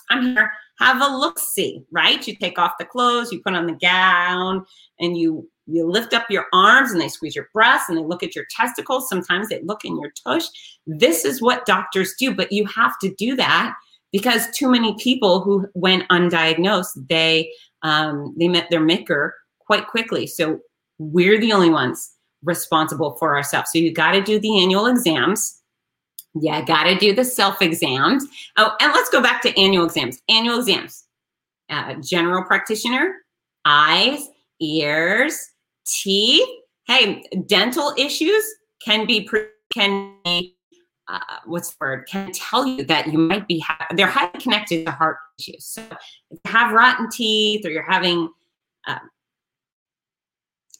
I'm 0.09 0.23
here 0.35 0.51
have 0.79 0.99
a 0.99 1.17
look 1.17 1.37
see, 1.37 1.83
right? 1.91 2.27
You 2.27 2.35
take 2.35 2.57
off 2.59 2.73
the 2.79 2.85
clothes, 2.85 3.31
you 3.31 3.39
put 3.41 3.53
on 3.53 3.67
the 3.67 3.73
gown, 3.73 4.65
and 4.99 5.15
you 5.15 5.47
you 5.67 5.87
lift 5.87 6.15
up 6.15 6.29
your 6.31 6.45
arms 6.53 6.91
and 6.91 6.99
they 6.99 7.07
squeeze 7.07 7.35
your 7.35 7.49
breasts 7.53 7.87
and 7.87 7.97
they 7.97 8.03
look 8.03 8.23
at 8.23 8.35
your 8.35 8.45
testicles. 8.49 9.07
Sometimes 9.07 9.49
they 9.49 9.61
look 9.61 9.85
in 9.85 9.99
your 9.99 10.11
tush. 10.23 10.45
This 10.87 11.23
is 11.23 11.39
what 11.39 11.67
doctors 11.67 12.15
do, 12.19 12.33
but 12.33 12.51
you 12.51 12.65
have 12.65 12.97
to 12.99 13.13
do 13.15 13.35
that 13.35 13.75
because 14.11 14.49
too 14.51 14.69
many 14.71 14.95
people 14.99 15.41
who 15.41 15.67
went 15.75 16.07
undiagnosed, 16.09 17.07
they 17.07 17.51
um, 17.83 18.33
they 18.39 18.47
met 18.47 18.71
their 18.71 18.81
maker 18.81 19.35
quite 19.59 19.87
quickly. 19.87 20.25
So 20.25 20.61
we're 20.97 21.39
the 21.39 21.53
only 21.53 21.69
ones 21.69 22.14
responsible 22.45 23.15
for 23.17 23.35
ourselves. 23.35 23.71
So 23.73 23.79
you 23.79 23.93
got 23.93 24.13
to 24.13 24.21
do 24.21 24.39
the 24.39 24.61
annual 24.61 24.87
exams 24.87 25.61
Yeah, 26.35 26.63
got 26.63 26.83
to 26.83 26.97
do 26.97 27.15
the 27.15 27.25
self 27.25 27.61
exams. 27.61 28.25
Oh, 28.57 28.75
and 28.81 28.93
let's 28.93 29.09
go 29.09 29.21
back 29.21 29.41
to 29.43 29.59
annual 29.59 29.85
exams. 29.85 30.21
Annual 30.29 30.59
exams. 30.59 31.05
Uh, 31.69 31.95
general 31.95 32.43
practitioner, 32.43 33.15
eyes, 33.65 34.27
ears, 34.61 35.51
teeth. 35.87 36.47
Hey, 36.87 37.23
dental 37.47 37.93
issues 37.97 38.43
can 38.83 39.07
be 39.07 39.27
can 39.73 40.17
be 40.23 40.55
uh, 41.07 41.19
what's 41.45 41.71
the 41.71 41.77
word 41.81 42.07
can 42.07 42.31
tell 42.33 42.67
you 42.67 42.83
that 42.85 43.07
you 43.07 43.17
might 43.17 43.47
be 43.47 43.59
ha- 43.59 43.87
they're 43.95 44.07
highly 44.07 44.39
connected 44.39 44.85
to 44.85 44.91
heart 44.91 45.17
issues. 45.39 45.65
So 45.65 45.81
if 46.31 46.39
you 46.45 46.51
have 46.51 46.73
rotten 46.73 47.09
teeth 47.09 47.65
or 47.65 47.69
you're 47.69 47.83
having 47.83 48.29
uh, 48.87 48.99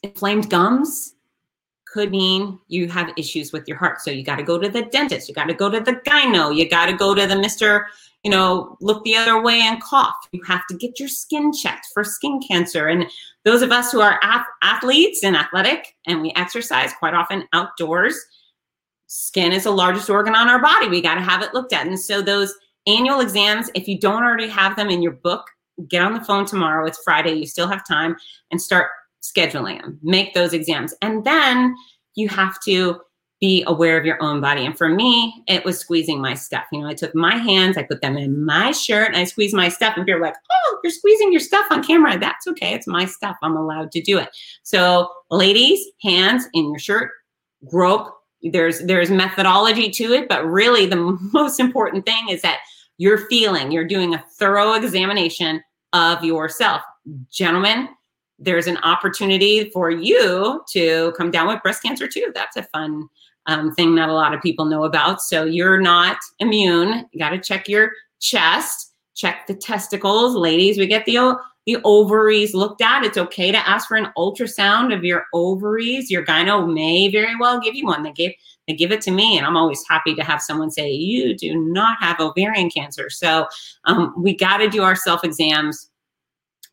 inflamed 0.02 0.50
gums, 0.50 1.14
could 1.86 2.10
mean 2.10 2.58
you 2.68 2.88
have 2.88 3.12
issues 3.16 3.52
with 3.52 3.66
your 3.66 3.76
heart. 3.76 4.00
So 4.00 4.10
you 4.10 4.24
got 4.24 4.36
to 4.36 4.42
go 4.42 4.58
to 4.58 4.68
the 4.68 4.82
dentist, 4.82 5.28
you 5.28 5.34
got 5.34 5.46
to 5.46 5.54
go 5.54 5.70
to 5.70 5.80
the 5.80 5.94
gyno, 5.94 6.54
you 6.54 6.68
got 6.68 6.86
to 6.86 6.96
go 6.96 7.14
to 7.14 7.26
the 7.26 7.34
Mr. 7.34 7.84
You 8.24 8.30
know, 8.30 8.76
look 8.80 9.04
the 9.04 9.16
other 9.16 9.40
way 9.40 9.60
and 9.60 9.80
cough. 9.80 10.16
You 10.32 10.42
have 10.42 10.66
to 10.68 10.76
get 10.76 10.98
your 10.98 11.08
skin 11.08 11.52
checked 11.52 11.86
for 11.94 12.02
skin 12.02 12.40
cancer. 12.40 12.88
And 12.88 13.06
those 13.44 13.62
of 13.62 13.70
us 13.70 13.92
who 13.92 14.00
are 14.00 14.18
ath- 14.22 14.46
athletes 14.62 15.22
and 15.22 15.36
athletic 15.36 15.94
and 16.06 16.20
we 16.20 16.32
exercise 16.34 16.92
quite 16.98 17.14
often 17.14 17.44
outdoors, 17.52 18.18
skin 19.06 19.52
is 19.52 19.64
the 19.64 19.70
largest 19.70 20.10
organ 20.10 20.34
on 20.34 20.48
our 20.48 20.60
body. 20.60 20.88
We 20.88 21.00
got 21.00 21.14
to 21.14 21.20
have 21.20 21.42
it 21.42 21.54
looked 21.54 21.72
at. 21.72 21.86
And 21.86 21.98
so 21.98 22.20
those 22.20 22.52
annual 22.88 23.20
exams, 23.20 23.70
if 23.76 23.86
you 23.86 23.98
don't 23.98 24.24
already 24.24 24.48
have 24.48 24.74
them 24.74 24.90
in 24.90 25.02
your 25.02 25.12
book, 25.12 25.46
get 25.88 26.02
on 26.02 26.14
the 26.14 26.24
phone 26.24 26.46
tomorrow. 26.46 26.84
It's 26.84 27.00
Friday. 27.04 27.34
You 27.34 27.46
still 27.46 27.68
have 27.68 27.86
time 27.86 28.16
and 28.50 28.60
start 28.60 28.88
scheduling 29.34 29.80
them, 29.80 29.98
make 30.02 30.34
those 30.34 30.52
exams. 30.52 30.94
And 31.02 31.24
then 31.24 31.74
you 32.14 32.28
have 32.28 32.60
to 32.64 33.00
be 33.40 33.62
aware 33.66 33.98
of 33.98 34.06
your 34.06 34.22
own 34.22 34.40
body. 34.40 34.64
And 34.64 34.76
for 34.76 34.88
me, 34.88 35.44
it 35.46 35.64
was 35.64 35.78
squeezing 35.78 36.20
my 36.20 36.34
stuff. 36.34 36.64
You 36.72 36.80
know, 36.80 36.86
I 36.86 36.94
took 36.94 37.14
my 37.14 37.36
hands, 37.36 37.76
I 37.76 37.82
put 37.82 38.00
them 38.00 38.16
in 38.16 38.44
my 38.44 38.72
shirt, 38.72 39.08
and 39.08 39.16
I 39.16 39.24
squeezed 39.24 39.54
my 39.54 39.68
stuff. 39.68 39.94
And 39.96 40.06
people 40.06 40.20
were 40.20 40.26
like, 40.26 40.36
oh, 40.50 40.78
you're 40.82 40.92
squeezing 40.92 41.32
your 41.32 41.40
stuff 41.40 41.66
on 41.70 41.84
camera. 41.84 42.18
That's 42.18 42.46
okay. 42.46 42.72
It's 42.72 42.86
my 42.86 43.04
stuff. 43.04 43.36
I'm 43.42 43.56
allowed 43.56 43.92
to 43.92 44.00
do 44.00 44.18
it. 44.18 44.30
So, 44.62 45.10
ladies, 45.30 45.84
hands 46.02 46.46
in 46.54 46.70
your 46.70 46.78
shirt, 46.78 47.10
grope. 47.68 48.12
There's 48.42 48.80
there's 48.80 49.10
methodology 49.10 49.90
to 49.90 50.12
it, 50.12 50.28
but 50.28 50.46
really 50.46 50.86
the 50.86 50.96
most 51.32 51.60
important 51.60 52.06
thing 52.06 52.28
is 52.30 52.40
that 52.42 52.60
you're 52.98 53.26
feeling, 53.28 53.70
you're 53.70 53.86
doing 53.86 54.14
a 54.14 54.24
thorough 54.38 54.72
examination 54.72 55.62
of 55.92 56.24
yourself. 56.24 56.80
Gentlemen, 57.30 57.88
there's 58.38 58.66
an 58.66 58.76
opportunity 58.78 59.70
for 59.70 59.90
you 59.90 60.62
to 60.72 61.12
come 61.16 61.30
down 61.30 61.48
with 61.48 61.62
breast 61.62 61.82
cancer 61.82 62.06
too. 62.06 62.30
That's 62.34 62.56
a 62.56 62.62
fun 62.64 63.08
um, 63.46 63.74
thing 63.74 63.94
that 63.94 64.08
a 64.08 64.12
lot 64.12 64.34
of 64.34 64.42
people 64.42 64.64
know 64.64 64.84
about. 64.84 65.22
So 65.22 65.44
you're 65.44 65.80
not 65.80 66.18
immune. 66.38 67.06
You 67.12 67.18
got 67.18 67.30
to 67.30 67.38
check 67.38 67.68
your 67.68 67.92
chest, 68.20 68.94
check 69.14 69.46
the 69.46 69.54
testicles. 69.54 70.34
Ladies, 70.34 70.78
we 70.78 70.86
get 70.86 71.06
the 71.06 71.36
the 71.66 71.78
ovaries 71.82 72.54
looked 72.54 72.80
at. 72.80 73.04
It's 73.04 73.18
okay 73.18 73.50
to 73.50 73.68
ask 73.68 73.88
for 73.88 73.96
an 73.96 74.12
ultrasound 74.16 74.94
of 74.94 75.04
your 75.04 75.24
ovaries. 75.34 76.12
Your 76.12 76.24
gyno 76.24 76.72
may 76.72 77.10
very 77.10 77.34
well 77.36 77.60
give 77.60 77.74
you 77.74 77.84
one. 77.86 78.04
They 78.04 78.12
give 78.12 78.32
they 78.68 78.74
give 78.74 78.92
it 78.92 79.00
to 79.02 79.10
me, 79.10 79.36
and 79.36 79.46
I'm 79.46 79.56
always 79.56 79.82
happy 79.88 80.14
to 80.14 80.22
have 80.22 80.42
someone 80.42 80.70
say 80.70 80.90
you 80.90 81.36
do 81.36 81.56
not 81.56 81.98
have 82.00 82.20
ovarian 82.20 82.70
cancer. 82.70 83.10
So 83.10 83.46
um, 83.84 84.14
we 84.16 84.36
got 84.36 84.58
to 84.58 84.68
do 84.68 84.82
our 84.82 84.96
self 84.96 85.24
exams. 85.24 85.90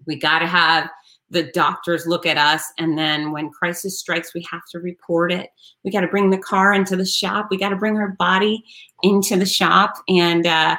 We 0.05 0.16
got 0.16 0.39
to 0.39 0.47
have 0.47 0.89
the 1.34 1.51
doctors 1.51 2.07
look 2.07 2.25
at 2.25 2.38
us 2.38 2.63
and 2.77 2.97
then 2.97 3.31
when 3.31 3.49
crisis 3.49 3.99
strikes 3.99 4.34
we 4.34 4.45
have 4.49 4.65
to 4.71 4.79
report 4.79 5.31
it. 5.31 5.49
We 5.84 5.91
got 5.91 6.01
to 6.01 6.07
bring 6.07 6.29
the 6.29 6.38
car 6.38 6.73
into 6.73 6.95
the 6.95 7.05
shop. 7.05 7.47
We 7.49 7.57
got 7.57 7.69
to 7.69 7.75
bring 7.75 7.97
our 7.97 8.09
body 8.09 8.63
into 9.01 9.36
the 9.36 9.45
shop 9.45 9.95
and 10.07 10.47
uh, 10.47 10.77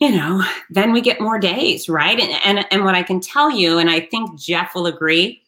you 0.00 0.10
know 0.10 0.44
then 0.70 0.92
we 0.92 1.00
get 1.00 1.20
more 1.20 1.38
days 1.38 1.88
right? 1.88 2.18
And, 2.18 2.40
and 2.44 2.66
and 2.70 2.84
what 2.84 2.94
i 2.94 3.02
can 3.02 3.20
tell 3.20 3.50
you 3.50 3.78
and 3.78 3.88
i 3.88 4.00
think 4.00 4.38
jeff 4.38 4.74
will 4.74 4.86
agree 4.86 5.42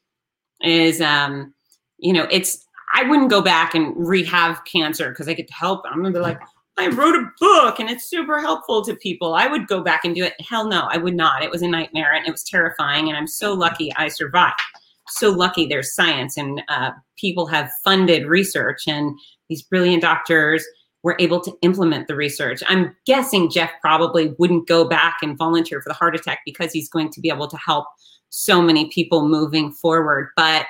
is 0.62 1.00
um 1.00 1.52
you 1.98 2.12
know 2.12 2.26
it's 2.30 2.64
i 2.94 3.02
wouldn't 3.02 3.30
go 3.30 3.42
back 3.42 3.74
and 3.74 3.92
rehab 3.96 4.64
cancer 4.64 5.10
because 5.10 5.28
i 5.28 5.34
could 5.34 5.50
help 5.50 5.84
i'm 5.86 6.00
gonna 6.00 6.12
be 6.12 6.20
like 6.20 6.40
I 6.78 6.88
wrote 6.88 7.14
a 7.14 7.30
book 7.40 7.80
and 7.80 7.88
it's 7.88 8.08
super 8.08 8.38
helpful 8.40 8.84
to 8.84 8.94
people. 8.96 9.34
I 9.34 9.46
would 9.46 9.66
go 9.66 9.82
back 9.82 10.04
and 10.04 10.14
do 10.14 10.24
it. 10.24 10.34
Hell 10.40 10.68
no, 10.68 10.88
I 10.90 10.98
would 10.98 11.14
not. 11.14 11.42
It 11.42 11.50
was 11.50 11.62
a 11.62 11.68
nightmare 11.68 12.12
and 12.12 12.26
it 12.26 12.30
was 12.30 12.44
terrifying. 12.44 13.08
And 13.08 13.16
I'm 13.16 13.26
so 13.26 13.54
lucky 13.54 13.92
I 13.96 14.08
survived. 14.08 14.60
So 15.08 15.30
lucky 15.30 15.66
there's 15.66 15.94
science 15.94 16.36
and 16.36 16.62
uh, 16.68 16.90
people 17.16 17.46
have 17.46 17.70
funded 17.82 18.26
research 18.26 18.82
and 18.86 19.18
these 19.48 19.62
brilliant 19.62 20.02
doctors 20.02 20.66
were 21.02 21.16
able 21.20 21.40
to 21.40 21.56
implement 21.62 22.08
the 22.08 22.16
research. 22.16 22.62
I'm 22.66 22.94
guessing 23.06 23.48
Jeff 23.48 23.70
probably 23.80 24.34
wouldn't 24.38 24.66
go 24.66 24.88
back 24.88 25.18
and 25.22 25.38
volunteer 25.38 25.80
for 25.80 25.88
the 25.88 25.94
heart 25.94 26.16
attack 26.16 26.40
because 26.44 26.72
he's 26.72 26.88
going 26.88 27.10
to 27.12 27.20
be 27.20 27.28
able 27.28 27.46
to 27.48 27.56
help 27.56 27.86
so 28.30 28.60
many 28.60 28.90
people 28.90 29.28
moving 29.28 29.72
forward. 29.72 30.30
But, 30.36 30.66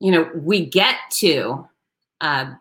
you 0.00 0.10
know, 0.10 0.30
we 0.34 0.64
get 0.64 0.96
to 1.18 1.68
uh, 2.22 2.54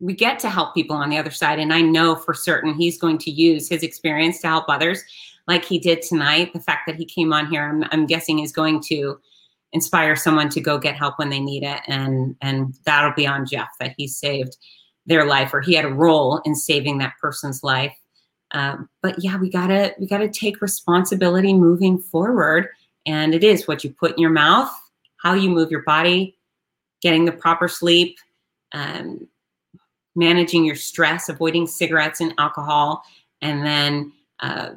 we 0.00 0.14
get 0.14 0.38
to 0.40 0.50
help 0.50 0.74
people 0.74 0.96
on 0.96 1.10
the 1.10 1.18
other 1.18 1.30
side. 1.30 1.58
And 1.58 1.72
I 1.72 1.80
know 1.80 2.14
for 2.14 2.34
certain 2.34 2.74
he's 2.74 2.98
going 2.98 3.18
to 3.18 3.30
use 3.30 3.68
his 3.68 3.82
experience 3.82 4.40
to 4.40 4.48
help 4.48 4.66
others 4.68 5.02
like 5.46 5.64
he 5.64 5.78
did 5.78 6.02
tonight. 6.02 6.52
The 6.52 6.60
fact 6.60 6.86
that 6.86 6.96
he 6.96 7.04
came 7.04 7.32
on 7.32 7.48
here, 7.48 7.68
I'm, 7.68 7.84
I'm 7.90 8.06
guessing 8.06 8.38
is 8.38 8.52
going 8.52 8.80
to 8.88 9.18
inspire 9.72 10.14
someone 10.14 10.48
to 10.50 10.60
go 10.60 10.78
get 10.78 10.94
help 10.94 11.18
when 11.18 11.30
they 11.30 11.40
need 11.40 11.62
it. 11.62 11.80
And, 11.86 12.36
and 12.40 12.74
that'll 12.84 13.14
be 13.14 13.26
on 13.26 13.46
Jeff 13.46 13.68
that 13.80 13.94
he 13.96 14.06
saved 14.06 14.56
their 15.06 15.24
life 15.24 15.52
or 15.52 15.60
he 15.60 15.74
had 15.74 15.84
a 15.84 15.92
role 15.92 16.40
in 16.44 16.54
saving 16.54 16.98
that 16.98 17.14
person's 17.20 17.62
life. 17.62 17.96
Um, 18.52 18.88
but 19.02 19.22
yeah, 19.22 19.36
we 19.36 19.50
gotta, 19.50 19.94
we 19.98 20.06
gotta 20.06 20.28
take 20.28 20.62
responsibility 20.62 21.52
moving 21.52 21.98
forward. 21.98 22.68
And 23.04 23.34
it 23.34 23.42
is 23.42 23.66
what 23.66 23.84
you 23.84 23.90
put 23.90 24.12
in 24.12 24.18
your 24.18 24.30
mouth, 24.30 24.70
how 25.22 25.34
you 25.34 25.50
move 25.50 25.70
your 25.70 25.82
body, 25.82 26.36
getting 27.02 27.24
the 27.24 27.32
proper 27.32 27.68
sleep, 27.68 28.18
um, 28.72 29.26
managing 30.18 30.64
your 30.64 30.74
stress, 30.74 31.28
avoiding 31.28 31.66
cigarettes 31.66 32.20
and 32.20 32.34
alcohol, 32.38 33.04
and 33.40 33.64
then 33.64 34.12
uh, 34.40 34.70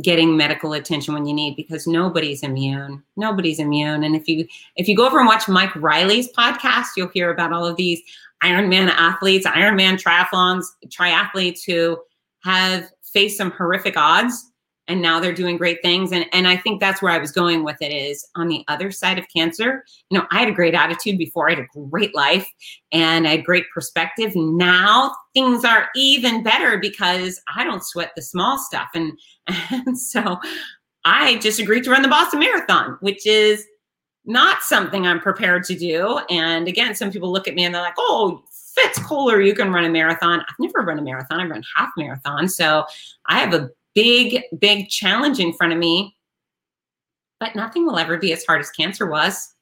getting 0.00 0.36
medical 0.36 0.72
attention 0.72 1.14
when 1.14 1.26
you 1.26 1.34
need 1.34 1.54
because 1.54 1.86
nobody's 1.86 2.42
immune. 2.42 3.02
Nobody's 3.16 3.58
immune. 3.58 4.02
And 4.04 4.16
if 4.16 4.26
you 4.26 4.46
if 4.76 4.88
you 4.88 4.96
go 4.96 5.06
over 5.06 5.18
and 5.18 5.28
watch 5.28 5.48
mike 5.48 5.74
reilly's 5.74 6.32
podcast 6.32 6.86
you'll 6.96 7.08
hear 7.08 7.30
about 7.30 7.52
all 7.52 7.66
of 7.66 7.76
these 7.76 8.00
ironman 8.42 8.88
athletes 8.88 9.46
ironman 9.46 10.02
triathlons 10.02 10.64
triathletes 10.86 11.60
who 11.66 11.98
have 12.42 12.90
faced 13.02 13.36
some 13.36 13.50
horrific 13.50 13.96
odds 13.96 14.51
and 14.88 15.00
now 15.00 15.20
they're 15.20 15.32
doing 15.32 15.56
great 15.56 15.78
things 15.82 16.12
and 16.12 16.26
and 16.32 16.48
i 16.48 16.56
think 16.56 16.80
that's 16.80 17.00
where 17.00 17.12
i 17.12 17.18
was 17.18 17.32
going 17.32 17.64
with 17.64 17.76
it 17.80 17.92
is 17.92 18.26
on 18.34 18.48
the 18.48 18.64
other 18.68 18.90
side 18.90 19.18
of 19.18 19.24
cancer 19.34 19.84
you 20.10 20.18
know 20.18 20.26
i 20.30 20.38
had 20.38 20.48
a 20.48 20.52
great 20.52 20.74
attitude 20.74 21.18
before 21.18 21.48
i 21.48 21.54
had 21.54 21.64
a 21.64 21.88
great 21.88 22.14
life 22.14 22.48
and 22.90 23.26
had 23.26 23.44
great 23.44 23.64
perspective 23.72 24.32
now 24.34 25.14
things 25.34 25.64
are 25.64 25.88
even 25.94 26.42
better 26.42 26.78
because 26.78 27.40
i 27.54 27.64
don't 27.64 27.84
sweat 27.84 28.12
the 28.16 28.22
small 28.22 28.58
stuff 28.58 28.88
and 28.94 29.18
and 29.70 29.98
so 29.98 30.38
i 31.04 31.36
just 31.38 31.60
agreed 31.60 31.84
to 31.84 31.90
run 31.90 32.02
the 32.02 32.08
boston 32.08 32.40
marathon 32.40 32.96
which 33.00 33.26
is 33.26 33.64
not 34.24 34.62
something 34.62 35.06
i'm 35.06 35.20
prepared 35.20 35.64
to 35.64 35.74
do 35.74 36.18
and 36.30 36.68
again 36.68 36.94
some 36.94 37.10
people 37.10 37.32
look 37.32 37.48
at 37.48 37.54
me 37.54 37.64
and 37.64 37.74
they're 37.74 37.82
like 37.82 37.94
oh 37.98 38.42
Fitz 38.74 38.98
Koehler, 39.00 39.44
you 39.44 39.54
can 39.54 39.70
run 39.70 39.84
a 39.84 39.90
marathon. 39.90 40.40
I've 40.40 40.58
never 40.58 40.80
run 40.80 40.98
a 40.98 41.02
marathon. 41.02 41.40
I've 41.40 41.50
run 41.50 41.62
half 41.76 41.90
marathon. 41.98 42.48
So 42.48 42.86
I 43.26 43.38
have 43.38 43.52
a 43.52 43.70
big, 43.94 44.42
big 44.58 44.88
challenge 44.88 45.38
in 45.38 45.52
front 45.52 45.72
of 45.72 45.78
me. 45.78 46.16
But 47.40 47.56
nothing 47.56 47.86
will 47.86 47.98
ever 47.98 48.18
be 48.18 48.32
as 48.32 48.44
hard 48.44 48.60
as 48.60 48.70
cancer 48.70 49.06
was. 49.06 49.54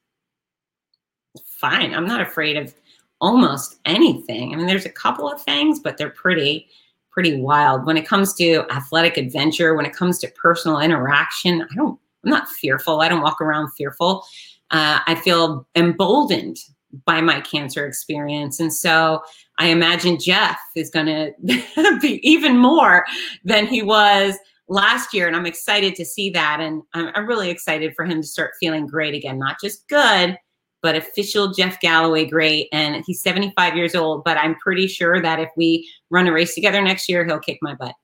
Fine. 1.46 1.94
I'm 1.94 2.06
not 2.06 2.20
afraid 2.20 2.56
of 2.56 2.74
almost 3.20 3.78
anything. 3.84 4.52
I 4.52 4.56
mean, 4.56 4.66
there's 4.66 4.86
a 4.86 4.90
couple 4.90 5.30
of 5.30 5.42
things, 5.42 5.80
but 5.80 5.96
they're 5.96 6.10
pretty, 6.10 6.68
pretty 7.10 7.40
wild. 7.40 7.86
When 7.86 7.96
it 7.96 8.06
comes 8.06 8.34
to 8.34 8.64
athletic 8.70 9.16
adventure, 9.16 9.74
when 9.74 9.86
it 9.86 9.94
comes 9.94 10.18
to 10.18 10.28
personal 10.28 10.80
interaction, 10.80 11.62
I 11.62 11.74
don't, 11.74 11.98
I'm 12.24 12.30
not 12.30 12.48
fearful. 12.48 13.00
I 13.00 13.08
don't 13.08 13.22
walk 13.22 13.40
around 13.40 13.70
fearful. 13.72 14.24
Uh, 14.70 15.00
I 15.06 15.14
feel 15.16 15.66
emboldened 15.74 16.58
by 17.04 17.20
my 17.20 17.40
cancer 17.40 17.86
experience. 17.86 18.60
And 18.60 18.72
so 18.72 19.22
I 19.60 19.66
imagine 19.66 20.18
Jeff 20.18 20.58
is 20.74 20.88
going 20.88 21.06
to 21.46 21.98
be 22.00 22.18
even 22.28 22.56
more 22.56 23.04
than 23.44 23.66
he 23.66 23.82
was 23.82 24.34
last 24.68 25.12
year. 25.12 25.26
And 25.26 25.36
I'm 25.36 25.44
excited 25.44 25.94
to 25.96 26.04
see 26.04 26.30
that. 26.30 26.60
And 26.60 26.82
I'm, 26.94 27.10
I'm, 27.14 27.26
really 27.26 27.50
excited 27.50 27.92
for 27.94 28.06
him 28.06 28.22
to 28.22 28.26
start 28.26 28.52
feeling 28.58 28.86
great 28.86 29.14
again, 29.14 29.38
not 29.38 29.60
just 29.62 29.86
good, 29.88 30.38
but 30.80 30.96
official 30.96 31.52
Jeff 31.52 31.78
Galloway 31.80 32.24
great. 32.24 32.68
And 32.72 33.04
he's 33.06 33.20
75 33.20 33.76
years 33.76 33.94
old, 33.94 34.24
but 34.24 34.38
I'm 34.38 34.54
pretty 34.54 34.86
sure 34.86 35.20
that 35.20 35.40
if 35.40 35.50
we 35.58 35.86
run 36.08 36.26
a 36.26 36.32
race 36.32 36.54
together 36.54 36.80
next 36.80 37.06
year, 37.06 37.26
he'll 37.26 37.38
kick 37.38 37.58
my 37.60 37.74
butt. 37.74 37.94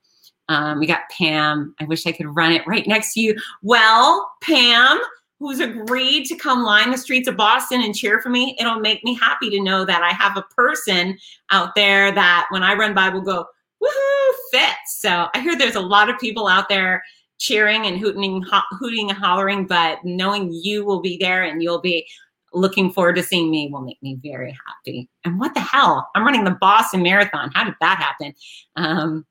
Um, 0.49 0.79
we 0.79 0.85
got 0.85 1.09
Pam. 1.17 1.73
I 1.79 1.85
wish 1.85 2.05
I 2.05 2.11
could 2.11 2.35
run 2.35 2.53
it 2.53 2.67
right 2.67 2.85
next 2.85 3.15
to 3.15 3.21
you. 3.21 3.35
Well, 3.63 4.29
Pam, 4.43 4.99
who's 5.39 5.59
agreed 5.59 6.25
to 6.25 6.35
come 6.35 6.63
line 6.63 6.91
the 6.91 6.97
streets 6.97 7.27
of 7.27 7.37
Boston 7.37 7.81
and 7.81 7.95
cheer 7.95 8.21
for 8.21 8.29
me, 8.29 8.55
it'll 8.59 8.79
make 8.79 9.03
me 9.03 9.13
happy 9.13 9.49
to 9.51 9.61
know 9.61 9.85
that 9.85 10.01
I 10.01 10.09
have 10.09 10.35
a 10.35 10.45
person 10.55 11.17
out 11.51 11.75
there 11.75 12.11
that 12.11 12.47
when 12.49 12.63
I 12.63 12.73
run 12.73 12.93
by 12.93 13.09
will 13.09 13.21
go, 13.21 13.45
woohoo, 13.81 14.33
Fitz. 14.51 14.99
So 14.99 15.27
I 15.33 15.39
hear 15.39 15.55
there's 15.55 15.75
a 15.75 15.81
lot 15.81 16.09
of 16.09 16.19
people 16.19 16.47
out 16.47 16.69
there 16.69 17.03
cheering 17.39 17.85
and 17.85 17.99
hooting, 17.99 18.41
ho- 18.41 18.77
hooting 18.79 19.09
and 19.09 19.17
hollering, 19.17 19.67
but 19.67 19.99
knowing 20.03 20.51
you 20.51 20.83
will 20.83 21.01
be 21.01 21.17
there 21.17 21.43
and 21.43 21.61
you'll 21.61 21.81
be 21.81 22.07
looking 22.53 22.91
forward 22.91 23.15
to 23.15 23.23
seeing 23.23 23.51
me 23.51 23.69
will 23.71 23.81
make 23.81 24.01
me 24.01 24.17
very 24.23 24.57
happy. 24.65 25.07
And 25.23 25.39
what 25.39 25.53
the 25.53 25.59
hell? 25.59 26.09
I'm 26.15 26.25
running 26.25 26.45
the 26.45 26.57
Boston 26.59 27.03
Marathon. 27.03 27.51
How 27.53 27.63
did 27.63 27.75
that 27.81 27.99
happen? 27.99 28.33
Um, 28.75 29.25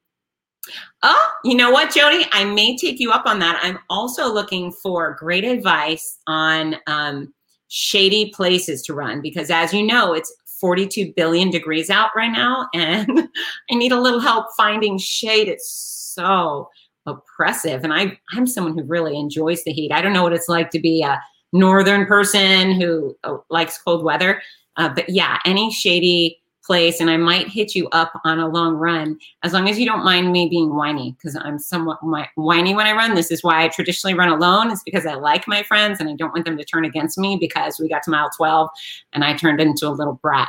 oh, 1.03 1.33
you 1.45 1.55
know 1.55 1.71
what, 1.71 1.95
Jody? 1.95 2.27
I 2.33 2.45
may 2.45 2.77
take 2.77 3.01
you 3.01 3.11
up 3.13 3.27
on 3.27 3.39
that. 3.41 3.61
I'm 3.63 3.79
also 3.91 4.33
looking 4.33 4.73
for 4.73 5.15
great 5.19 5.45
advice 5.45 6.19
on 6.27 6.77
um, 6.87 7.33
shady 7.69 8.31
places 8.31 8.83
to 8.83 8.95
run 8.95 9.21
because, 9.21 9.51
as 9.51 9.73
you 9.73 9.83
know, 9.83 10.13
it's 10.13 10.35
42 10.61 11.13
billion 11.15 11.51
degrees 11.51 11.91
out 11.91 12.11
right 12.17 12.33
now, 12.33 12.69
and 12.75 13.29
I 13.71 13.75
need 13.75 13.93
a 13.93 14.01
little 14.01 14.21
help 14.21 14.47
finding 14.57 14.99
shade. 14.99 15.49
It's 15.49 15.71
so 16.15 16.71
oppressive, 17.07 17.85
and 17.85 17.93
I 17.93 18.19
I'm 18.33 18.47
someone 18.47 18.77
who 18.77 18.85
really 18.85 19.19
enjoys 19.19 19.65
the 19.65 19.73
heat. 19.73 19.93
I 19.93 20.01
don't 20.01 20.13
know 20.13 20.23
what 20.23 20.33
it's 20.33 20.49
like 20.49 20.71
to 20.71 20.81
be 20.81 21.03
a 21.03 21.21
northern 21.53 22.07
person 22.07 22.81
who 22.81 23.17
uh, 23.25 23.37
likes 23.51 23.79
cold 23.79 24.05
weather. 24.05 24.43
Uh, 24.77 24.91
but 24.91 25.09
yeah, 25.09 25.39
any 25.45 25.73
shady 25.73 26.39
place, 26.67 27.01
and 27.01 27.09
I 27.11 27.17
might 27.17 27.49
hit 27.49 27.75
you 27.75 27.89
up 27.91 28.21
on 28.25 28.39
a 28.39 28.49
long 28.49 28.75
run 28.75 29.19
as 29.43 29.53
long 29.53 29.69
as 29.69 29.79
you 29.79 29.87
don't 29.87 30.05
mind 30.05 30.33
me 30.33 30.49
being 30.49 30.75
whiny 30.75 31.13
because 31.13 31.37
I'm 31.37 31.59
somewhat 31.59 32.01
whiny 32.35 32.75
when 32.75 32.87
I 32.87 32.93
run. 32.93 33.15
This 33.15 33.31
is 33.31 33.43
why 33.43 33.65
I 33.65 33.69
traditionally 33.69 34.15
run 34.15 34.29
alone. 34.29 34.71
It's 34.71 34.83
because 34.83 35.07
I 35.07 35.15
like 35.15 35.47
my 35.47 35.63
friends 35.63 36.01
and 36.01 36.09
I 36.09 36.15
don't 36.15 36.33
want 36.33 36.45
them 36.45 36.59
to 36.59 36.65
turn 36.65 36.85
against 36.85 37.19
me 37.19 37.37
because 37.41 37.79
we 37.79 37.89
got 37.89 38.03
to 38.05 38.11
mile 38.11 38.31
12 38.37 38.69
and 39.13 39.25
I 39.25 39.35
turned 39.35 39.61
into 39.61 39.87
a 39.87 39.91
little 39.91 40.15
brat. 40.15 40.49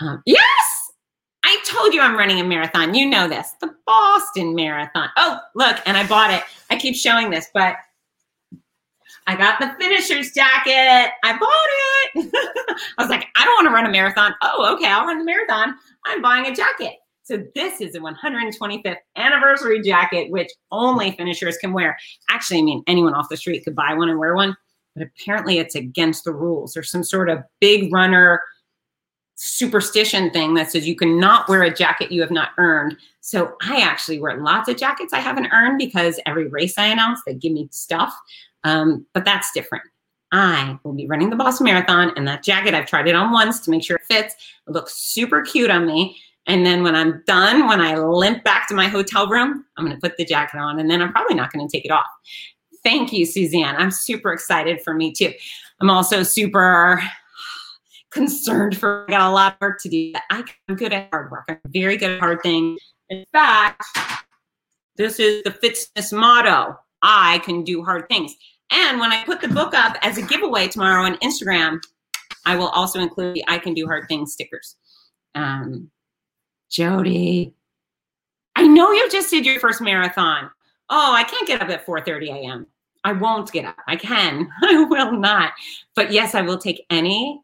Um, 0.00 0.22
yes! 0.26 0.92
I 1.44 1.58
told 1.66 1.92
you 1.92 2.00
I'm 2.00 2.16
running 2.16 2.40
a 2.40 2.44
marathon. 2.44 2.94
You 2.94 3.06
know 3.06 3.28
this, 3.28 3.52
the 3.60 3.74
Boston 3.86 4.54
Marathon. 4.54 5.10
Oh, 5.16 5.38
look, 5.54 5.76
and 5.84 5.96
I 5.96 6.06
bought 6.06 6.30
it. 6.30 6.42
I 6.70 6.76
keep 6.76 6.96
showing 6.96 7.30
this, 7.30 7.48
but 7.52 7.76
I 9.26 9.36
got 9.36 9.58
the 9.58 9.74
finisher's 9.80 10.32
jacket. 10.32 11.12
I 11.24 11.38
bought 11.38 12.24
it. 12.26 12.30
I 12.98 13.02
was 13.02 13.08
like, 13.08 13.26
I 13.36 13.44
don't 13.44 13.54
want 13.54 13.68
to 13.68 13.74
run 13.74 13.86
a 13.86 13.90
marathon. 13.90 14.34
Oh, 14.42 14.74
okay, 14.74 14.86
I'll 14.86 15.06
run 15.06 15.18
the 15.18 15.24
marathon. 15.24 15.74
I'm 16.04 16.20
buying 16.20 16.46
a 16.46 16.54
jacket. 16.54 16.94
So 17.22 17.42
this 17.54 17.80
is 17.80 17.94
a 17.94 18.00
125th 18.00 18.96
anniversary 19.16 19.80
jacket, 19.80 20.30
which 20.30 20.50
only 20.70 21.12
finishers 21.12 21.56
can 21.56 21.72
wear. 21.72 21.96
Actually, 22.30 22.58
I 22.58 22.62
mean, 22.62 22.82
anyone 22.86 23.14
off 23.14 23.30
the 23.30 23.36
street 23.38 23.64
could 23.64 23.74
buy 23.74 23.94
one 23.94 24.10
and 24.10 24.18
wear 24.18 24.34
one, 24.34 24.54
but 24.94 25.06
apparently 25.06 25.58
it's 25.58 25.74
against 25.74 26.24
the 26.24 26.34
rules. 26.34 26.74
There's 26.74 26.90
some 26.90 27.02
sort 27.02 27.30
of 27.30 27.42
big 27.60 27.90
runner 27.94 28.42
superstition 29.36 30.30
thing 30.30 30.54
that 30.54 30.70
says 30.70 30.86
you 30.86 30.96
cannot 30.96 31.48
wear 31.48 31.62
a 31.62 31.74
jacket 31.74 32.12
you 32.12 32.20
have 32.20 32.30
not 32.30 32.50
earned. 32.58 32.96
So 33.20 33.56
I 33.62 33.80
actually 33.80 34.20
wear 34.20 34.40
lots 34.40 34.68
of 34.68 34.76
jackets 34.76 35.12
I 35.12 35.18
haven't 35.20 35.52
earned 35.52 35.78
because 35.78 36.20
every 36.26 36.46
race 36.46 36.78
I 36.78 36.86
announce, 36.86 37.20
they 37.26 37.34
give 37.34 37.52
me 37.52 37.68
stuff. 37.70 38.14
Um, 38.62 39.06
but 39.12 39.24
that's 39.24 39.52
different. 39.52 39.84
I 40.32 40.78
will 40.82 40.94
be 40.94 41.06
running 41.06 41.30
the 41.30 41.36
Boston 41.36 41.64
Marathon, 41.64 42.12
and 42.16 42.26
that 42.26 42.42
jacket, 42.42 42.74
I've 42.74 42.86
tried 42.86 43.06
it 43.06 43.14
on 43.14 43.30
once 43.30 43.60
to 43.60 43.70
make 43.70 43.84
sure 43.84 43.96
it 43.96 44.04
fits. 44.04 44.34
It 44.66 44.72
looks 44.72 44.94
super 44.94 45.42
cute 45.42 45.70
on 45.70 45.86
me. 45.86 46.16
And 46.46 46.66
then 46.66 46.82
when 46.82 46.94
I'm 46.94 47.22
done, 47.26 47.68
when 47.68 47.80
I 47.80 47.96
limp 47.96 48.42
back 48.44 48.68
to 48.68 48.74
my 48.74 48.88
hotel 48.88 49.28
room, 49.28 49.64
I'm 49.76 49.84
going 49.84 49.96
to 49.96 50.00
put 50.00 50.16
the 50.16 50.24
jacket 50.24 50.58
on, 50.58 50.80
and 50.80 50.90
then 50.90 51.00
I'm 51.00 51.12
probably 51.12 51.36
not 51.36 51.52
going 51.52 51.66
to 51.66 51.72
take 51.72 51.84
it 51.84 51.90
off. 51.90 52.06
Thank 52.82 53.12
you, 53.12 53.24
Suzanne. 53.24 53.76
I'm 53.76 53.90
super 53.90 54.32
excited 54.32 54.82
for 54.82 54.92
me 54.92 55.12
too. 55.12 55.32
I'm 55.80 55.88
also 55.88 56.22
super 56.22 57.02
concerned 58.14 58.78
for 58.78 59.04
I 59.08 59.10
got 59.10 59.30
a 59.30 59.34
lot 59.34 59.54
of 59.54 59.60
work 59.60 59.82
to 59.82 59.88
do. 59.88 60.12
I'm 60.30 60.46
good 60.76 60.92
at 60.92 61.08
hard 61.10 61.30
work. 61.30 61.44
I'm 61.48 61.58
very 61.66 61.96
good 61.96 62.12
at 62.12 62.20
hard 62.20 62.40
things. 62.42 62.80
In 63.10 63.24
fact, 63.32 63.82
this 64.96 65.18
is 65.20 65.42
the 65.42 65.50
fitzness 65.50 66.16
motto. 66.16 66.78
I 67.02 67.40
can 67.40 67.64
do 67.64 67.84
hard 67.84 68.08
things. 68.08 68.34
And 68.70 68.98
when 68.98 69.12
I 69.12 69.24
put 69.24 69.40
the 69.40 69.48
book 69.48 69.74
up 69.74 69.96
as 70.02 70.16
a 70.16 70.22
giveaway 70.22 70.68
tomorrow 70.68 71.02
on 71.02 71.16
Instagram, 71.16 71.80
I 72.46 72.56
will 72.56 72.68
also 72.68 73.00
include 73.00 73.34
the 73.34 73.44
I 73.46 73.58
Can 73.58 73.74
Do 73.74 73.86
Hard 73.86 74.08
Things 74.08 74.32
stickers. 74.32 74.76
Um, 75.34 75.90
Jody, 76.70 77.52
I 78.56 78.66
know 78.66 78.90
you 78.92 79.10
just 79.10 79.30
did 79.30 79.44
your 79.44 79.60
first 79.60 79.80
marathon. 79.80 80.50
Oh, 80.88 81.12
I 81.14 81.24
can't 81.24 81.46
get 81.46 81.60
up 81.62 81.68
at 81.68 81.86
4:30 81.86 82.30
a.m. 82.30 82.66
I 83.04 83.12
won't 83.12 83.52
get 83.52 83.64
up. 83.64 83.76
I 83.86 83.96
can. 83.96 84.48
I 84.62 84.84
will 84.84 85.12
not. 85.12 85.52
But 85.94 86.10
yes, 86.10 86.34
I 86.34 86.42
will 86.42 86.58
take 86.58 86.84
any 86.90 87.40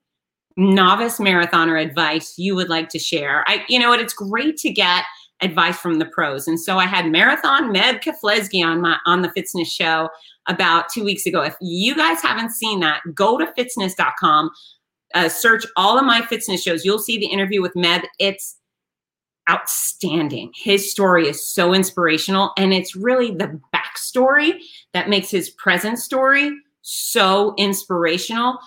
novice 0.57 1.19
marathoner 1.19 1.83
advice 1.83 2.35
you 2.37 2.55
would 2.55 2.69
like 2.69 2.89
to 2.91 2.99
share. 2.99 3.45
I, 3.47 3.65
you 3.69 3.79
know 3.79 3.89
what? 3.89 4.01
It's 4.01 4.13
great 4.13 4.57
to 4.59 4.71
get 4.71 5.05
advice 5.43 5.79
from 5.79 5.99
the 5.99 6.07
pros. 6.07 6.47
And 6.47 6.61
so 6.61 6.79
I 6.79 6.87
had 6.87 7.11
Marathon 7.11 7.73
Meb 7.73 8.03
Keflezighi 8.03 8.65
on 8.65 8.81
my 8.81 8.99
on 9.07 9.23
the 9.23 9.29
fitzness 9.29 9.71
show 9.71 10.09
about 10.49 10.89
two 10.89 11.05
weeks 11.05 11.27
ago. 11.27 11.43
If 11.43 11.57
you 11.61 11.95
guys 11.95 12.21
haven't 12.21 12.51
seen 12.51 12.81
that, 12.81 13.01
go 13.15 13.39
to 13.39 13.47
fitzness.com, 13.59 14.51
uh, 15.15 15.29
search 15.29 15.65
all 15.77 15.99
of 15.99 16.05
my 16.05 16.21
fitzness 16.23 16.63
shows. 16.63 16.85
You'll 16.85 16.99
see 16.99 17.19
the 17.19 17.27
interview 17.27 17.63
with 17.63 17.75
Meb. 17.75 18.05
It's 18.19 18.57
outstanding. 19.49 20.53
His 20.55 20.91
story 20.91 21.27
is 21.29 21.45
so 21.45 21.73
inspirational, 21.73 22.53
and 22.57 22.73
it's 22.73 22.95
really 22.95 23.31
the 23.31 23.59
backstory 23.75 24.61
that 24.93 25.09
makes 25.09 25.31
his 25.31 25.51
present 25.51 25.99
story 25.99 26.53
so 26.83 27.55
inspirational, 27.57 28.59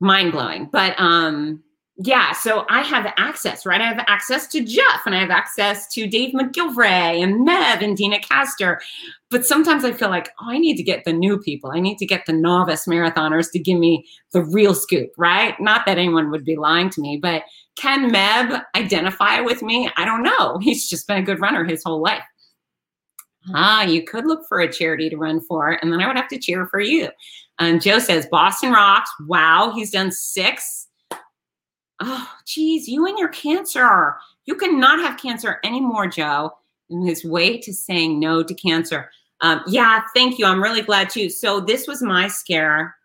mind 0.00 0.32
blowing. 0.32 0.68
But 0.72 0.98
um, 0.98 1.62
yeah, 2.02 2.32
so 2.32 2.64
I 2.70 2.80
have 2.80 3.12
access, 3.18 3.66
right? 3.66 3.80
I 3.80 3.84
have 3.84 4.02
access 4.06 4.46
to 4.48 4.64
Jeff 4.64 5.02
and 5.04 5.14
I 5.14 5.20
have 5.20 5.30
access 5.30 5.86
to 5.92 6.06
Dave 6.06 6.32
McGillivray 6.32 7.22
and 7.22 7.46
Meb 7.46 7.82
and 7.82 7.94
Deena 7.94 8.18
Kastor. 8.18 8.78
But 9.30 9.44
sometimes 9.44 9.84
I 9.84 9.92
feel 9.92 10.08
like, 10.08 10.30
oh, 10.40 10.46
I 10.48 10.58
need 10.58 10.76
to 10.76 10.82
get 10.82 11.04
the 11.04 11.12
new 11.12 11.38
people. 11.38 11.70
I 11.70 11.78
need 11.78 11.98
to 11.98 12.06
get 12.06 12.24
the 12.24 12.32
novice 12.32 12.86
marathoners 12.86 13.52
to 13.52 13.58
give 13.58 13.78
me 13.78 14.06
the 14.32 14.42
real 14.42 14.74
scoop, 14.74 15.10
right? 15.18 15.54
Not 15.60 15.84
that 15.84 15.98
anyone 15.98 16.30
would 16.30 16.44
be 16.44 16.56
lying 16.56 16.88
to 16.90 17.02
me, 17.02 17.18
but 17.20 17.42
can 17.76 18.10
Meb 18.10 18.62
identify 18.74 19.40
with 19.40 19.60
me? 19.60 19.90
I 19.98 20.06
don't 20.06 20.22
know. 20.22 20.58
He's 20.62 20.88
just 20.88 21.06
been 21.06 21.18
a 21.18 21.22
good 21.22 21.40
runner 21.40 21.64
his 21.64 21.82
whole 21.84 22.02
life. 22.02 22.24
Ah, 23.54 23.82
you 23.82 24.04
could 24.04 24.26
look 24.26 24.46
for 24.48 24.60
a 24.60 24.72
charity 24.72 25.10
to 25.10 25.16
run 25.16 25.40
for, 25.40 25.70
and 25.82 25.92
then 25.92 26.00
I 26.00 26.06
would 26.06 26.16
have 26.16 26.28
to 26.28 26.38
cheer 26.38 26.66
for 26.66 26.80
you. 26.80 27.08
And 27.58 27.74
um, 27.74 27.80
Joe 27.80 27.98
says, 27.98 28.26
Boston 28.26 28.72
rocks. 28.72 29.10
Wow, 29.26 29.72
he's 29.74 29.90
done 29.90 30.12
six 30.12 30.88
oh, 32.00 32.30
geez, 32.46 32.88
you 32.88 33.06
and 33.06 33.18
your 33.18 33.28
cancer. 33.28 34.16
You 34.46 34.56
cannot 34.56 35.00
have 35.00 35.20
cancer 35.20 35.60
anymore, 35.64 36.06
Joe. 36.08 36.52
In 36.88 37.06
his 37.06 37.24
way 37.24 37.56
to 37.58 37.72
saying 37.72 38.18
no 38.18 38.42
to 38.42 38.54
cancer. 38.54 39.10
Um, 39.42 39.62
yeah, 39.68 40.02
thank 40.12 40.38
you. 40.38 40.44
I'm 40.44 40.62
really 40.62 40.82
glad 40.82 41.08
too. 41.08 41.30
So 41.30 41.60
this 41.60 41.86
was 41.86 42.02
my 42.02 42.26
scare 42.26 42.96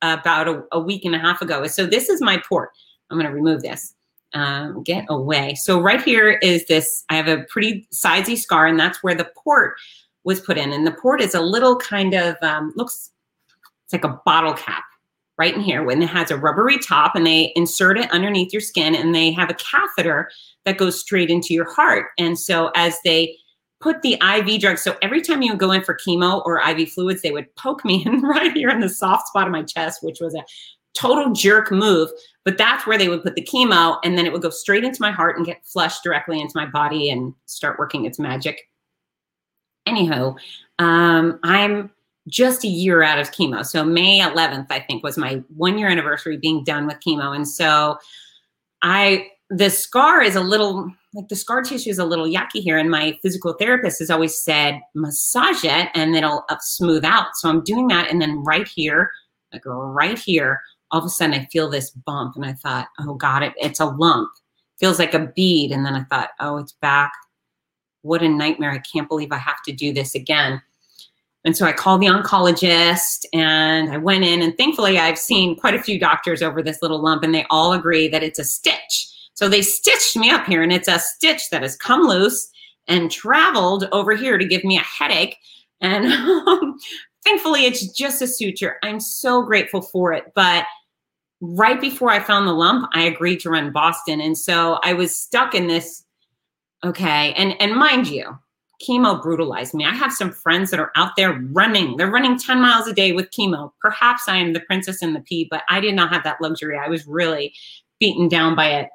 about 0.00 0.46
a, 0.46 0.62
a 0.70 0.78
week 0.78 1.04
and 1.04 1.14
a 1.14 1.18
half 1.18 1.42
ago. 1.42 1.66
So 1.66 1.86
this 1.86 2.08
is 2.08 2.22
my 2.22 2.40
port. 2.48 2.70
I'm 3.10 3.18
going 3.18 3.28
to 3.28 3.34
remove 3.34 3.62
this. 3.62 3.94
Um, 4.32 4.84
get 4.84 5.06
away. 5.08 5.56
So 5.56 5.80
right 5.80 6.00
here 6.00 6.38
is 6.42 6.66
this. 6.66 7.04
I 7.08 7.16
have 7.16 7.26
a 7.26 7.44
pretty 7.44 7.88
sizey 7.92 8.38
scar, 8.38 8.66
and 8.66 8.78
that's 8.78 9.02
where 9.02 9.14
the 9.14 9.28
port 9.36 9.74
was 10.24 10.40
put 10.40 10.56
in. 10.56 10.72
And 10.72 10.86
the 10.86 10.92
port 10.92 11.20
is 11.20 11.34
a 11.34 11.40
little 11.40 11.76
kind 11.76 12.14
of 12.14 12.36
um, 12.42 12.72
looks. 12.76 13.10
It's 13.84 13.92
like 13.92 14.04
a 14.04 14.20
bottle 14.24 14.54
cap 14.54 14.84
right 15.40 15.54
in 15.54 15.62
here 15.62 15.82
when 15.82 16.02
it 16.02 16.08
has 16.10 16.30
a 16.30 16.36
rubbery 16.36 16.78
top 16.78 17.16
and 17.16 17.26
they 17.26 17.50
insert 17.56 17.96
it 17.96 18.10
underneath 18.12 18.52
your 18.52 18.60
skin 18.60 18.94
and 18.94 19.14
they 19.14 19.32
have 19.32 19.48
a 19.48 19.54
catheter 19.54 20.30
that 20.66 20.76
goes 20.76 21.00
straight 21.00 21.30
into 21.30 21.54
your 21.54 21.64
heart. 21.72 22.08
And 22.18 22.38
so 22.38 22.70
as 22.76 22.98
they 23.06 23.34
put 23.80 24.02
the 24.02 24.18
IV 24.22 24.60
drugs, 24.60 24.82
so 24.82 24.98
every 25.00 25.22
time 25.22 25.40
you 25.40 25.56
go 25.56 25.72
in 25.72 25.82
for 25.82 25.96
chemo 25.96 26.42
or 26.44 26.60
IV 26.60 26.92
fluids, 26.92 27.22
they 27.22 27.30
would 27.30 27.52
poke 27.56 27.86
me 27.86 28.04
in 28.04 28.20
right 28.22 28.52
here 28.52 28.68
in 28.68 28.80
the 28.80 28.88
soft 28.90 29.28
spot 29.28 29.46
of 29.46 29.52
my 29.52 29.62
chest, 29.62 30.02
which 30.02 30.20
was 30.20 30.34
a 30.34 30.44
total 30.94 31.32
jerk 31.32 31.70
move. 31.70 32.10
But 32.44 32.56
that's 32.56 32.86
where 32.86 32.96
they 32.96 33.08
would 33.08 33.22
put 33.22 33.34
the 33.34 33.44
chemo 33.44 33.98
and 34.02 34.16
then 34.16 34.24
it 34.26 34.32
would 34.32 34.42
go 34.42 34.50
straight 34.50 34.84
into 34.84 35.00
my 35.00 35.10
heart 35.10 35.36
and 35.36 35.44
get 35.44 35.64
flushed 35.64 36.02
directly 36.02 36.40
into 36.40 36.52
my 36.54 36.66
body 36.66 37.10
and 37.10 37.34
start 37.46 37.78
working 37.78 38.06
its 38.06 38.18
magic. 38.18 38.68
Anyhow, 39.86 40.36
um, 40.78 41.38
I'm 41.42 41.90
just 42.28 42.64
a 42.64 42.68
year 42.68 43.02
out 43.02 43.18
of 43.18 43.30
chemo. 43.32 43.64
So 43.64 43.84
May 43.84 44.20
11th, 44.20 44.66
I 44.70 44.80
think, 44.80 45.02
was 45.02 45.18
my 45.18 45.42
one 45.54 45.78
year 45.78 45.88
anniversary 45.88 46.38
being 46.38 46.64
done 46.64 46.86
with 46.86 47.00
chemo. 47.06 47.34
And 47.34 47.46
so 47.46 47.98
I, 48.82 49.28
the 49.50 49.68
scar 49.68 50.22
is 50.22 50.36
a 50.36 50.40
little, 50.40 50.90
like 51.12 51.28
the 51.28 51.36
scar 51.36 51.62
tissue 51.62 51.90
is 51.90 51.98
a 51.98 52.04
little 52.04 52.26
yucky 52.26 52.62
here. 52.62 52.78
And 52.78 52.90
my 52.90 53.18
physical 53.22 53.54
therapist 53.54 53.98
has 53.98 54.10
always 54.10 54.40
said, 54.42 54.80
massage 54.94 55.64
it 55.64 55.88
and 55.94 56.14
it'll 56.14 56.44
smooth 56.60 57.04
out. 57.04 57.28
So 57.34 57.48
I'm 57.48 57.64
doing 57.64 57.88
that. 57.88 58.10
And 58.10 58.22
then 58.22 58.42
right 58.44 58.68
here, 58.68 59.10
like 59.52 59.62
right 59.66 60.18
here, 60.18 60.62
all 60.90 61.00
of 61.00 61.06
a 61.06 61.08
sudden 61.08 61.34
I 61.34 61.46
feel 61.46 61.68
this 61.68 61.90
bump. 61.90 62.36
And 62.36 62.44
I 62.44 62.52
thought, 62.52 62.88
oh 62.98 63.14
God, 63.14 63.42
it, 63.42 63.52
it's 63.56 63.80
a 63.80 63.86
lump. 63.86 64.30
Feels 64.78 64.98
like 64.98 65.14
a 65.14 65.26
bead. 65.34 65.72
And 65.72 65.84
then 65.84 65.94
I 65.94 66.04
thought, 66.04 66.30
oh, 66.40 66.56
it's 66.56 66.72
back. 66.72 67.12
What 68.02 68.22
a 68.22 68.28
nightmare. 68.28 68.70
I 68.70 68.78
can't 68.78 69.08
believe 69.08 69.32
I 69.32 69.38
have 69.38 69.62
to 69.66 69.72
do 69.72 69.92
this 69.92 70.14
again 70.14 70.62
and 71.44 71.56
so 71.56 71.66
I 71.66 71.72
called 71.72 72.02
the 72.02 72.06
oncologist 72.06 73.24
and 73.32 73.90
I 73.90 73.96
went 73.96 74.24
in, 74.24 74.42
and 74.42 74.56
thankfully, 74.56 74.98
I've 74.98 75.18
seen 75.18 75.56
quite 75.56 75.74
a 75.74 75.82
few 75.82 75.98
doctors 75.98 76.42
over 76.42 76.62
this 76.62 76.82
little 76.82 77.02
lump, 77.02 77.22
and 77.22 77.34
they 77.34 77.46
all 77.48 77.72
agree 77.72 78.08
that 78.08 78.22
it's 78.22 78.38
a 78.38 78.44
stitch. 78.44 79.08
So 79.34 79.48
they 79.48 79.62
stitched 79.62 80.16
me 80.16 80.30
up 80.30 80.46
here, 80.46 80.62
and 80.62 80.72
it's 80.72 80.88
a 80.88 80.98
stitch 80.98 81.48
that 81.50 81.62
has 81.62 81.76
come 81.76 82.02
loose 82.02 82.50
and 82.88 83.10
traveled 83.10 83.88
over 83.92 84.14
here 84.14 84.36
to 84.36 84.44
give 84.44 84.64
me 84.64 84.76
a 84.76 84.82
headache. 84.82 85.36
And 85.80 86.12
thankfully, 87.24 87.64
it's 87.64 87.90
just 87.92 88.20
a 88.20 88.26
suture. 88.26 88.76
I'm 88.82 89.00
so 89.00 89.42
grateful 89.42 89.80
for 89.80 90.12
it. 90.12 90.32
But 90.34 90.66
right 91.40 91.80
before 91.80 92.10
I 92.10 92.20
found 92.20 92.46
the 92.46 92.52
lump, 92.52 92.88
I 92.92 93.02
agreed 93.02 93.40
to 93.40 93.50
run 93.50 93.72
Boston. 93.72 94.20
And 94.20 94.36
so 94.36 94.78
I 94.82 94.92
was 94.92 95.14
stuck 95.14 95.54
in 95.54 95.66
this. 95.66 96.04
Okay. 96.84 97.32
And, 97.34 97.60
and 97.60 97.74
mind 97.74 98.08
you, 98.08 98.38
chemo 98.86 99.20
brutalized 99.20 99.74
me. 99.74 99.84
I 99.84 99.94
have 99.94 100.12
some 100.12 100.32
friends 100.32 100.70
that 100.70 100.80
are 100.80 100.92
out 100.96 101.16
there 101.16 101.38
running. 101.52 101.96
They're 101.96 102.10
running 102.10 102.38
10 102.38 102.60
miles 102.60 102.86
a 102.86 102.92
day 102.92 103.12
with 103.12 103.30
chemo. 103.30 103.72
Perhaps 103.80 104.28
I 104.28 104.36
am 104.36 104.52
the 104.52 104.60
princess 104.60 105.02
in 105.02 105.12
the 105.12 105.20
pea, 105.20 105.46
but 105.50 105.62
I 105.68 105.80
did 105.80 105.94
not 105.94 106.12
have 106.12 106.24
that 106.24 106.40
luxury. 106.40 106.78
I 106.78 106.88
was 106.88 107.06
really 107.06 107.54
beaten 107.98 108.28
down 108.28 108.54
by 108.54 108.70
it. 108.70 108.88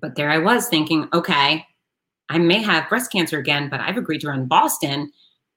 But 0.00 0.16
there 0.16 0.30
I 0.30 0.38
was 0.38 0.68
thinking, 0.68 1.08
okay, 1.12 1.64
I 2.28 2.38
may 2.38 2.62
have 2.62 2.88
breast 2.88 3.10
cancer 3.10 3.38
again, 3.38 3.68
but 3.70 3.80
I've 3.80 3.96
agreed 3.96 4.20
to 4.20 4.28
run 4.28 4.46
Boston. 4.46 5.10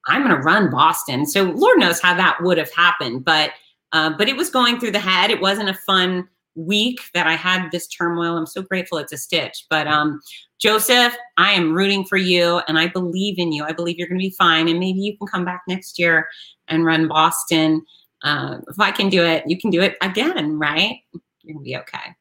I'm 0.08 0.24
going 0.24 0.36
to 0.36 0.42
run 0.42 0.70
Boston. 0.70 1.26
So 1.26 1.44
Lord 1.44 1.80
knows 1.80 2.00
how 2.00 2.16
that 2.16 2.42
would 2.42 2.58
have 2.58 2.72
happened, 2.74 3.26
but 3.26 3.52
uh, 3.94 4.12
but 4.18 4.30
it 4.30 4.36
was 4.36 4.50
going 4.50 4.80
through 4.80 4.92
the 4.92 5.00
head. 5.00 5.32
It 5.32 5.42
wasn't 5.42 5.70
a 5.70 5.74
fun 5.74 6.28
week 6.56 7.00
that 7.14 7.28
I 7.28 7.34
had 7.34 7.70
this 7.72 7.88
turmoil. 7.88 8.38
I'm 8.38 8.46
so 8.46 8.62
grateful 8.62 8.98
it's 8.98 9.14
a 9.14 9.18
stitch. 9.18 9.66
But 9.70 9.88
um, 9.88 10.22
Joseph, 10.60 11.16
I 11.38 11.52
am 11.52 11.74
rooting 11.74 12.06
for 12.06 12.18
you 12.18 12.62
and 12.68 12.78
I 12.78 12.88
believe 12.88 13.40
in 13.40 13.52
you. 13.52 13.64
I 13.64 13.72
believe 13.72 13.98
you're 13.98 14.08
going 14.08 14.20
to 14.20 14.26
be 14.26 14.36
fine. 14.38 14.68
And 14.68 14.80
maybe 14.80 15.00
you 15.00 15.18
can 15.18 15.28
come 15.28 15.46
back 15.46 15.62
next 15.68 15.98
year 15.98 16.28
and 16.68 16.86
run 16.86 17.08
Boston. 17.08 17.86
Uh, 18.24 18.58
if 18.68 18.80
I 18.80 18.92
can 18.92 19.10
do 19.10 19.24
it, 19.24 19.44
you 19.48 19.58
can 19.58 19.72
do 19.72 19.82
it 19.82 19.98
again, 20.02 20.60
right? 20.60 21.00
You're 21.14 21.54
going 21.54 21.58
to 21.58 21.64
be 21.64 21.78
okay. 21.78 22.16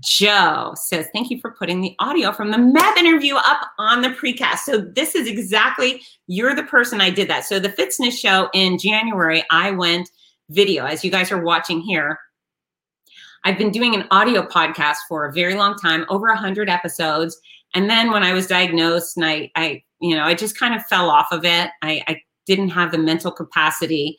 Joe 0.00 0.72
says, 0.76 1.08
Thank 1.12 1.30
you 1.30 1.40
for 1.40 1.52
putting 1.52 1.80
the 1.80 1.94
audio 1.98 2.32
from 2.32 2.50
the 2.50 2.58
MEB 2.58 2.98
interview 2.98 3.36
up 3.36 3.70
on 3.78 4.02
the 4.02 4.10
precast. 4.10 4.58
So, 4.58 4.78
this 4.78 5.14
is 5.14 5.26
exactly, 5.28 6.02
you're 6.26 6.54
the 6.54 6.64
person 6.64 7.00
I 7.00 7.10
did 7.10 7.28
that. 7.28 7.44
So, 7.44 7.58
the 7.58 7.70
Fitzness 7.70 8.18
Show 8.18 8.50
in 8.52 8.76
January, 8.76 9.44
I 9.50 9.70
went 9.70 10.10
video, 10.50 10.84
as 10.84 11.04
you 11.04 11.10
guys 11.10 11.32
are 11.32 11.42
watching 11.42 11.80
here. 11.80 12.18
I've 13.44 13.58
been 13.58 13.70
doing 13.70 13.94
an 13.94 14.06
audio 14.10 14.42
podcast 14.42 14.96
for 15.08 15.26
a 15.26 15.32
very 15.32 15.54
long 15.54 15.76
time, 15.76 16.06
over 16.08 16.28
100 16.28 16.70
episodes. 16.70 17.38
And 17.74 17.90
then 17.90 18.10
when 18.10 18.22
I 18.22 18.32
was 18.32 18.46
diagnosed 18.46 19.16
and 19.16 19.26
I, 19.26 19.50
I 19.54 19.82
you 20.00 20.14
know, 20.14 20.24
I 20.24 20.34
just 20.34 20.58
kind 20.58 20.74
of 20.74 20.84
fell 20.86 21.10
off 21.10 21.28
of 21.30 21.44
it. 21.44 21.70
I, 21.82 22.02
I 22.06 22.22
didn't 22.46 22.70
have 22.70 22.92
the 22.92 22.98
mental 22.98 23.30
capacity 23.30 24.18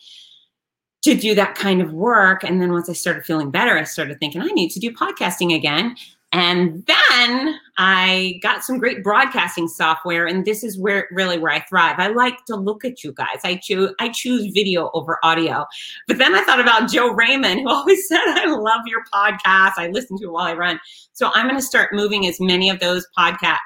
to 1.04 1.16
do 1.16 1.36
that 1.36 1.56
kind 1.56 1.82
of 1.82 1.94
work. 1.94 2.44
And 2.44 2.60
then 2.62 2.72
once 2.72 2.90
I 2.90 2.94
started 2.94 3.26
feeling 3.26 3.52
better, 3.52 3.78
I 3.78 3.84
started 3.84 4.20
thinking, 4.20 4.42
I 4.42 4.48
need 4.48 4.70
to 4.72 4.80
do 4.80 4.92
podcasting 4.92 5.56
again. 5.56 5.96
And 6.36 6.86
then 6.86 7.62
I 7.78 8.42
got 8.44 8.62
some 8.62 8.78
great 8.78 9.02
broadcasting 9.06 9.70
software, 9.70 10.28
and 10.28 10.44
this 10.44 10.66
is 10.66 10.78
where 10.78 11.08
really 11.14 11.38
where 11.38 11.54
I 11.54 11.62
thrive. 11.62 11.96
I 11.98 12.08
like 12.08 12.44
to 12.48 12.58
look 12.58 12.84
at 12.84 13.06
you 13.06 13.14
guys. 13.14 13.40
I 13.46 13.56
choose 13.56 13.94
I 14.02 14.10
choose 14.10 14.52
video 14.54 14.92
over 14.94 15.18
audio. 15.24 15.66
But 16.10 16.18
then 16.18 16.36
I 16.36 16.42
thought 16.42 16.60
about 16.60 16.92
Joe 16.92 17.14
Raymond, 17.14 17.62
who 17.62 17.70
always 17.70 18.06
said, 18.10 18.20
"I 18.26 18.48
love 18.48 18.82
your 18.86 19.06
podcast. 19.14 19.76
I 19.78 19.88
listen 19.94 20.18
to 20.18 20.26
it 20.26 20.32
while 20.32 20.44
I 20.44 20.54
run." 20.56 20.78
So 21.14 21.32
I'm 21.34 21.46
going 21.46 21.56
to 21.56 21.66
start 21.66 21.94
moving 21.94 22.28
as 22.28 22.42
many 22.42 22.70
of 22.70 22.82
those 22.82 23.08
podcast 23.18 23.60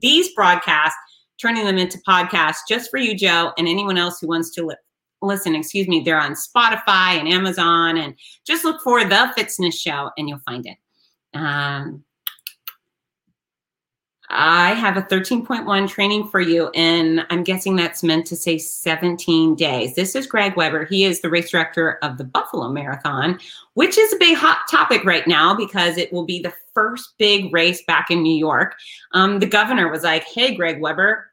these 0.00 0.34
broadcasts, 0.34 0.98
turning 1.40 1.64
them 1.64 1.78
into 1.78 1.98
podcasts 2.08 2.58
just 2.68 2.90
for 2.90 2.98
you, 2.98 3.16
Joe, 3.16 3.52
and 3.56 3.68
anyone 3.68 3.98
else 3.98 4.18
who 4.20 4.26
wants 4.26 4.50
to 4.56 4.66
li- 4.66 4.74
listen. 5.22 5.54
Excuse 5.54 5.86
me. 5.86 6.00
They're 6.00 6.20
on 6.20 6.34
Spotify 6.34 7.20
and 7.20 7.28
Amazon, 7.28 7.98
and 7.98 8.16
just 8.44 8.64
look 8.64 8.82
for 8.82 9.04
the 9.04 9.32
Fitzness 9.38 9.74
Show, 9.74 10.10
and 10.18 10.28
you'll 10.28 10.40
find 10.44 10.66
it. 10.66 10.76
Um, 11.38 12.02
I 14.28 14.74
have 14.74 14.96
a 14.96 15.02
13.1 15.02 15.88
training 15.88 16.28
for 16.28 16.40
you, 16.40 16.68
and 16.74 17.24
I'm 17.30 17.44
guessing 17.44 17.76
that's 17.76 18.02
meant 18.02 18.26
to 18.26 18.36
say 18.36 18.58
17 18.58 19.54
days. 19.54 19.94
This 19.94 20.16
is 20.16 20.26
Greg 20.26 20.56
Weber. 20.56 20.84
He 20.84 21.04
is 21.04 21.20
the 21.20 21.30
race 21.30 21.50
director 21.50 21.98
of 22.02 22.18
the 22.18 22.24
Buffalo 22.24 22.68
Marathon, 22.68 23.38
which 23.74 23.96
is 23.96 24.12
a 24.12 24.18
big 24.18 24.36
hot 24.36 24.58
topic 24.70 25.04
right 25.04 25.26
now 25.28 25.54
because 25.54 25.96
it 25.96 26.12
will 26.12 26.24
be 26.24 26.40
the 26.40 26.52
first 26.74 27.14
big 27.18 27.52
race 27.52 27.82
back 27.86 28.10
in 28.10 28.22
New 28.22 28.36
York. 28.36 28.74
Um, 29.12 29.38
the 29.38 29.46
governor 29.46 29.88
was 29.90 30.02
like, 30.02 30.24
"Hey, 30.24 30.56
Greg 30.56 30.80
Weber, 30.80 31.30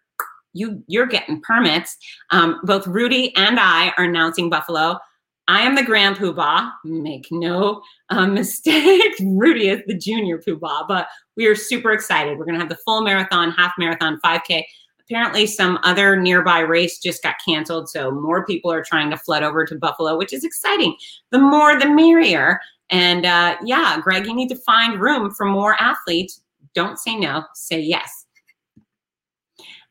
you 0.54 0.84
you're 0.88 1.08
getting 1.08 1.42
permits." 1.42 1.98
Um, 2.30 2.60
both 2.64 2.86
Rudy 2.86 3.36
and 3.36 3.60
I 3.60 3.94
are 3.98 4.06
announcing 4.06 4.50
Buffalo. 4.50 5.00
I 5.48 5.62
am 5.62 5.76
the 5.76 5.84
grand 5.84 6.16
poobah. 6.16 6.72
Make 6.86 7.28
no 7.32 7.82
uh, 8.10 8.28
mistake. 8.28 9.14
Rudy 9.22 9.70
is 9.70 9.82
the 9.88 9.98
junior 9.98 10.38
poobah, 10.38 10.88
but 10.88 11.08
we 11.36 11.48
are 11.48 11.56
super 11.56 11.92
excited. 11.92 12.38
We're 12.38 12.46
going 12.46 12.56
to 12.56 12.62
have 12.62 12.70
the 12.70 12.78
full 12.78 13.02
marathon, 13.02 13.52
half 13.52 13.74
marathon, 13.78 14.20
5K. 14.24 14.64
Apparently, 15.02 15.46
some 15.46 15.80
other 15.84 16.16
nearby 16.16 16.60
race 16.60 17.00
just 17.00 17.22
got 17.22 17.36
canceled. 17.46 17.90
So, 17.90 18.10
more 18.10 18.46
people 18.46 18.72
are 18.72 18.84
trying 18.84 19.10
to 19.10 19.18
flood 19.18 19.44
over 19.44 19.66
to 19.66 19.76
Buffalo, 19.76 20.18
which 20.18 20.32
is 20.32 20.46
exciting. 20.46 20.96
The 21.32 21.40
more, 21.40 21.78
the 21.78 21.90
merrier. 21.90 22.62
And 22.90 23.26
uh, 23.26 23.58
yeah, 23.66 24.00
Greg, 24.02 24.26
you 24.26 24.34
need 24.34 24.50
to 24.50 24.56
find 24.56 25.02
room 25.02 25.32
for 25.32 25.46
more 25.46 25.76
athletes. 25.82 26.42
Don't 26.74 26.98
say 26.98 27.18
no, 27.18 27.44
say 27.54 27.82
yes. 27.82 28.26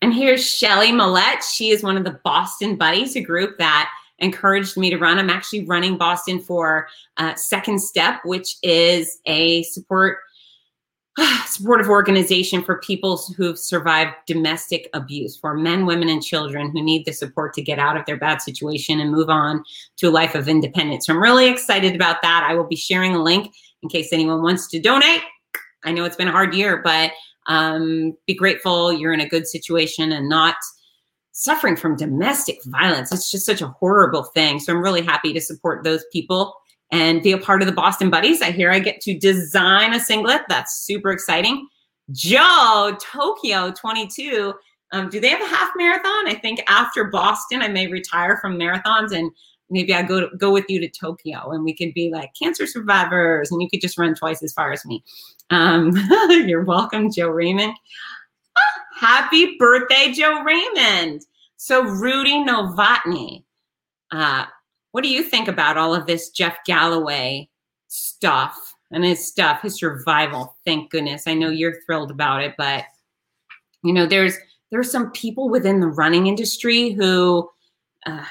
And 0.01 0.13
here's 0.13 0.45
Shelly 0.45 0.91
Millette. 0.91 1.43
She 1.43 1.71
is 1.71 1.83
one 1.83 1.97
of 1.97 2.05
the 2.05 2.19
Boston 2.25 2.77
Buddies, 2.77 3.15
a 3.15 3.21
group 3.21 3.57
that 3.59 3.89
encouraged 4.19 4.77
me 4.77 4.91
to 4.91 4.99
run. 4.99 5.19
I'm 5.19 5.31
actually 5.31 5.65
running 5.65 5.97
Boston 5.97 6.41
for 6.41 6.89
uh, 7.17 7.35
Second 7.35 7.81
Step, 7.81 8.21
which 8.25 8.57
is 8.63 9.21
a 9.27 9.63
support 9.65 10.19
supportive 11.47 11.89
organization 11.89 12.63
for 12.63 12.79
people 12.79 13.23
who've 13.37 13.59
survived 13.59 14.13
domestic 14.27 14.89
abuse, 14.95 15.37
for 15.37 15.55
men, 15.55 15.85
women, 15.85 16.09
and 16.09 16.23
children 16.23 16.71
who 16.71 16.83
need 16.83 17.05
the 17.05 17.13
support 17.13 17.53
to 17.55 17.63
get 17.63 17.79
out 17.79 17.97
of 17.97 18.07
their 18.07 18.17
bad 18.17 18.41
situation 18.41 19.01
and 19.01 19.11
move 19.11 19.29
on 19.29 19.63
to 19.99 20.09
a 20.09 20.11
life 20.11 20.35
of 20.35 20.49
independence. 20.49 21.07
So 21.07 21.13
I'm 21.13 21.23
really 21.23 21.49
excited 21.49 21.95
about 21.95 22.23
that. 22.23 22.47
I 22.49 22.55
will 22.55 22.67
be 22.67 22.77
sharing 22.77 23.15
a 23.15 23.23
link 23.23 23.53
in 23.83 23.89
case 23.89 24.13
anyone 24.13 24.43
wants 24.43 24.69
to 24.69 24.81
donate. 24.81 25.23
I 25.85 25.93
know 25.93 26.05
it's 26.05 26.17
been 26.17 26.29
a 26.29 26.33
hard 26.33 26.55
year, 26.55 26.81
but 26.83 27.13
um, 27.47 28.17
be 28.27 28.35
grateful 28.35 28.93
you're 28.93 29.13
in 29.13 29.21
a 29.21 29.29
good 29.29 29.47
situation 29.47 30.13
and 30.13 30.29
not 30.29 30.55
suffering 31.33 31.77
from 31.77 31.97
domestic 31.97 32.63
violence. 32.65 33.13
It's 33.13 33.31
just 33.31 33.47
such 33.47 33.61
a 33.61 33.69
horrible 33.69 34.25
thing. 34.25 34.61
So 34.61 34.73
I'm 34.73 34.83
really 34.83 35.03
happy 35.03 35.33
to 35.33 35.41
support 35.41 35.83
those 35.83 36.05
people 36.13 36.55
and 36.91 37.23
be 37.23 37.33
a 37.33 37.39
part 37.39 37.63
of 37.63 37.67
the 37.67 37.73
Boston 37.73 38.11
Buddies. 38.11 38.43
I 38.43 38.51
hear 38.51 38.71
I 38.71 38.79
get 38.79 39.01
to 39.03 39.19
design 39.19 39.95
a 39.95 40.01
singlet. 40.01 40.43
That's 40.49 40.85
super 40.85 41.11
exciting. 41.11 41.67
Joe, 42.11 42.97
Tokyo 43.01 43.73
22. 43.73 44.53
Um, 44.93 45.09
do 45.09 45.19
they 45.19 45.31
have 45.31 45.41
a 45.41 45.47
half 45.47 45.71
marathon? 45.75 46.29
I 46.29 46.35
think 46.35 46.63
after 46.69 47.05
Boston, 47.05 47.63
I 47.63 47.69
may 47.69 47.87
retire 47.87 48.37
from 48.37 48.59
marathons 48.59 49.13
and 49.13 49.31
maybe 49.71 49.95
I 49.95 50.03
go 50.03 50.21
to, 50.21 50.37
go 50.37 50.53
with 50.53 50.67
you 50.69 50.79
to 50.81 50.89
Tokyo 50.89 51.51
and 51.51 51.65
we 51.65 51.75
could 51.75 51.95
be 51.95 52.11
like 52.11 52.33
cancer 52.41 52.67
survivors 52.67 53.51
and 53.51 53.63
you 53.63 53.71
could 53.71 53.81
just 53.81 53.97
run 53.97 54.15
twice 54.15 54.43
as 54.43 54.53
far 54.53 54.71
as 54.71 54.85
me. 54.85 55.03
Um, 55.49 55.93
you're 56.29 56.65
welcome, 56.65 57.11
Joe 57.11 57.29
Raymond. 57.29 57.73
Happy 58.95 59.57
birthday, 59.59 60.13
Joe 60.13 60.43
Raymond. 60.43 61.23
So, 61.57 61.83
Rudy 61.83 62.45
Novotny, 62.45 63.45
uh, 64.11 64.47
what 64.93 65.03
do 65.03 65.09
you 65.09 65.23
think 65.23 65.49
about 65.49 65.79
all 65.79 65.95
of 65.95 66.07
this 66.07 66.31
Jeff 66.31 66.59
Galloway 66.67 67.49
stuff 67.89 68.75
and 68.91 69.05
his 69.05 69.27
stuff, 69.27 69.63
his 69.63 69.77
survival? 69.79 70.57
Thank 70.65 70.91
goodness. 70.91 71.27
I 71.27 71.35
know 71.35 71.51
you're 71.51 71.81
thrilled 71.83 72.11
about 72.11 72.43
it, 72.43 72.55
but 72.59 72.85
you 73.83 73.93
know, 73.93 74.07
there's 74.07 74.37
there's 74.71 74.91
some 74.91 75.11
people 75.13 75.49
within 75.49 75.81
the 75.81 75.87
running 75.87 76.27
industry 76.27 76.91
who 76.91 77.49
uh, 78.07 78.25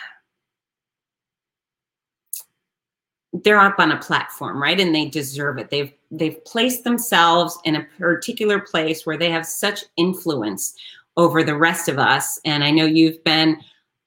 they're 3.33 3.59
up 3.59 3.79
on 3.79 3.91
a 3.91 3.99
platform, 3.99 4.61
right? 4.61 4.79
And 4.79 4.93
they 4.93 5.05
deserve 5.05 5.57
it. 5.57 5.69
They've 5.69 5.91
they've 6.11 6.43
placed 6.45 6.83
themselves 6.83 7.57
in 7.63 7.75
a 7.75 7.85
particular 7.97 8.59
place 8.59 9.05
where 9.05 9.17
they 9.17 9.31
have 9.31 9.45
such 9.45 9.85
influence 9.95 10.75
over 11.17 11.43
the 11.43 11.55
rest 11.55 11.87
of 11.87 11.97
us. 11.97 12.39
And 12.45 12.63
I 12.63 12.71
know 12.71 12.85
you've 12.85 13.23
been 13.23 13.57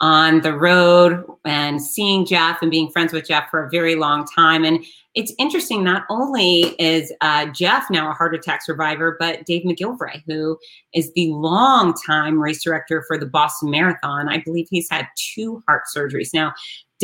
on 0.01 0.41
the 0.43 0.53
road 0.53 1.25
and 1.45 1.81
seeing 1.81 2.27
Jeff 2.27 2.61
and 2.61 2.71
being 2.71 2.91
friends 2.91 3.13
with 3.13 3.27
Jeff 3.27 3.49
for 3.51 3.65
a 3.65 3.71
very 3.71 3.95
long 3.95 4.27
time. 4.27 4.65
And 4.65 4.85
it's 5.15 5.33
interesting, 5.39 5.85
not 5.85 6.05
only 6.11 6.75
is 6.79 7.13
uh, 7.21 7.47
Jeff 7.47 7.89
now 7.89 8.11
a 8.11 8.13
heart 8.13 8.35
attack 8.35 8.63
survivor, 8.65 9.17
but 9.19 9.47
Dave 9.47 9.63
McGillivray, 9.63 10.23
who 10.27 10.59
is 10.93 11.13
the 11.15 11.29
long-time 11.29 12.43
race 12.43 12.65
director 12.65 13.05
for 13.07 13.17
the 13.17 13.27
Boston 13.27 13.71
Marathon. 13.71 14.29
I 14.29 14.39
believe 14.39 14.67
he's 14.69 14.91
had 14.91 15.07
two 15.17 15.63
heart 15.69 15.85
surgeries. 15.97 16.35
Now, 16.35 16.53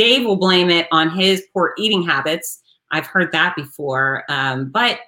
Dave 0.00 0.24
will 0.24 0.36
blame 0.36 0.70
it 0.70 0.88
on 0.92 1.10
his 1.10 1.44
poor 1.52 1.74
eating 1.76 2.02
habits. 2.02 2.62
I've 2.90 3.04
heard 3.04 3.32
that 3.32 3.54
before. 3.54 4.24
Um, 4.30 4.70
but 4.70 4.98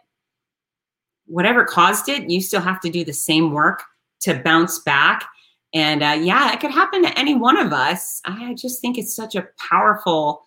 whatever 1.24 1.64
caused 1.64 2.10
it, 2.10 2.28
you 2.28 2.42
still 2.42 2.60
have 2.60 2.78
to 2.80 2.90
do 2.90 3.02
the 3.02 3.14
same 3.14 3.52
work 3.52 3.84
to 4.20 4.34
bounce 4.34 4.80
back. 4.80 5.24
And 5.72 6.02
uh, 6.02 6.18
yeah, 6.20 6.52
it 6.52 6.60
could 6.60 6.72
happen 6.72 7.00
to 7.04 7.18
any 7.18 7.34
one 7.34 7.56
of 7.56 7.72
us. 7.72 8.20
I 8.26 8.52
just 8.52 8.82
think 8.82 8.98
it's 8.98 9.16
such 9.16 9.34
a 9.34 9.48
powerful, 9.70 10.44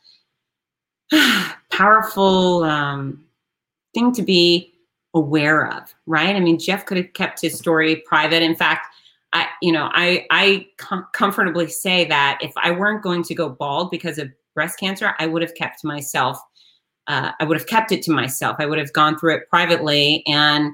powerful 1.71 2.65
um, 2.65 3.25
thing 3.95 4.11
to 4.11 4.21
be 4.21 4.75
aware 5.15 5.71
of, 5.71 5.91
right? 6.05 6.35
I 6.35 6.39
mean, 6.39 6.59
Jeff 6.59 6.85
could 6.85 6.97
have 6.97 7.13
kept 7.13 7.41
his 7.41 7.57
story 7.57 8.03
private. 8.05 8.43
In 8.43 8.55
fact, 8.55 8.94
I, 9.35 9.47
you 9.61 9.73
know, 9.73 9.89
I, 9.93 10.25
I 10.31 10.65
com- 10.77 11.07
comfortably 11.13 11.67
say 11.67 12.05
that 12.05 12.39
if 12.41 12.53
I 12.55 12.71
weren't 12.71 13.03
going 13.03 13.21
to 13.23 13.35
go 13.35 13.49
bald 13.49 13.91
because 13.91 14.17
of 14.17 14.29
breast 14.53 14.79
cancer, 14.79 15.13
I 15.19 15.27
would 15.27 15.41
have 15.41 15.53
kept 15.55 15.83
myself. 15.83 16.39
Uh, 17.07 17.33
I 17.37 17.43
would 17.43 17.57
have 17.57 17.67
kept 17.67 17.91
it 17.91 18.01
to 18.03 18.11
myself. 18.11 18.55
I 18.59 18.65
would 18.65 18.79
have 18.79 18.93
gone 18.93 19.19
through 19.19 19.35
it 19.35 19.49
privately, 19.49 20.23
and 20.25 20.71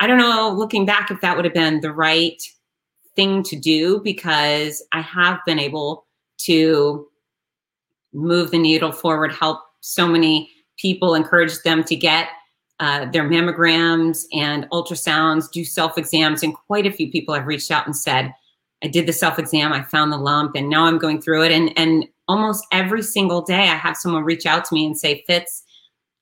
I 0.00 0.08
don't 0.08 0.18
know. 0.18 0.52
Looking 0.52 0.84
back, 0.84 1.12
if 1.12 1.20
that 1.20 1.36
would 1.36 1.44
have 1.44 1.54
been 1.54 1.80
the 1.80 1.92
right 1.92 2.42
thing 3.14 3.44
to 3.44 3.56
do, 3.56 4.00
because 4.00 4.84
I 4.90 5.00
have 5.00 5.38
been 5.46 5.60
able 5.60 6.04
to 6.38 7.06
move 8.12 8.50
the 8.50 8.58
needle 8.58 8.90
forward, 8.90 9.32
help 9.32 9.60
so 9.80 10.08
many 10.08 10.50
people, 10.76 11.14
encourage 11.14 11.56
them 11.62 11.84
to 11.84 11.94
get 11.94 12.30
uh, 12.82 13.04
their 13.12 13.22
mammograms 13.22 14.24
and 14.32 14.68
ultrasounds, 14.70 15.48
do 15.52 15.64
self 15.64 15.96
exams. 15.96 16.42
And 16.42 16.52
quite 16.52 16.84
a 16.84 16.90
few 16.90 17.12
people 17.12 17.32
have 17.32 17.46
reached 17.46 17.70
out 17.70 17.86
and 17.86 17.96
said, 17.96 18.34
I 18.82 18.88
did 18.88 19.06
the 19.06 19.12
self 19.12 19.38
exam, 19.38 19.72
I 19.72 19.84
found 19.84 20.12
the 20.12 20.18
lump, 20.18 20.56
and 20.56 20.68
now 20.68 20.86
I'm 20.86 20.98
going 20.98 21.22
through 21.22 21.44
it. 21.44 21.52
And, 21.52 21.72
and 21.78 22.08
almost 22.26 22.66
every 22.72 23.02
single 23.02 23.40
day, 23.40 23.68
I 23.68 23.76
have 23.76 23.96
someone 23.96 24.24
reach 24.24 24.46
out 24.46 24.64
to 24.64 24.74
me 24.74 24.84
and 24.84 24.98
say, 24.98 25.22
Fitz, 25.28 25.62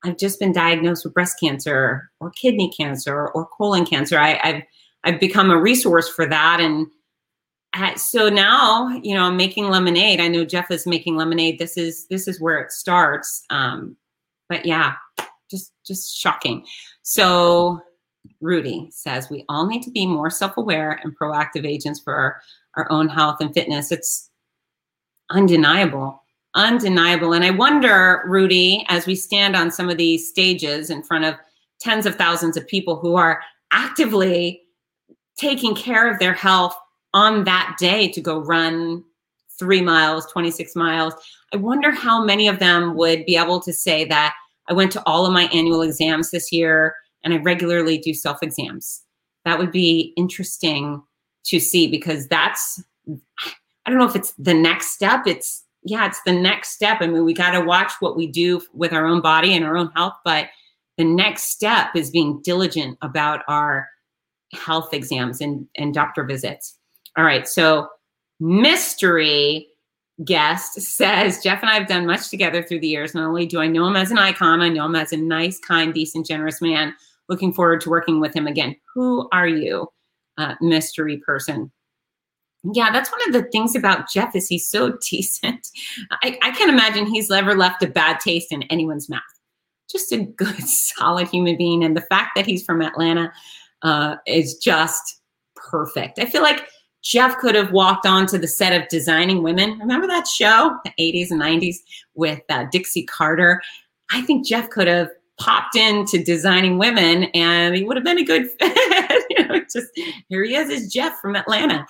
I've 0.05 0.19
just 0.19 0.39
been 0.39 0.53
diagnosed 0.53 1.03
with 1.03 1.15
breast 1.15 1.41
cancer 1.41 2.11
or 2.21 2.31
kidney 2.33 2.71
cancer 2.77 3.29
or 3.29 3.47
colon 3.47 3.87
cancer. 3.87 4.19
I, 4.19 4.35
have 4.47 4.63
I've 5.05 5.21
become 5.21 5.51
a 5.51 5.59
resource 5.59 6.11
for 6.11 6.27
that. 6.27 6.61
And 6.61 6.89
so 7.97 8.29
now, 8.29 9.01
you 9.03 9.15
know, 9.15 9.25
I'm 9.25 9.39
making 9.39 9.71
lemonade. 9.71 10.21
I 10.21 10.29
know 10.29 10.45
Jeff 10.45 10.71
is 10.71 10.87
making 10.87 11.17
lemonade. 11.17 11.59
This 11.59 11.79
is 11.79 12.07
this 12.09 12.29
is 12.29 12.39
where 12.39 12.59
it 12.59 12.71
starts. 12.71 13.47
Um, 13.49 13.97
but 14.51 14.67
yeah, 14.67 14.95
just 15.51 15.73
just 15.85 16.17
shocking. 16.17 16.65
So 17.03 17.81
Rudy 18.41 18.89
says 18.91 19.31
we 19.31 19.45
all 19.49 19.67
need 19.67 19.83
to 19.83 19.91
be 19.91 20.07
more 20.07 20.31
self-aware 20.31 21.01
and 21.03 21.17
proactive 21.19 21.67
agents 21.67 22.01
for 22.01 22.15
our, 22.15 22.43
our 22.77 22.91
own 22.91 23.09
health 23.09 23.39
and 23.41 23.53
fitness. 23.53 23.91
It's 23.91 24.31
undeniable, 25.31 26.23
undeniable. 26.55 27.33
And 27.33 27.45
I 27.45 27.51
wonder, 27.51 28.23
Rudy, 28.27 28.85
as 28.89 29.07
we 29.07 29.15
stand 29.15 29.57
on 29.57 29.71
some 29.71 29.89
of 29.89 29.97
these 29.97 30.29
stages 30.29 30.91
in 30.91 31.03
front 31.03 31.25
of 31.25 31.35
tens 31.81 32.07
of 32.07 32.17
thousands 32.17 32.57
of 32.57 32.67
people 32.67 32.97
who 32.97 33.17
are 33.17 33.41
actively 33.73 34.63
taking 35.39 35.75
care 35.75 36.11
of 36.11 36.19
their 36.19 36.35
health 36.35 36.77
on 37.15 37.45
that 37.45 37.77
day 37.79 38.09
to 38.09 38.21
go 38.21 38.39
run 38.39 39.03
three 39.59 39.81
miles, 39.83 40.27
26 40.27 40.77
miles. 40.77 41.15
I 41.53 41.57
wonder 41.57 41.91
how 41.91 42.25
many 42.25 42.49
of 42.49 42.59
them 42.59 42.97
would 42.97 43.25
be 43.27 43.37
able 43.37 43.61
to 43.61 43.73
say 43.73 44.05
that 44.07 44.35
I 44.71 44.73
went 44.73 44.93
to 44.93 45.03
all 45.05 45.27
of 45.27 45.33
my 45.33 45.45
annual 45.47 45.83
exams 45.83 46.31
this 46.31 46.53
year 46.53 46.95
and 47.25 47.35
I 47.35 47.39
regularly 47.39 47.99
do 47.99 48.15
self 48.15 48.43
exams. 48.43 49.03
That 49.45 49.59
would 49.59 49.73
be 49.73 50.15
interesting 50.17 51.03
to 51.47 51.59
see 51.61 51.89
because 51.89 52.29
that's, 52.29 52.83
I 53.09 53.91
don't 53.91 53.99
know 53.99 54.09
if 54.09 54.17
it's 54.17 54.33
the 54.39 54.55
next 54.55 54.93
step. 54.93 55.27
It's, 55.27 55.65
yeah, 55.83 56.07
it's 56.07 56.23
the 56.25 56.33
next 56.33 56.71
step. 56.71 56.99
I 57.01 57.07
mean, 57.07 57.25
we 57.25 57.35
got 57.35 57.53
to 57.53 57.61
watch 57.61 57.93
what 58.01 58.17
we 58.17 58.27
do 58.27 58.63
with 58.73 58.93
our 58.93 59.07
own 59.07 59.21
body 59.21 59.55
and 59.55 59.65
our 59.65 59.77
own 59.77 59.91
health, 59.97 60.15
but 60.25 60.49
the 60.99 61.05
next 61.05 61.45
step 61.45 61.97
is 61.97 62.11
being 62.11 62.41
diligent 62.43 62.99
about 63.03 63.41
our 63.49 63.89
health 64.53 64.93
exams 64.93 65.41
and, 65.41 65.67
and 65.77 65.95
doctor 65.95 66.25
visits. 66.25 66.77
All 67.17 67.25
right. 67.25 67.49
So, 67.49 67.89
mystery 68.39 69.70
guest 70.25 70.81
says 70.81 71.43
Jeff 71.43 71.61
and 71.63 71.71
I 71.71 71.75
have 71.75 71.89
done 71.89 72.07
much 72.07 72.29
together 72.29 72.63
through 72.63 72.81
the 72.81 72.89
years. 72.89 73.15
Not 73.15 73.27
only 73.27 73.47
do 73.47 73.61
I 73.61 73.67
know 73.67 73.87
him 73.87 73.97
as 73.97 74.11
an 74.11 74.19
icon, 74.19 74.61
I 74.61 74.69
know 74.69 74.87
him 74.87 74.97
as 74.97 75.13
a 75.13 75.17
nice, 75.17 75.59
kind, 75.59 75.95
decent, 75.95 76.27
generous 76.27 76.61
man. 76.61 76.95
Looking 77.29 77.53
forward 77.53 77.81
to 77.83 77.91
working 77.91 78.21
with 78.21 78.35
him 78.35 78.47
again. 78.47 78.77
Who 78.95 79.29
are 79.33 79.47
you, 79.47 79.89
uh, 80.37 80.57
mystery 80.61 81.19
person? 81.19 81.71
Yeah, 82.65 82.91
that's 82.93 83.11
one 83.11 83.21
of 83.27 83.33
the 83.33 83.49
things 83.51 83.75
about 83.75 84.11
Jeff 84.11 84.35
is 84.37 84.47
he's 84.47 84.69
so 84.69 84.99
decent. 85.11 85.67
I, 86.23 86.39
I 86.43 86.51
can't 86.51 86.71
imagine 86.71 87.07
he's 87.07 87.31
ever 87.31 87.57
left 87.57 87.83
a 87.83 87.89
bad 87.89 88.21
taste 88.21 88.53
in 88.53 88.63
anyone's 88.65 89.09
mouth. 89.09 89.23
Just 89.91 90.13
a 90.13 90.19
good, 90.19 90.61
solid 90.69 91.29
human 91.29 91.57
being, 91.57 91.83
and 91.83 91.97
the 91.97 92.03
fact 92.03 92.33
that 92.37 92.47
he's 92.47 92.65
from 92.65 92.83
Atlanta 92.83 93.33
uh, 93.83 94.17
is 94.27 94.57
just 94.57 95.21
perfect. 95.57 96.19
I 96.19 96.27
feel 96.27 96.43
like 96.43 96.67
Jeff 97.03 97.39
could 97.39 97.55
have 97.55 97.73
walked 97.73 98.07
onto 98.07 98.39
the 98.39 98.49
set 98.49 98.79
of 98.79 98.89
Designing 98.89 99.43
Women. 99.43 99.79
Remember 99.79 100.07
that 100.07 100.27
show, 100.27 100.77
the 100.85 100.93
80s 100.99 101.31
and 101.31 101.41
90s 101.41 101.77
with 102.15 102.41
uh, 102.49 102.67
Dixie 102.71 103.05
Carter? 103.05 103.63
I 104.11 104.23
think 104.23 104.47
Jeff 104.47 104.69
could 104.71 104.89
have 104.89 105.11
popped 105.39 105.75
into 105.77 106.23
Designing 106.23 106.79
Women 106.79 107.25
and 107.35 107.75
he 107.75 107.85
would 107.85 107.97
have 107.97 108.05
been 108.05 108.19
a 108.19 108.25
good 108.25 108.51
fit. 108.61 109.25
you 109.31 109.49
know, 109.49 109.61
just 109.61 109.89
here 110.29 110.45
he 110.45 110.55
is, 110.55 110.69
is 110.69 110.93
Jeff 110.93 111.19
from 111.21 111.37
Atlanta. 111.37 111.87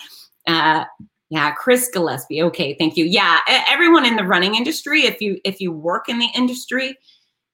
Uh, 0.47 0.85
yeah, 1.31 1.53
Chris 1.53 1.89
Gillespie. 1.93 2.43
Okay, 2.43 2.75
thank 2.79 2.97
you. 2.97 3.05
Yeah, 3.05 3.39
everyone 3.69 4.05
in 4.05 4.17
the 4.17 4.25
running 4.25 4.57
industry, 4.57 5.03
if 5.03 5.21
you 5.21 5.41
if 5.45 5.61
you 5.61 5.71
work 5.71 6.09
in 6.09 6.19
the 6.19 6.29
industry, 6.35 6.97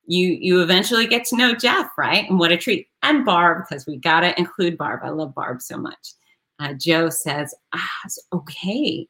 you 0.06 0.38
you 0.40 0.62
eventually 0.62 1.06
get 1.06 1.26
to 1.26 1.36
know 1.36 1.54
Jeff, 1.54 1.90
right? 1.98 2.28
And 2.28 2.38
what 2.38 2.52
a 2.52 2.56
treat. 2.56 2.88
And 3.02 3.24
Barb, 3.26 3.64
because 3.68 3.86
we 3.86 3.98
gotta 3.98 4.38
include 4.38 4.78
Barb. 4.78 5.00
I 5.02 5.10
love 5.10 5.34
Barb 5.34 5.60
so 5.60 5.76
much. 5.76 6.14
Uh, 6.58 6.72
Joe 6.74 7.10
says, 7.10 7.54
ah, 7.74 7.88
okay. 8.32 9.08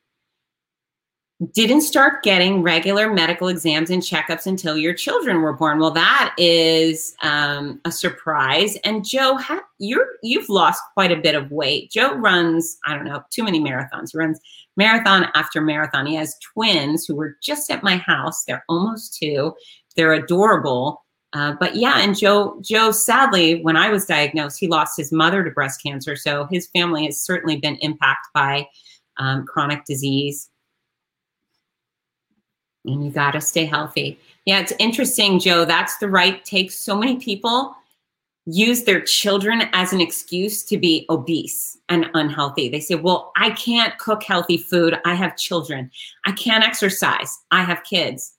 Didn't 1.52 1.82
start 1.82 2.22
getting 2.22 2.62
regular 2.62 3.12
medical 3.12 3.48
exams 3.48 3.90
and 3.90 4.02
checkups 4.02 4.46
until 4.46 4.78
your 4.78 4.94
children 4.94 5.42
were 5.42 5.52
born. 5.52 5.78
Well, 5.78 5.90
that 5.90 6.34
is 6.38 7.14
um, 7.22 7.78
a 7.84 7.92
surprise. 7.92 8.76
And 8.84 9.04
Joe, 9.04 9.36
ha- 9.36 9.60
you're 9.78 10.06
you've 10.22 10.48
lost 10.48 10.80
quite 10.94 11.12
a 11.12 11.20
bit 11.20 11.34
of 11.34 11.50
weight. 11.50 11.90
Joe 11.90 12.14
runs, 12.14 12.78
I 12.86 12.94
don't 12.94 13.04
know, 13.04 13.22
too 13.30 13.44
many 13.44 13.60
marathons. 13.60 14.12
He 14.12 14.18
runs 14.18 14.40
marathon 14.78 15.26
after 15.34 15.60
marathon. 15.60 16.06
He 16.06 16.14
has 16.14 16.38
twins 16.54 17.04
who 17.04 17.14
were 17.14 17.36
just 17.42 17.70
at 17.70 17.82
my 17.82 17.96
house. 17.98 18.44
They're 18.44 18.64
almost 18.70 19.18
two. 19.18 19.52
They're 19.94 20.14
adorable. 20.14 21.04
Uh, 21.36 21.52
but 21.60 21.76
yeah, 21.76 22.00
and 22.00 22.16
Joe, 22.16 22.58
Joe, 22.62 22.90
sadly, 22.90 23.60
when 23.62 23.76
I 23.76 23.90
was 23.90 24.06
diagnosed, 24.06 24.58
he 24.58 24.68
lost 24.68 24.96
his 24.96 25.12
mother 25.12 25.44
to 25.44 25.50
breast 25.50 25.82
cancer. 25.82 26.16
So 26.16 26.46
his 26.50 26.66
family 26.68 27.04
has 27.04 27.20
certainly 27.20 27.56
been 27.56 27.76
impacted 27.82 28.30
by 28.32 28.66
um, 29.18 29.44
chronic 29.44 29.84
disease. 29.84 30.48
And 32.86 33.04
you 33.04 33.10
got 33.10 33.32
to 33.32 33.42
stay 33.42 33.66
healthy. 33.66 34.18
Yeah, 34.46 34.60
it's 34.60 34.72
interesting, 34.78 35.38
Joe. 35.38 35.66
That's 35.66 35.98
the 35.98 36.08
right 36.08 36.42
take. 36.42 36.72
So 36.72 36.96
many 36.96 37.18
people 37.18 37.74
use 38.46 38.84
their 38.84 39.02
children 39.02 39.64
as 39.74 39.92
an 39.92 40.00
excuse 40.00 40.62
to 40.62 40.78
be 40.78 41.04
obese 41.10 41.76
and 41.90 42.06
unhealthy. 42.14 42.70
They 42.70 42.80
say, 42.80 42.94
Well, 42.94 43.32
I 43.36 43.50
can't 43.50 43.98
cook 43.98 44.22
healthy 44.22 44.56
food. 44.56 44.98
I 45.04 45.14
have 45.14 45.36
children. 45.36 45.90
I 46.24 46.32
can't 46.32 46.64
exercise. 46.64 47.36
I 47.50 47.62
have 47.62 47.84
kids. 47.84 48.32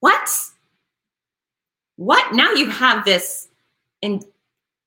What? 0.00 0.28
What 1.96 2.34
now 2.34 2.52
you 2.52 2.70
have 2.70 3.04
this 3.04 3.48
in, 4.02 4.22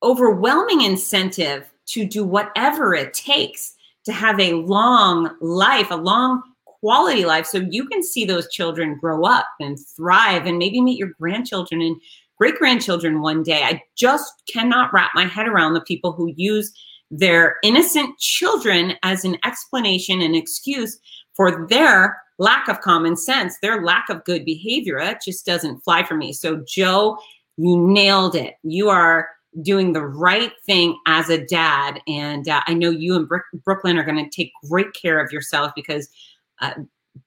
overwhelming 0.03 0.81
incentive 0.81 1.69
to 1.87 2.05
do 2.05 2.23
whatever 2.23 2.93
it 2.93 3.13
takes 3.13 3.75
to 4.05 4.13
have 4.13 4.39
a 4.39 4.53
long 4.53 5.35
life, 5.41 5.91
a 5.91 5.95
long 5.95 6.41
quality 6.65 7.25
life, 7.25 7.45
so 7.45 7.57
you 7.69 7.87
can 7.87 8.03
see 8.03 8.23
those 8.23 8.49
children 8.49 8.97
grow 8.97 9.23
up 9.23 9.47
and 9.59 9.77
thrive 9.95 10.45
and 10.45 10.57
maybe 10.57 10.79
meet 10.81 10.99
your 10.99 11.11
grandchildren 11.19 11.81
and 11.81 11.99
great 12.37 12.55
grandchildren 12.55 13.21
one 13.21 13.43
day. 13.43 13.63
I 13.63 13.81
just 13.95 14.43
cannot 14.51 14.93
wrap 14.93 15.11
my 15.15 15.25
head 15.25 15.47
around 15.47 15.73
the 15.73 15.81
people 15.81 16.11
who 16.13 16.31
use 16.35 16.71
their 17.09 17.55
innocent 17.63 18.17
children 18.19 18.93
as 19.03 19.25
an 19.25 19.37
explanation 19.43 20.21
and 20.21 20.35
excuse 20.35 20.99
for 21.37 21.67
their 21.67 22.21
lack 22.39 22.67
of 22.67 22.81
common 22.81 23.15
sense, 23.15 23.57
their 23.61 23.83
lack 23.83 24.09
of 24.09 24.25
good 24.25 24.43
behavior. 24.43 24.99
That 24.99 25.23
just 25.23 25.45
doesn't 25.45 25.79
fly 25.79 26.03
for 26.03 26.15
me. 26.15 26.33
So, 26.33 26.63
Joe, 26.67 27.17
you 27.55 27.77
nailed 27.77 28.35
it. 28.35 28.55
You 28.63 28.89
are 28.89 29.29
doing 29.61 29.93
the 29.93 30.05
right 30.05 30.51
thing 30.65 30.97
as 31.07 31.29
a 31.29 31.43
dad. 31.45 32.01
And 32.07 32.47
uh, 32.47 32.61
I 32.67 32.73
know 32.73 32.89
you 32.89 33.15
and 33.15 33.29
Brooklyn 33.63 33.97
are 33.97 34.03
going 34.03 34.23
to 34.23 34.29
take 34.29 34.51
great 34.69 34.93
care 34.93 35.23
of 35.23 35.31
yourself 35.31 35.71
because 35.75 36.09
uh, 36.61 36.73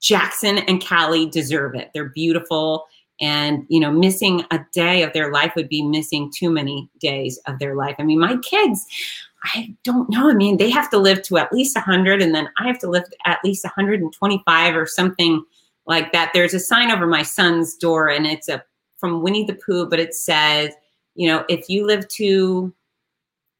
Jackson 0.01 0.59
and 0.59 0.85
Callie 0.85 1.27
deserve 1.27 1.75
it. 1.75 1.91
They're 1.95 2.11
beautiful. 2.11 2.87
And, 3.21 3.67
you 3.69 3.81
know, 3.81 3.91
missing 3.91 4.45
a 4.51 4.61
day 4.73 5.03
of 5.03 5.13
their 5.13 5.33
life 5.33 5.53
would 5.57 5.69
be 5.69 5.83
missing 5.83 6.33
too 6.35 6.51
many 6.51 6.89
days 7.01 7.39
of 7.47 7.59
their 7.59 7.75
life. 7.75 7.97
I 7.99 8.03
mean, 8.05 8.19
my 8.19 8.37
kids, 8.39 8.87
I 9.45 9.75
don't 9.85 10.11
know. 10.11 10.29
I 10.29 10.35
mean, 10.35 10.59
they 10.59 10.71
have 10.71 10.91
to 10.91 10.99
live 10.99 11.23
to 11.23 11.39
at 11.39 11.53
least 11.53 11.75
100, 11.75 12.21
and 12.23 12.35
then 12.35 12.49
I 12.59 12.67
have 12.67 12.79
to 12.81 12.91
live 12.91 13.05
at 13.25 13.39
least 13.43 13.65
125 13.65 14.77
or 14.77 14.87
something 14.87 15.43
like 15.87 16.13
that. 16.13 16.31
There's 16.35 16.55
a 16.55 16.61
sign 16.61 16.91
over 16.91 17.07
my 17.07 17.23
son's 17.23 17.75
door, 17.77 18.09
and 18.09 18.27
it's 18.27 18.49
a 18.49 18.63
from 18.99 19.23
Winnie 19.23 19.47
the 19.47 19.55
Pooh, 19.55 19.89
but 19.89 19.99
it 19.99 20.15
says, 20.15 20.75
you 21.15 21.27
know, 21.27 21.45
if 21.49 21.71
you 21.71 21.87
live 21.87 22.07
to 22.09 22.75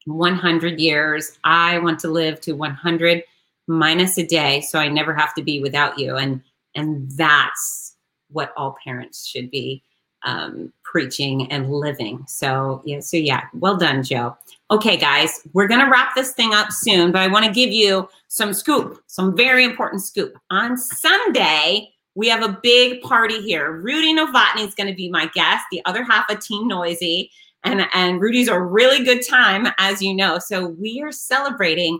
100 0.05 0.79
years. 0.79 1.37
I 1.43 1.79
want 1.79 1.99
to 1.99 2.07
live 2.07 2.41
to 2.41 2.53
100 2.53 3.23
minus 3.67 4.17
a 4.17 4.25
day 4.25 4.61
so 4.61 4.79
I 4.79 4.87
never 4.87 5.13
have 5.13 5.33
to 5.35 5.43
be 5.43 5.61
without 5.61 5.99
you. 5.99 6.15
And 6.17 6.41
and 6.75 7.11
that's 7.11 7.95
what 8.29 8.53
all 8.55 8.77
parents 8.83 9.27
should 9.27 9.51
be 9.51 9.83
um, 10.23 10.71
preaching 10.83 11.51
and 11.51 11.71
living. 11.71 12.23
So 12.27 12.81
yeah, 12.85 12.99
so 12.99 13.17
yeah, 13.17 13.43
well 13.53 13.77
done, 13.77 14.03
Joe. 14.03 14.37
Okay, 14.69 14.97
guys, 14.97 15.41
we're 15.53 15.67
gonna 15.67 15.89
wrap 15.89 16.15
this 16.15 16.33
thing 16.33 16.53
up 16.53 16.71
soon, 16.71 17.11
but 17.11 17.21
I 17.21 17.27
want 17.27 17.45
to 17.45 17.51
give 17.51 17.71
you 17.71 18.09
some 18.27 18.53
scoop, 18.53 19.01
some 19.07 19.35
very 19.35 19.63
important 19.63 20.01
scoop. 20.01 20.37
On 20.49 20.77
Sunday, 20.77 21.91
we 22.15 22.27
have 22.27 22.43
a 22.43 22.59
big 22.61 23.01
party 23.01 23.41
here. 23.41 23.71
Rudy 23.71 24.13
Novotny 24.13 24.67
is 24.67 24.75
to 24.75 24.93
be 24.93 25.09
my 25.09 25.27
guest, 25.33 25.65
the 25.71 25.81
other 25.85 26.03
half 26.03 26.29
of 26.29 26.39
Team 26.39 26.67
Noisy. 26.67 27.31
And, 27.63 27.85
and 27.93 28.19
Rudy's 28.19 28.47
a 28.47 28.59
really 28.59 29.03
good 29.03 29.25
time, 29.25 29.67
as 29.77 30.01
you 30.01 30.15
know. 30.15 30.39
So 30.39 30.67
we 30.67 31.01
are 31.01 31.11
celebrating 31.11 31.99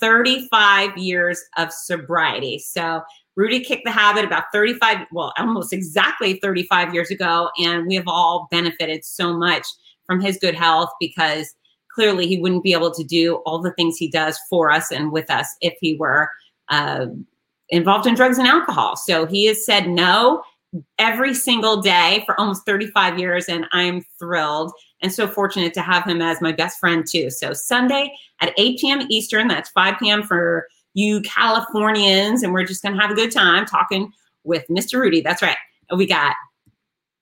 35 0.00 0.96
years 0.98 1.42
of 1.56 1.72
sobriety. 1.72 2.58
So 2.58 3.02
Rudy 3.38 3.60
kicked 3.60 3.84
the 3.84 3.92
habit 3.92 4.24
about 4.24 4.46
35, 4.52 5.06
well, 5.12 5.32
almost 5.38 5.72
exactly 5.72 6.40
35 6.42 6.92
years 6.92 7.08
ago. 7.08 7.50
And 7.56 7.86
we 7.86 7.94
have 7.94 8.08
all 8.08 8.48
benefited 8.50 9.04
so 9.04 9.32
much 9.32 9.64
from 10.06 10.20
his 10.20 10.38
good 10.38 10.56
health 10.56 10.90
because 10.98 11.54
clearly 11.94 12.26
he 12.26 12.40
wouldn't 12.40 12.64
be 12.64 12.72
able 12.72 12.90
to 12.90 13.04
do 13.04 13.36
all 13.46 13.60
the 13.60 13.72
things 13.74 13.96
he 13.96 14.10
does 14.10 14.36
for 14.50 14.72
us 14.72 14.90
and 14.90 15.12
with 15.12 15.30
us 15.30 15.54
if 15.60 15.74
he 15.80 15.94
were 15.94 16.28
uh, 16.70 17.06
involved 17.68 18.08
in 18.08 18.16
drugs 18.16 18.38
and 18.38 18.48
alcohol. 18.48 18.96
So 18.96 19.24
he 19.24 19.46
has 19.46 19.64
said 19.64 19.88
no 19.88 20.42
every 20.98 21.32
single 21.32 21.80
day 21.80 22.24
for 22.26 22.38
almost 22.40 22.66
35 22.66 23.20
years, 23.20 23.48
and 23.48 23.66
I'm 23.70 24.04
thrilled 24.18 24.72
and 25.00 25.12
so 25.12 25.28
fortunate 25.28 25.74
to 25.74 25.80
have 25.80 26.04
him 26.04 26.20
as 26.20 26.40
my 26.40 26.50
best 26.50 26.80
friend 26.80 27.06
too. 27.08 27.30
So 27.30 27.52
Sunday 27.52 28.12
at 28.40 28.52
8 28.58 28.80
p.m. 28.80 29.06
Eastern, 29.08 29.46
that's 29.46 29.70
5 29.70 29.94
p.m. 30.00 30.24
for 30.24 30.66
you 30.98 31.20
Californians, 31.22 32.42
and 32.42 32.52
we're 32.52 32.64
just 32.64 32.82
gonna 32.82 33.00
have 33.00 33.10
a 33.10 33.14
good 33.14 33.30
time 33.30 33.64
talking 33.64 34.12
with 34.42 34.66
Mr. 34.68 35.00
Rudy. 35.00 35.20
That's 35.20 35.42
right. 35.42 35.56
We 35.94 36.06
got 36.06 36.34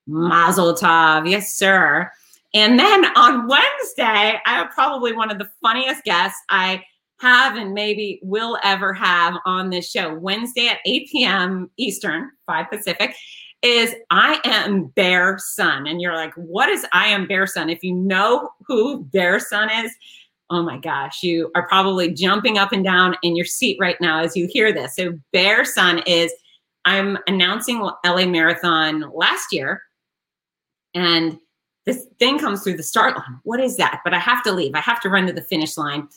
Mazel 0.07 0.73
Tov, 0.73 1.29
yes, 1.29 1.53
sir. 1.53 2.11
And 2.53 2.79
then 2.79 3.05
on 3.15 3.47
Wednesday, 3.47 4.39
I 4.45 4.55
have 4.55 4.71
probably 4.71 5.13
one 5.13 5.29
of 5.29 5.37
the 5.37 5.49
funniest 5.61 6.03
guests 6.05 6.41
I 6.49 6.83
have 7.19 7.55
and 7.55 7.73
maybe 7.73 8.19
will 8.23 8.57
ever 8.63 8.93
have 8.93 9.35
on 9.45 9.69
this 9.69 9.91
show. 9.91 10.13
Wednesday 10.13 10.69
at 10.69 10.79
8 10.85 11.09
p.m. 11.11 11.69
Eastern, 11.77 12.31
5 12.47 12.69
Pacific, 12.71 13.15
is 13.61 13.93
I 14.09 14.39
Am 14.45 14.85
Bear 14.95 15.37
Sun. 15.39 15.87
And 15.87 16.01
you're 16.01 16.15
like, 16.15 16.33
what 16.35 16.69
is 16.69 16.85
I 16.93 17.07
Am 17.07 17.27
Bear 17.27 17.45
Sun? 17.45 17.69
If 17.69 17.83
you 17.83 17.93
know 17.93 18.49
who 18.65 19.03
Bear 19.05 19.39
Sun 19.39 19.69
is, 19.83 19.91
oh 20.49 20.63
my 20.63 20.77
gosh, 20.77 21.23
you 21.23 21.51
are 21.55 21.67
probably 21.67 22.13
jumping 22.13 22.57
up 22.57 22.71
and 22.71 22.83
down 22.83 23.15
in 23.21 23.35
your 23.35 23.45
seat 23.45 23.77
right 23.79 23.99
now 23.99 24.21
as 24.21 24.35
you 24.35 24.47
hear 24.49 24.71
this. 24.71 24.95
So, 24.95 25.17
Bear 25.33 25.65
Sun 25.65 26.03
is, 26.05 26.31
I'm 26.85 27.17
announcing 27.27 27.79
LA 28.05 28.25
Marathon 28.25 29.03
last 29.13 29.51
year. 29.51 29.81
And 30.93 31.37
this 31.85 32.05
thing 32.19 32.39
comes 32.39 32.63
through 32.63 32.77
the 32.77 32.83
start 32.83 33.15
line. 33.15 33.39
What 33.43 33.59
is 33.59 33.77
that? 33.77 34.01
But 34.03 34.13
I 34.13 34.19
have 34.19 34.43
to 34.43 34.51
leave. 34.51 34.73
I 34.75 34.81
have 34.81 35.01
to 35.01 35.09
run 35.09 35.27
to 35.27 35.33
the 35.33 35.41
finish 35.41 35.77
line 35.77 36.07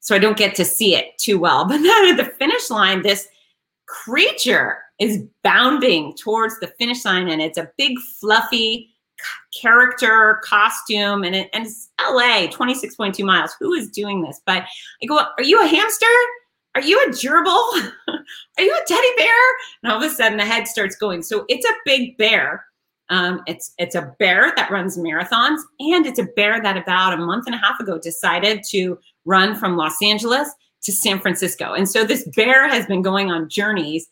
so 0.00 0.14
I 0.14 0.18
don't 0.18 0.36
get 0.36 0.54
to 0.56 0.64
see 0.64 0.94
it 0.94 1.16
too 1.18 1.38
well. 1.38 1.64
But 1.68 1.82
then 1.82 2.10
at 2.10 2.16
the 2.16 2.32
finish 2.38 2.70
line, 2.70 3.02
this 3.02 3.26
creature 3.86 4.78
is 4.98 5.22
bounding 5.42 6.14
towards 6.16 6.58
the 6.60 6.68
finish 6.78 7.04
line, 7.04 7.28
and 7.28 7.40
it's 7.40 7.58
a 7.58 7.70
big, 7.78 7.98
fluffy 8.20 8.90
character 9.54 10.40
costume, 10.44 11.24
and, 11.24 11.34
it, 11.34 11.50
and 11.52 11.66
it's 11.66 11.90
LA, 12.00 12.48
26.2 12.48 13.24
miles. 13.24 13.54
Who 13.60 13.72
is 13.74 13.88
doing 13.88 14.22
this? 14.22 14.40
But 14.44 14.64
I 15.02 15.06
go, 15.06 15.18
Are 15.18 15.44
you 15.44 15.62
a 15.62 15.66
hamster? 15.66 16.06
Are 16.74 16.82
you 16.82 17.00
a 17.00 17.08
gerbil? 17.08 17.92
Are 18.58 18.62
you 18.62 18.72
a 18.72 18.86
teddy 18.86 19.08
bear? 19.16 19.28
And 19.82 19.92
all 19.92 20.02
of 20.02 20.10
a 20.10 20.14
sudden, 20.14 20.38
the 20.38 20.44
head 20.44 20.68
starts 20.68 20.96
going. 20.96 21.22
So 21.22 21.44
it's 21.48 21.66
a 21.68 21.74
big 21.84 22.16
bear. 22.18 22.64
Um, 23.10 23.42
it's 23.46 23.72
it's 23.78 23.94
a 23.94 24.14
bear 24.18 24.52
that 24.54 24.70
runs 24.70 24.98
marathons, 24.98 25.60
and 25.80 26.04
it's 26.06 26.18
a 26.18 26.28
bear 26.36 26.62
that 26.62 26.76
about 26.76 27.14
a 27.14 27.16
month 27.16 27.46
and 27.46 27.54
a 27.54 27.58
half 27.58 27.80
ago 27.80 27.98
decided 27.98 28.62
to 28.70 28.98
run 29.24 29.56
from 29.56 29.76
Los 29.76 29.96
Angeles 30.02 30.50
to 30.82 30.92
San 30.92 31.18
Francisco. 31.18 31.72
And 31.72 31.88
so 31.88 32.04
this 32.04 32.28
bear 32.36 32.68
has 32.68 32.86
been 32.86 33.02
going 33.02 33.30
on 33.30 33.48
journeys 33.48 34.06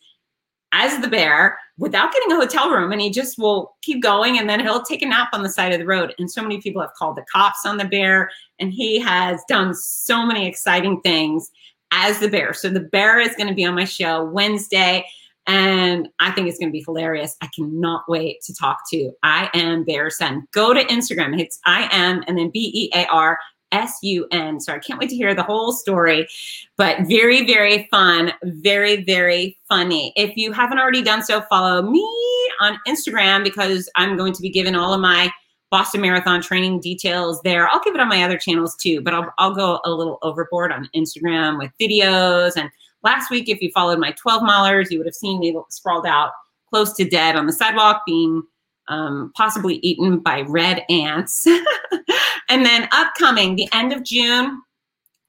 as 0.71 0.99
the 0.99 1.07
bear 1.07 1.57
without 1.77 2.11
getting 2.11 2.31
a 2.31 2.35
hotel 2.35 2.69
room 2.69 2.91
and 2.91 3.01
he 3.01 3.09
just 3.09 3.37
will 3.37 3.75
keep 3.81 4.01
going 4.01 4.37
and 4.37 4.49
then 4.49 4.59
he'll 4.59 4.83
take 4.83 5.01
a 5.01 5.05
nap 5.05 5.29
on 5.33 5.43
the 5.43 5.49
side 5.49 5.71
of 5.71 5.79
the 5.79 5.85
road. 5.85 6.13
And 6.19 6.29
so 6.29 6.41
many 6.41 6.59
people 6.59 6.81
have 6.81 6.93
called 6.93 7.15
the 7.15 7.25
cops 7.31 7.65
on 7.65 7.77
the 7.77 7.85
bear 7.85 8.29
and 8.59 8.73
he 8.73 8.99
has 8.99 9.41
done 9.47 9.73
so 9.73 10.25
many 10.25 10.47
exciting 10.47 11.01
things 11.01 11.49
as 11.91 12.19
the 12.19 12.27
bear. 12.27 12.53
So 12.53 12.69
the 12.69 12.81
bear 12.81 13.19
is 13.19 13.35
going 13.35 13.47
to 13.47 13.53
be 13.53 13.65
on 13.65 13.75
my 13.75 13.85
show 13.85 14.25
wednesday 14.25 15.05
and 15.49 16.09
i 16.19 16.29
think 16.31 16.49
it's 16.49 16.59
going 16.59 16.69
to 16.69 16.77
be 16.77 16.83
hilarious. 16.85 17.37
I 17.41 17.47
cannot 17.55 18.03
wait 18.09 18.41
to 18.41 18.53
talk 18.53 18.79
to 18.91 19.11
i 19.23 19.49
am 19.53 19.85
bear 19.85 20.09
sun. 20.09 20.47
Go 20.51 20.73
to 20.73 20.83
instagram. 20.85 21.39
It's 21.39 21.59
i 21.65 21.87
am 21.91 22.23
and 22.27 22.37
then 22.37 22.49
b-e-a-r 22.49 23.39
S 23.71 23.97
U 24.01 24.27
N. 24.31 24.59
So 24.59 24.73
I 24.73 24.79
can't 24.79 24.99
wait 24.99 25.09
to 25.09 25.15
hear 25.15 25.33
the 25.33 25.43
whole 25.43 25.71
story, 25.71 26.27
but 26.77 26.99
very, 27.07 27.45
very 27.45 27.87
fun, 27.91 28.33
very, 28.43 29.03
very 29.03 29.57
funny. 29.67 30.13
If 30.15 30.37
you 30.37 30.51
haven't 30.51 30.79
already 30.79 31.01
done 31.01 31.23
so, 31.23 31.41
follow 31.41 31.81
me 31.81 32.07
on 32.61 32.77
Instagram 32.87 33.43
because 33.43 33.89
I'm 33.95 34.17
going 34.17 34.33
to 34.33 34.41
be 34.41 34.49
giving 34.49 34.75
all 34.75 34.93
of 34.93 35.01
my 35.01 35.31
Boston 35.69 36.01
Marathon 36.01 36.41
training 36.41 36.79
details 36.79 37.41
there. 37.41 37.67
I'll 37.67 37.83
give 37.83 37.93
it 37.93 37.99
on 37.99 38.07
my 38.07 38.23
other 38.23 38.37
channels 38.37 38.75
too, 38.75 39.01
but 39.01 39.13
I'll, 39.13 39.33
I'll 39.37 39.53
go 39.53 39.81
a 39.83 39.91
little 39.91 40.17
overboard 40.21 40.71
on 40.71 40.89
Instagram 40.95 41.57
with 41.57 41.71
videos. 41.79 42.53
And 42.55 42.69
last 43.03 43.29
week, 43.29 43.49
if 43.49 43.61
you 43.61 43.69
followed 43.71 43.99
my 43.99 44.11
12 44.11 44.43
milers, 44.43 44.91
you 44.91 44.97
would 44.97 45.07
have 45.07 45.15
seen 45.15 45.39
me 45.39 45.57
sprawled 45.69 46.05
out 46.05 46.31
close 46.69 46.93
to 46.93 47.05
dead 47.05 47.35
on 47.35 47.47
the 47.47 47.53
sidewalk 47.53 48.03
being 48.05 48.43
um, 48.87 49.31
possibly 49.35 49.75
eaten 49.75 50.19
by 50.19 50.41
red 50.41 50.83
ants. 50.89 51.45
and 52.49 52.65
then 52.65 52.87
upcoming, 52.91 53.55
the 53.55 53.69
end 53.73 53.93
of 53.93 54.03
June, 54.03 54.61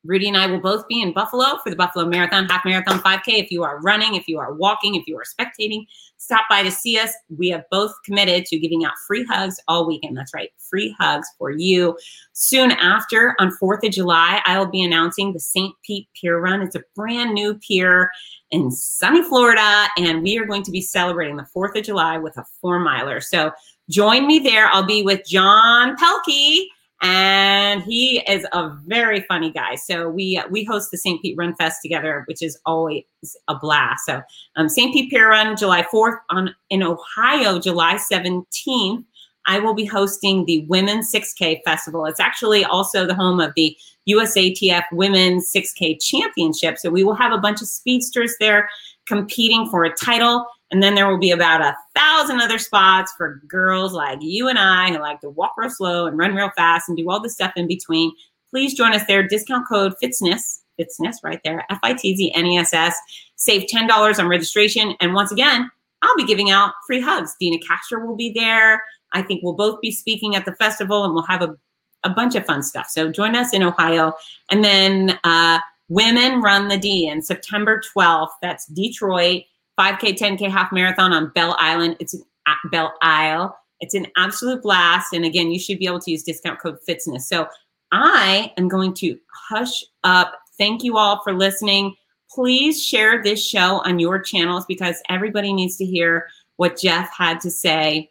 Rudy 0.04 0.28
and 0.28 0.36
I 0.36 0.46
will 0.46 0.60
both 0.60 0.86
be 0.86 1.02
in 1.02 1.12
Buffalo 1.12 1.58
for 1.62 1.70
the 1.70 1.76
Buffalo 1.76 2.06
Marathon, 2.06 2.48
half 2.48 2.64
marathon, 2.64 3.00
5K. 3.00 3.22
If 3.26 3.50
you 3.50 3.64
are 3.64 3.80
running, 3.80 4.14
if 4.14 4.28
you 4.28 4.38
are 4.38 4.54
walking, 4.54 4.94
if 4.94 5.06
you 5.06 5.18
are 5.18 5.24
spectating, 5.24 5.86
stop 6.18 6.44
by 6.48 6.62
to 6.62 6.70
see 6.70 6.98
us. 6.98 7.12
We 7.36 7.48
have 7.48 7.64
both 7.70 7.92
committed 8.04 8.46
to 8.46 8.58
giving 8.58 8.84
out 8.84 8.92
free 9.06 9.24
hugs 9.24 9.58
all 9.66 9.86
weekend. 9.86 10.16
That's 10.16 10.32
right, 10.32 10.50
free 10.56 10.94
hugs 10.98 11.28
for 11.36 11.50
you. 11.50 11.98
Soon 12.32 12.70
after, 12.72 13.34
on 13.40 13.50
4th 13.60 13.86
of 13.86 13.92
July, 13.92 14.40
I 14.46 14.58
will 14.58 14.70
be 14.70 14.82
announcing 14.82 15.32
the 15.32 15.40
St. 15.40 15.74
Pete 15.84 16.08
Pier 16.14 16.40
Run. 16.40 16.62
It's 16.62 16.76
a 16.76 16.84
brand 16.94 17.34
new 17.34 17.54
pier 17.54 18.10
in 18.50 18.70
sunny 18.70 19.22
Florida, 19.22 19.86
and 19.98 20.22
we 20.22 20.38
are 20.38 20.46
going 20.46 20.62
to 20.62 20.70
be 20.70 20.80
celebrating 20.80 21.36
the 21.36 21.46
4th 21.54 21.76
of 21.76 21.84
July 21.84 22.18
with 22.18 22.36
a 22.36 22.44
four 22.60 22.78
miler. 22.78 23.20
So 23.20 23.52
join 23.90 24.26
me 24.26 24.38
there. 24.38 24.68
I'll 24.68 24.86
be 24.86 25.02
with 25.02 25.26
John 25.26 25.96
Pelkey 25.96 26.66
and 27.00 27.82
he 27.82 28.20
is 28.28 28.44
a 28.52 28.70
very 28.86 29.20
funny 29.22 29.52
guy. 29.52 29.76
So 29.76 30.08
we 30.08 30.42
we 30.50 30.64
host 30.64 30.90
the 30.90 30.98
St. 30.98 31.22
Pete 31.22 31.36
Run 31.36 31.54
Fest 31.54 31.80
together, 31.82 32.24
which 32.26 32.42
is 32.42 32.58
always 32.66 33.04
a 33.46 33.56
blast. 33.56 34.04
So 34.04 34.20
um, 34.56 34.68
St. 34.68 34.92
Pete 34.92 35.10
Pier 35.10 35.30
Run, 35.30 35.56
July 35.56 35.82
4th 35.82 36.18
on 36.30 36.54
in 36.70 36.82
Ohio, 36.82 37.58
July 37.60 37.94
17th. 37.94 39.04
I 39.48 39.58
will 39.58 39.74
be 39.74 39.86
hosting 39.86 40.44
the 40.44 40.64
Women's 40.66 41.10
6K 41.10 41.62
Festival. 41.64 42.04
It's 42.04 42.20
actually 42.20 42.64
also 42.64 43.06
the 43.06 43.14
home 43.14 43.40
of 43.40 43.52
the 43.56 43.76
USATF 44.08 44.84
Women's 44.92 45.50
6K 45.52 46.00
Championship. 46.00 46.78
So 46.78 46.90
we 46.90 47.02
will 47.02 47.14
have 47.14 47.32
a 47.32 47.38
bunch 47.38 47.62
of 47.62 47.68
speedsters 47.68 48.34
there 48.38 48.68
competing 49.06 49.68
for 49.70 49.84
a 49.84 49.94
title. 49.94 50.46
And 50.70 50.82
then 50.82 50.94
there 50.94 51.08
will 51.08 51.18
be 51.18 51.30
about 51.30 51.62
a 51.62 51.74
thousand 51.96 52.40
other 52.40 52.58
spots 52.58 53.12
for 53.16 53.42
girls 53.48 53.94
like 53.94 54.18
you 54.20 54.48
and 54.48 54.58
I 54.58 54.90
who 54.90 54.98
like 54.98 55.20
to 55.22 55.30
walk 55.30 55.54
real 55.56 55.70
slow 55.70 56.06
and 56.06 56.18
run 56.18 56.34
real 56.34 56.50
fast 56.54 56.88
and 56.88 56.96
do 56.96 57.08
all 57.10 57.20
the 57.20 57.30
stuff 57.30 57.52
in 57.56 57.66
between. 57.66 58.12
Please 58.50 58.74
join 58.74 58.94
us 58.94 59.06
there. 59.06 59.26
Discount 59.26 59.66
code 59.66 59.94
FITZNESS, 60.02 60.60
FITZNESS 60.78 61.16
right 61.24 61.40
there, 61.42 61.64
F 61.70 61.78
I 61.82 61.94
T 61.94 62.14
Z 62.14 62.32
N 62.34 62.46
E 62.46 62.58
S 62.58 62.74
S. 62.74 62.96
Save 63.36 63.66
$10 63.66 64.18
on 64.18 64.28
registration. 64.28 64.94
And 65.00 65.14
once 65.14 65.32
again, 65.32 65.70
I'll 66.02 66.16
be 66.16 66.26
giving 66.26 66.50
out 66.50 66.74
free 66.86 67.00
hugs. 67.00 67.34
Deena 67.40 67.58
Kastor 67.58 68.06
will 68.06 68.16
be 68.16 68.32
there. 68.32 68.82
I 69.12 69.22
think 69.22 69.42
we'll 69.42 69.54
both 69.54 69.80
be 69.80 69.90
speaking 69.90 70.34
at 70.34 70.44
the 70.44 70.54
festival 70.54 71.04
and 71.04 71.14
we'll 71.14 71.24
have 71.24 71.42
a, 71.42 71.56
a 72.04 72.10
bunch 72.10 72.34
of 72.34 72.44
fun 72.44 72.62
stuff. 72.62 72.88
So 72.88 73.10
join 73.10 73.34
us 73.34 73.52
in 73.52 73.62
Ohio. 73.62 74.12
And 74.50 74.64
then 74.64 75.18
uh, 75.24 75.60
Women 75.88 76.40
Run 76.40 76.68
the 76.68 76.78
D 76.78 77.08
in 77.08 77.22
September 77.22 77.80
12th. 77.94 78.30
That's 78.42 78.66
Detroit. 78.66 79.44
5K, 79.78 80.18
10K 80.18 80.50
half 80.50 80.72
marathon 80.72 81.12
on 81.12 81.30
Belle 81.34 81.56
Island. 81.58 81.96
It's 82.00 82.14
an, 82.14 82.22
Belle 82.70 82.92
Isle. 83.00 83.56
It's 83.80 83.94
an 83.94 84.06
absolute 84.16 84.62
blast. 84.62 85.12
And 85.12 85.24
again, 85.24 85.50
you 85.50 85.58
should 85.58 85.78
be 85.78 85.86
able 85.86 86.00
to 86.00 86.10
use 86.10 86.22
discount 86.22 86.60
code 86.60 86.78
FITZNESS. 86.88 87.22
So 87.22 87.46
I 87.92 88.52
am 88.56 88.68
going 88.68 88.92
to 88.94 89.18
hush 89.32 89.84
up. 90.04 90.34
Thank 90.58 90.82
you 90.82 90.98
all 90.98 91.22
for 91.22 91.32
listening. 91.32 91.94
Please 92.30 92.84
share 92.84 93.22
this 93.22 93.44
show 93.44 93.80
on 93.84 93.98
your 93.98 94.18
channels 94.18 94.66
because 94.66 95.00
everybody 95.08 95.52
needs 95.52 95.76
to 95.76 95.84
hear 95.84 96.28
what 96.56 96.76
Jeff 96.76 97.10
had 97.16 97.40
to 97.40 97.50
say. 97.50 98.10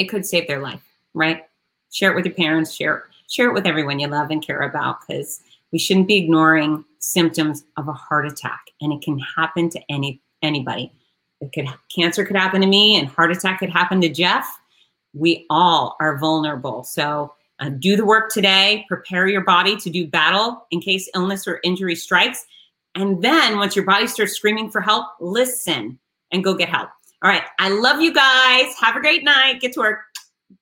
It 0.00 0.08
could 0.08 0.24
save 0.24 0.48
their 0.48 0.62
life, 0.62 0.82
right? 1.12 1.44
Share 1.92 2.10
it 2.10 2.14
with 2.14 2.24
your 2.24 2.34
parents, 2.34 2.72
share 2.72 3.10
share 3.28 3.50
it 3.50 3.52
with 3.52 3.66
everyone 3.66 4.00
you 4.00 4.08
love 4.08 4.30
and 4.30 4.44
care 4.44 4.62
about 4.62 5.06
because 5.06 5.42
we 5.72 5.78
shouldn't 5.78 6.08
be 6.08 6.16
ignoring 6.16 6.82
symptoms 7.00 7.64
of 7.76 7.86
a 7.86 7.92
heart 7.92 8.26
attack 8.26 8.70
and 8.80 8.94
it 8.94 9.02
can 9.02 9.18
happen 9.18 9.68
to 9.68 9.80
any 9.90 10.22
anybody. 10.40 10.90
It 11.42 11.52
could 11.52 11.66
cancer 11.94 12.24
could 12.24 12.36
happen 12.36 12.62
to 12.62 12.66
me 12.66 12.98
and 12.98 13.08
heart 13.08 13.30
attack 13.30 13.58
could 13.58 13.68
happen 13.68 14.00
to 14.00 14.08
jeff. 14.08 14.58
We 15.12 15.44
all 15.50 15.96
are 16.00 16.16
vulnerable. 16.16 16.82
So 16.82 17.34
uh, 17.58 17.68
do 17.68 17.94
the 17.94 18.06
work 18.06 18.32
today. 18.32 18.86
Prepare 18.88 19.28
your 19.28 19.44
body 19.44 19.76
to 19.76 19.90
do 19.90 20.06
battle 20.06 20.66
in 20.70 20.80
case 20.80 21.10
illness 21.14 21.46
or 21.46 21.60
injury 21.62 21.94
strikes. 21.94 22.46
And 22.94 23.22
then 23.22 23.58
once 23.58 23.76
your 23.76 23.84
body 23.84 24.06
starts 24.06 24.32
screaming 24.32 24.70
for 24.70 24.80
help 24.80 25.08
listen 25.20 25.98
and 26.32 26.42
go 26.42 26.54
get 26.54 26.70
help 26.70 26.88
all 27.22 27.30
right 27.30 27.44
i 27.58 27.68
love 27.68 28.00
you 28.00 28.12
guys. 28.12 28.74
Have 28.80 28.96
a 28.96 29.00
great 29.00 29.24
night. 29.24 29.60
Get 29.60 29.72
to 29.74 29.80
work. 29.80 30.00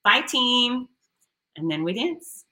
Bye 0.04 0.22
team. 0.22 0.88
And 1.56 1.70
then 1.70 1.82
we 1.82 1.92
dance 1.92 2.44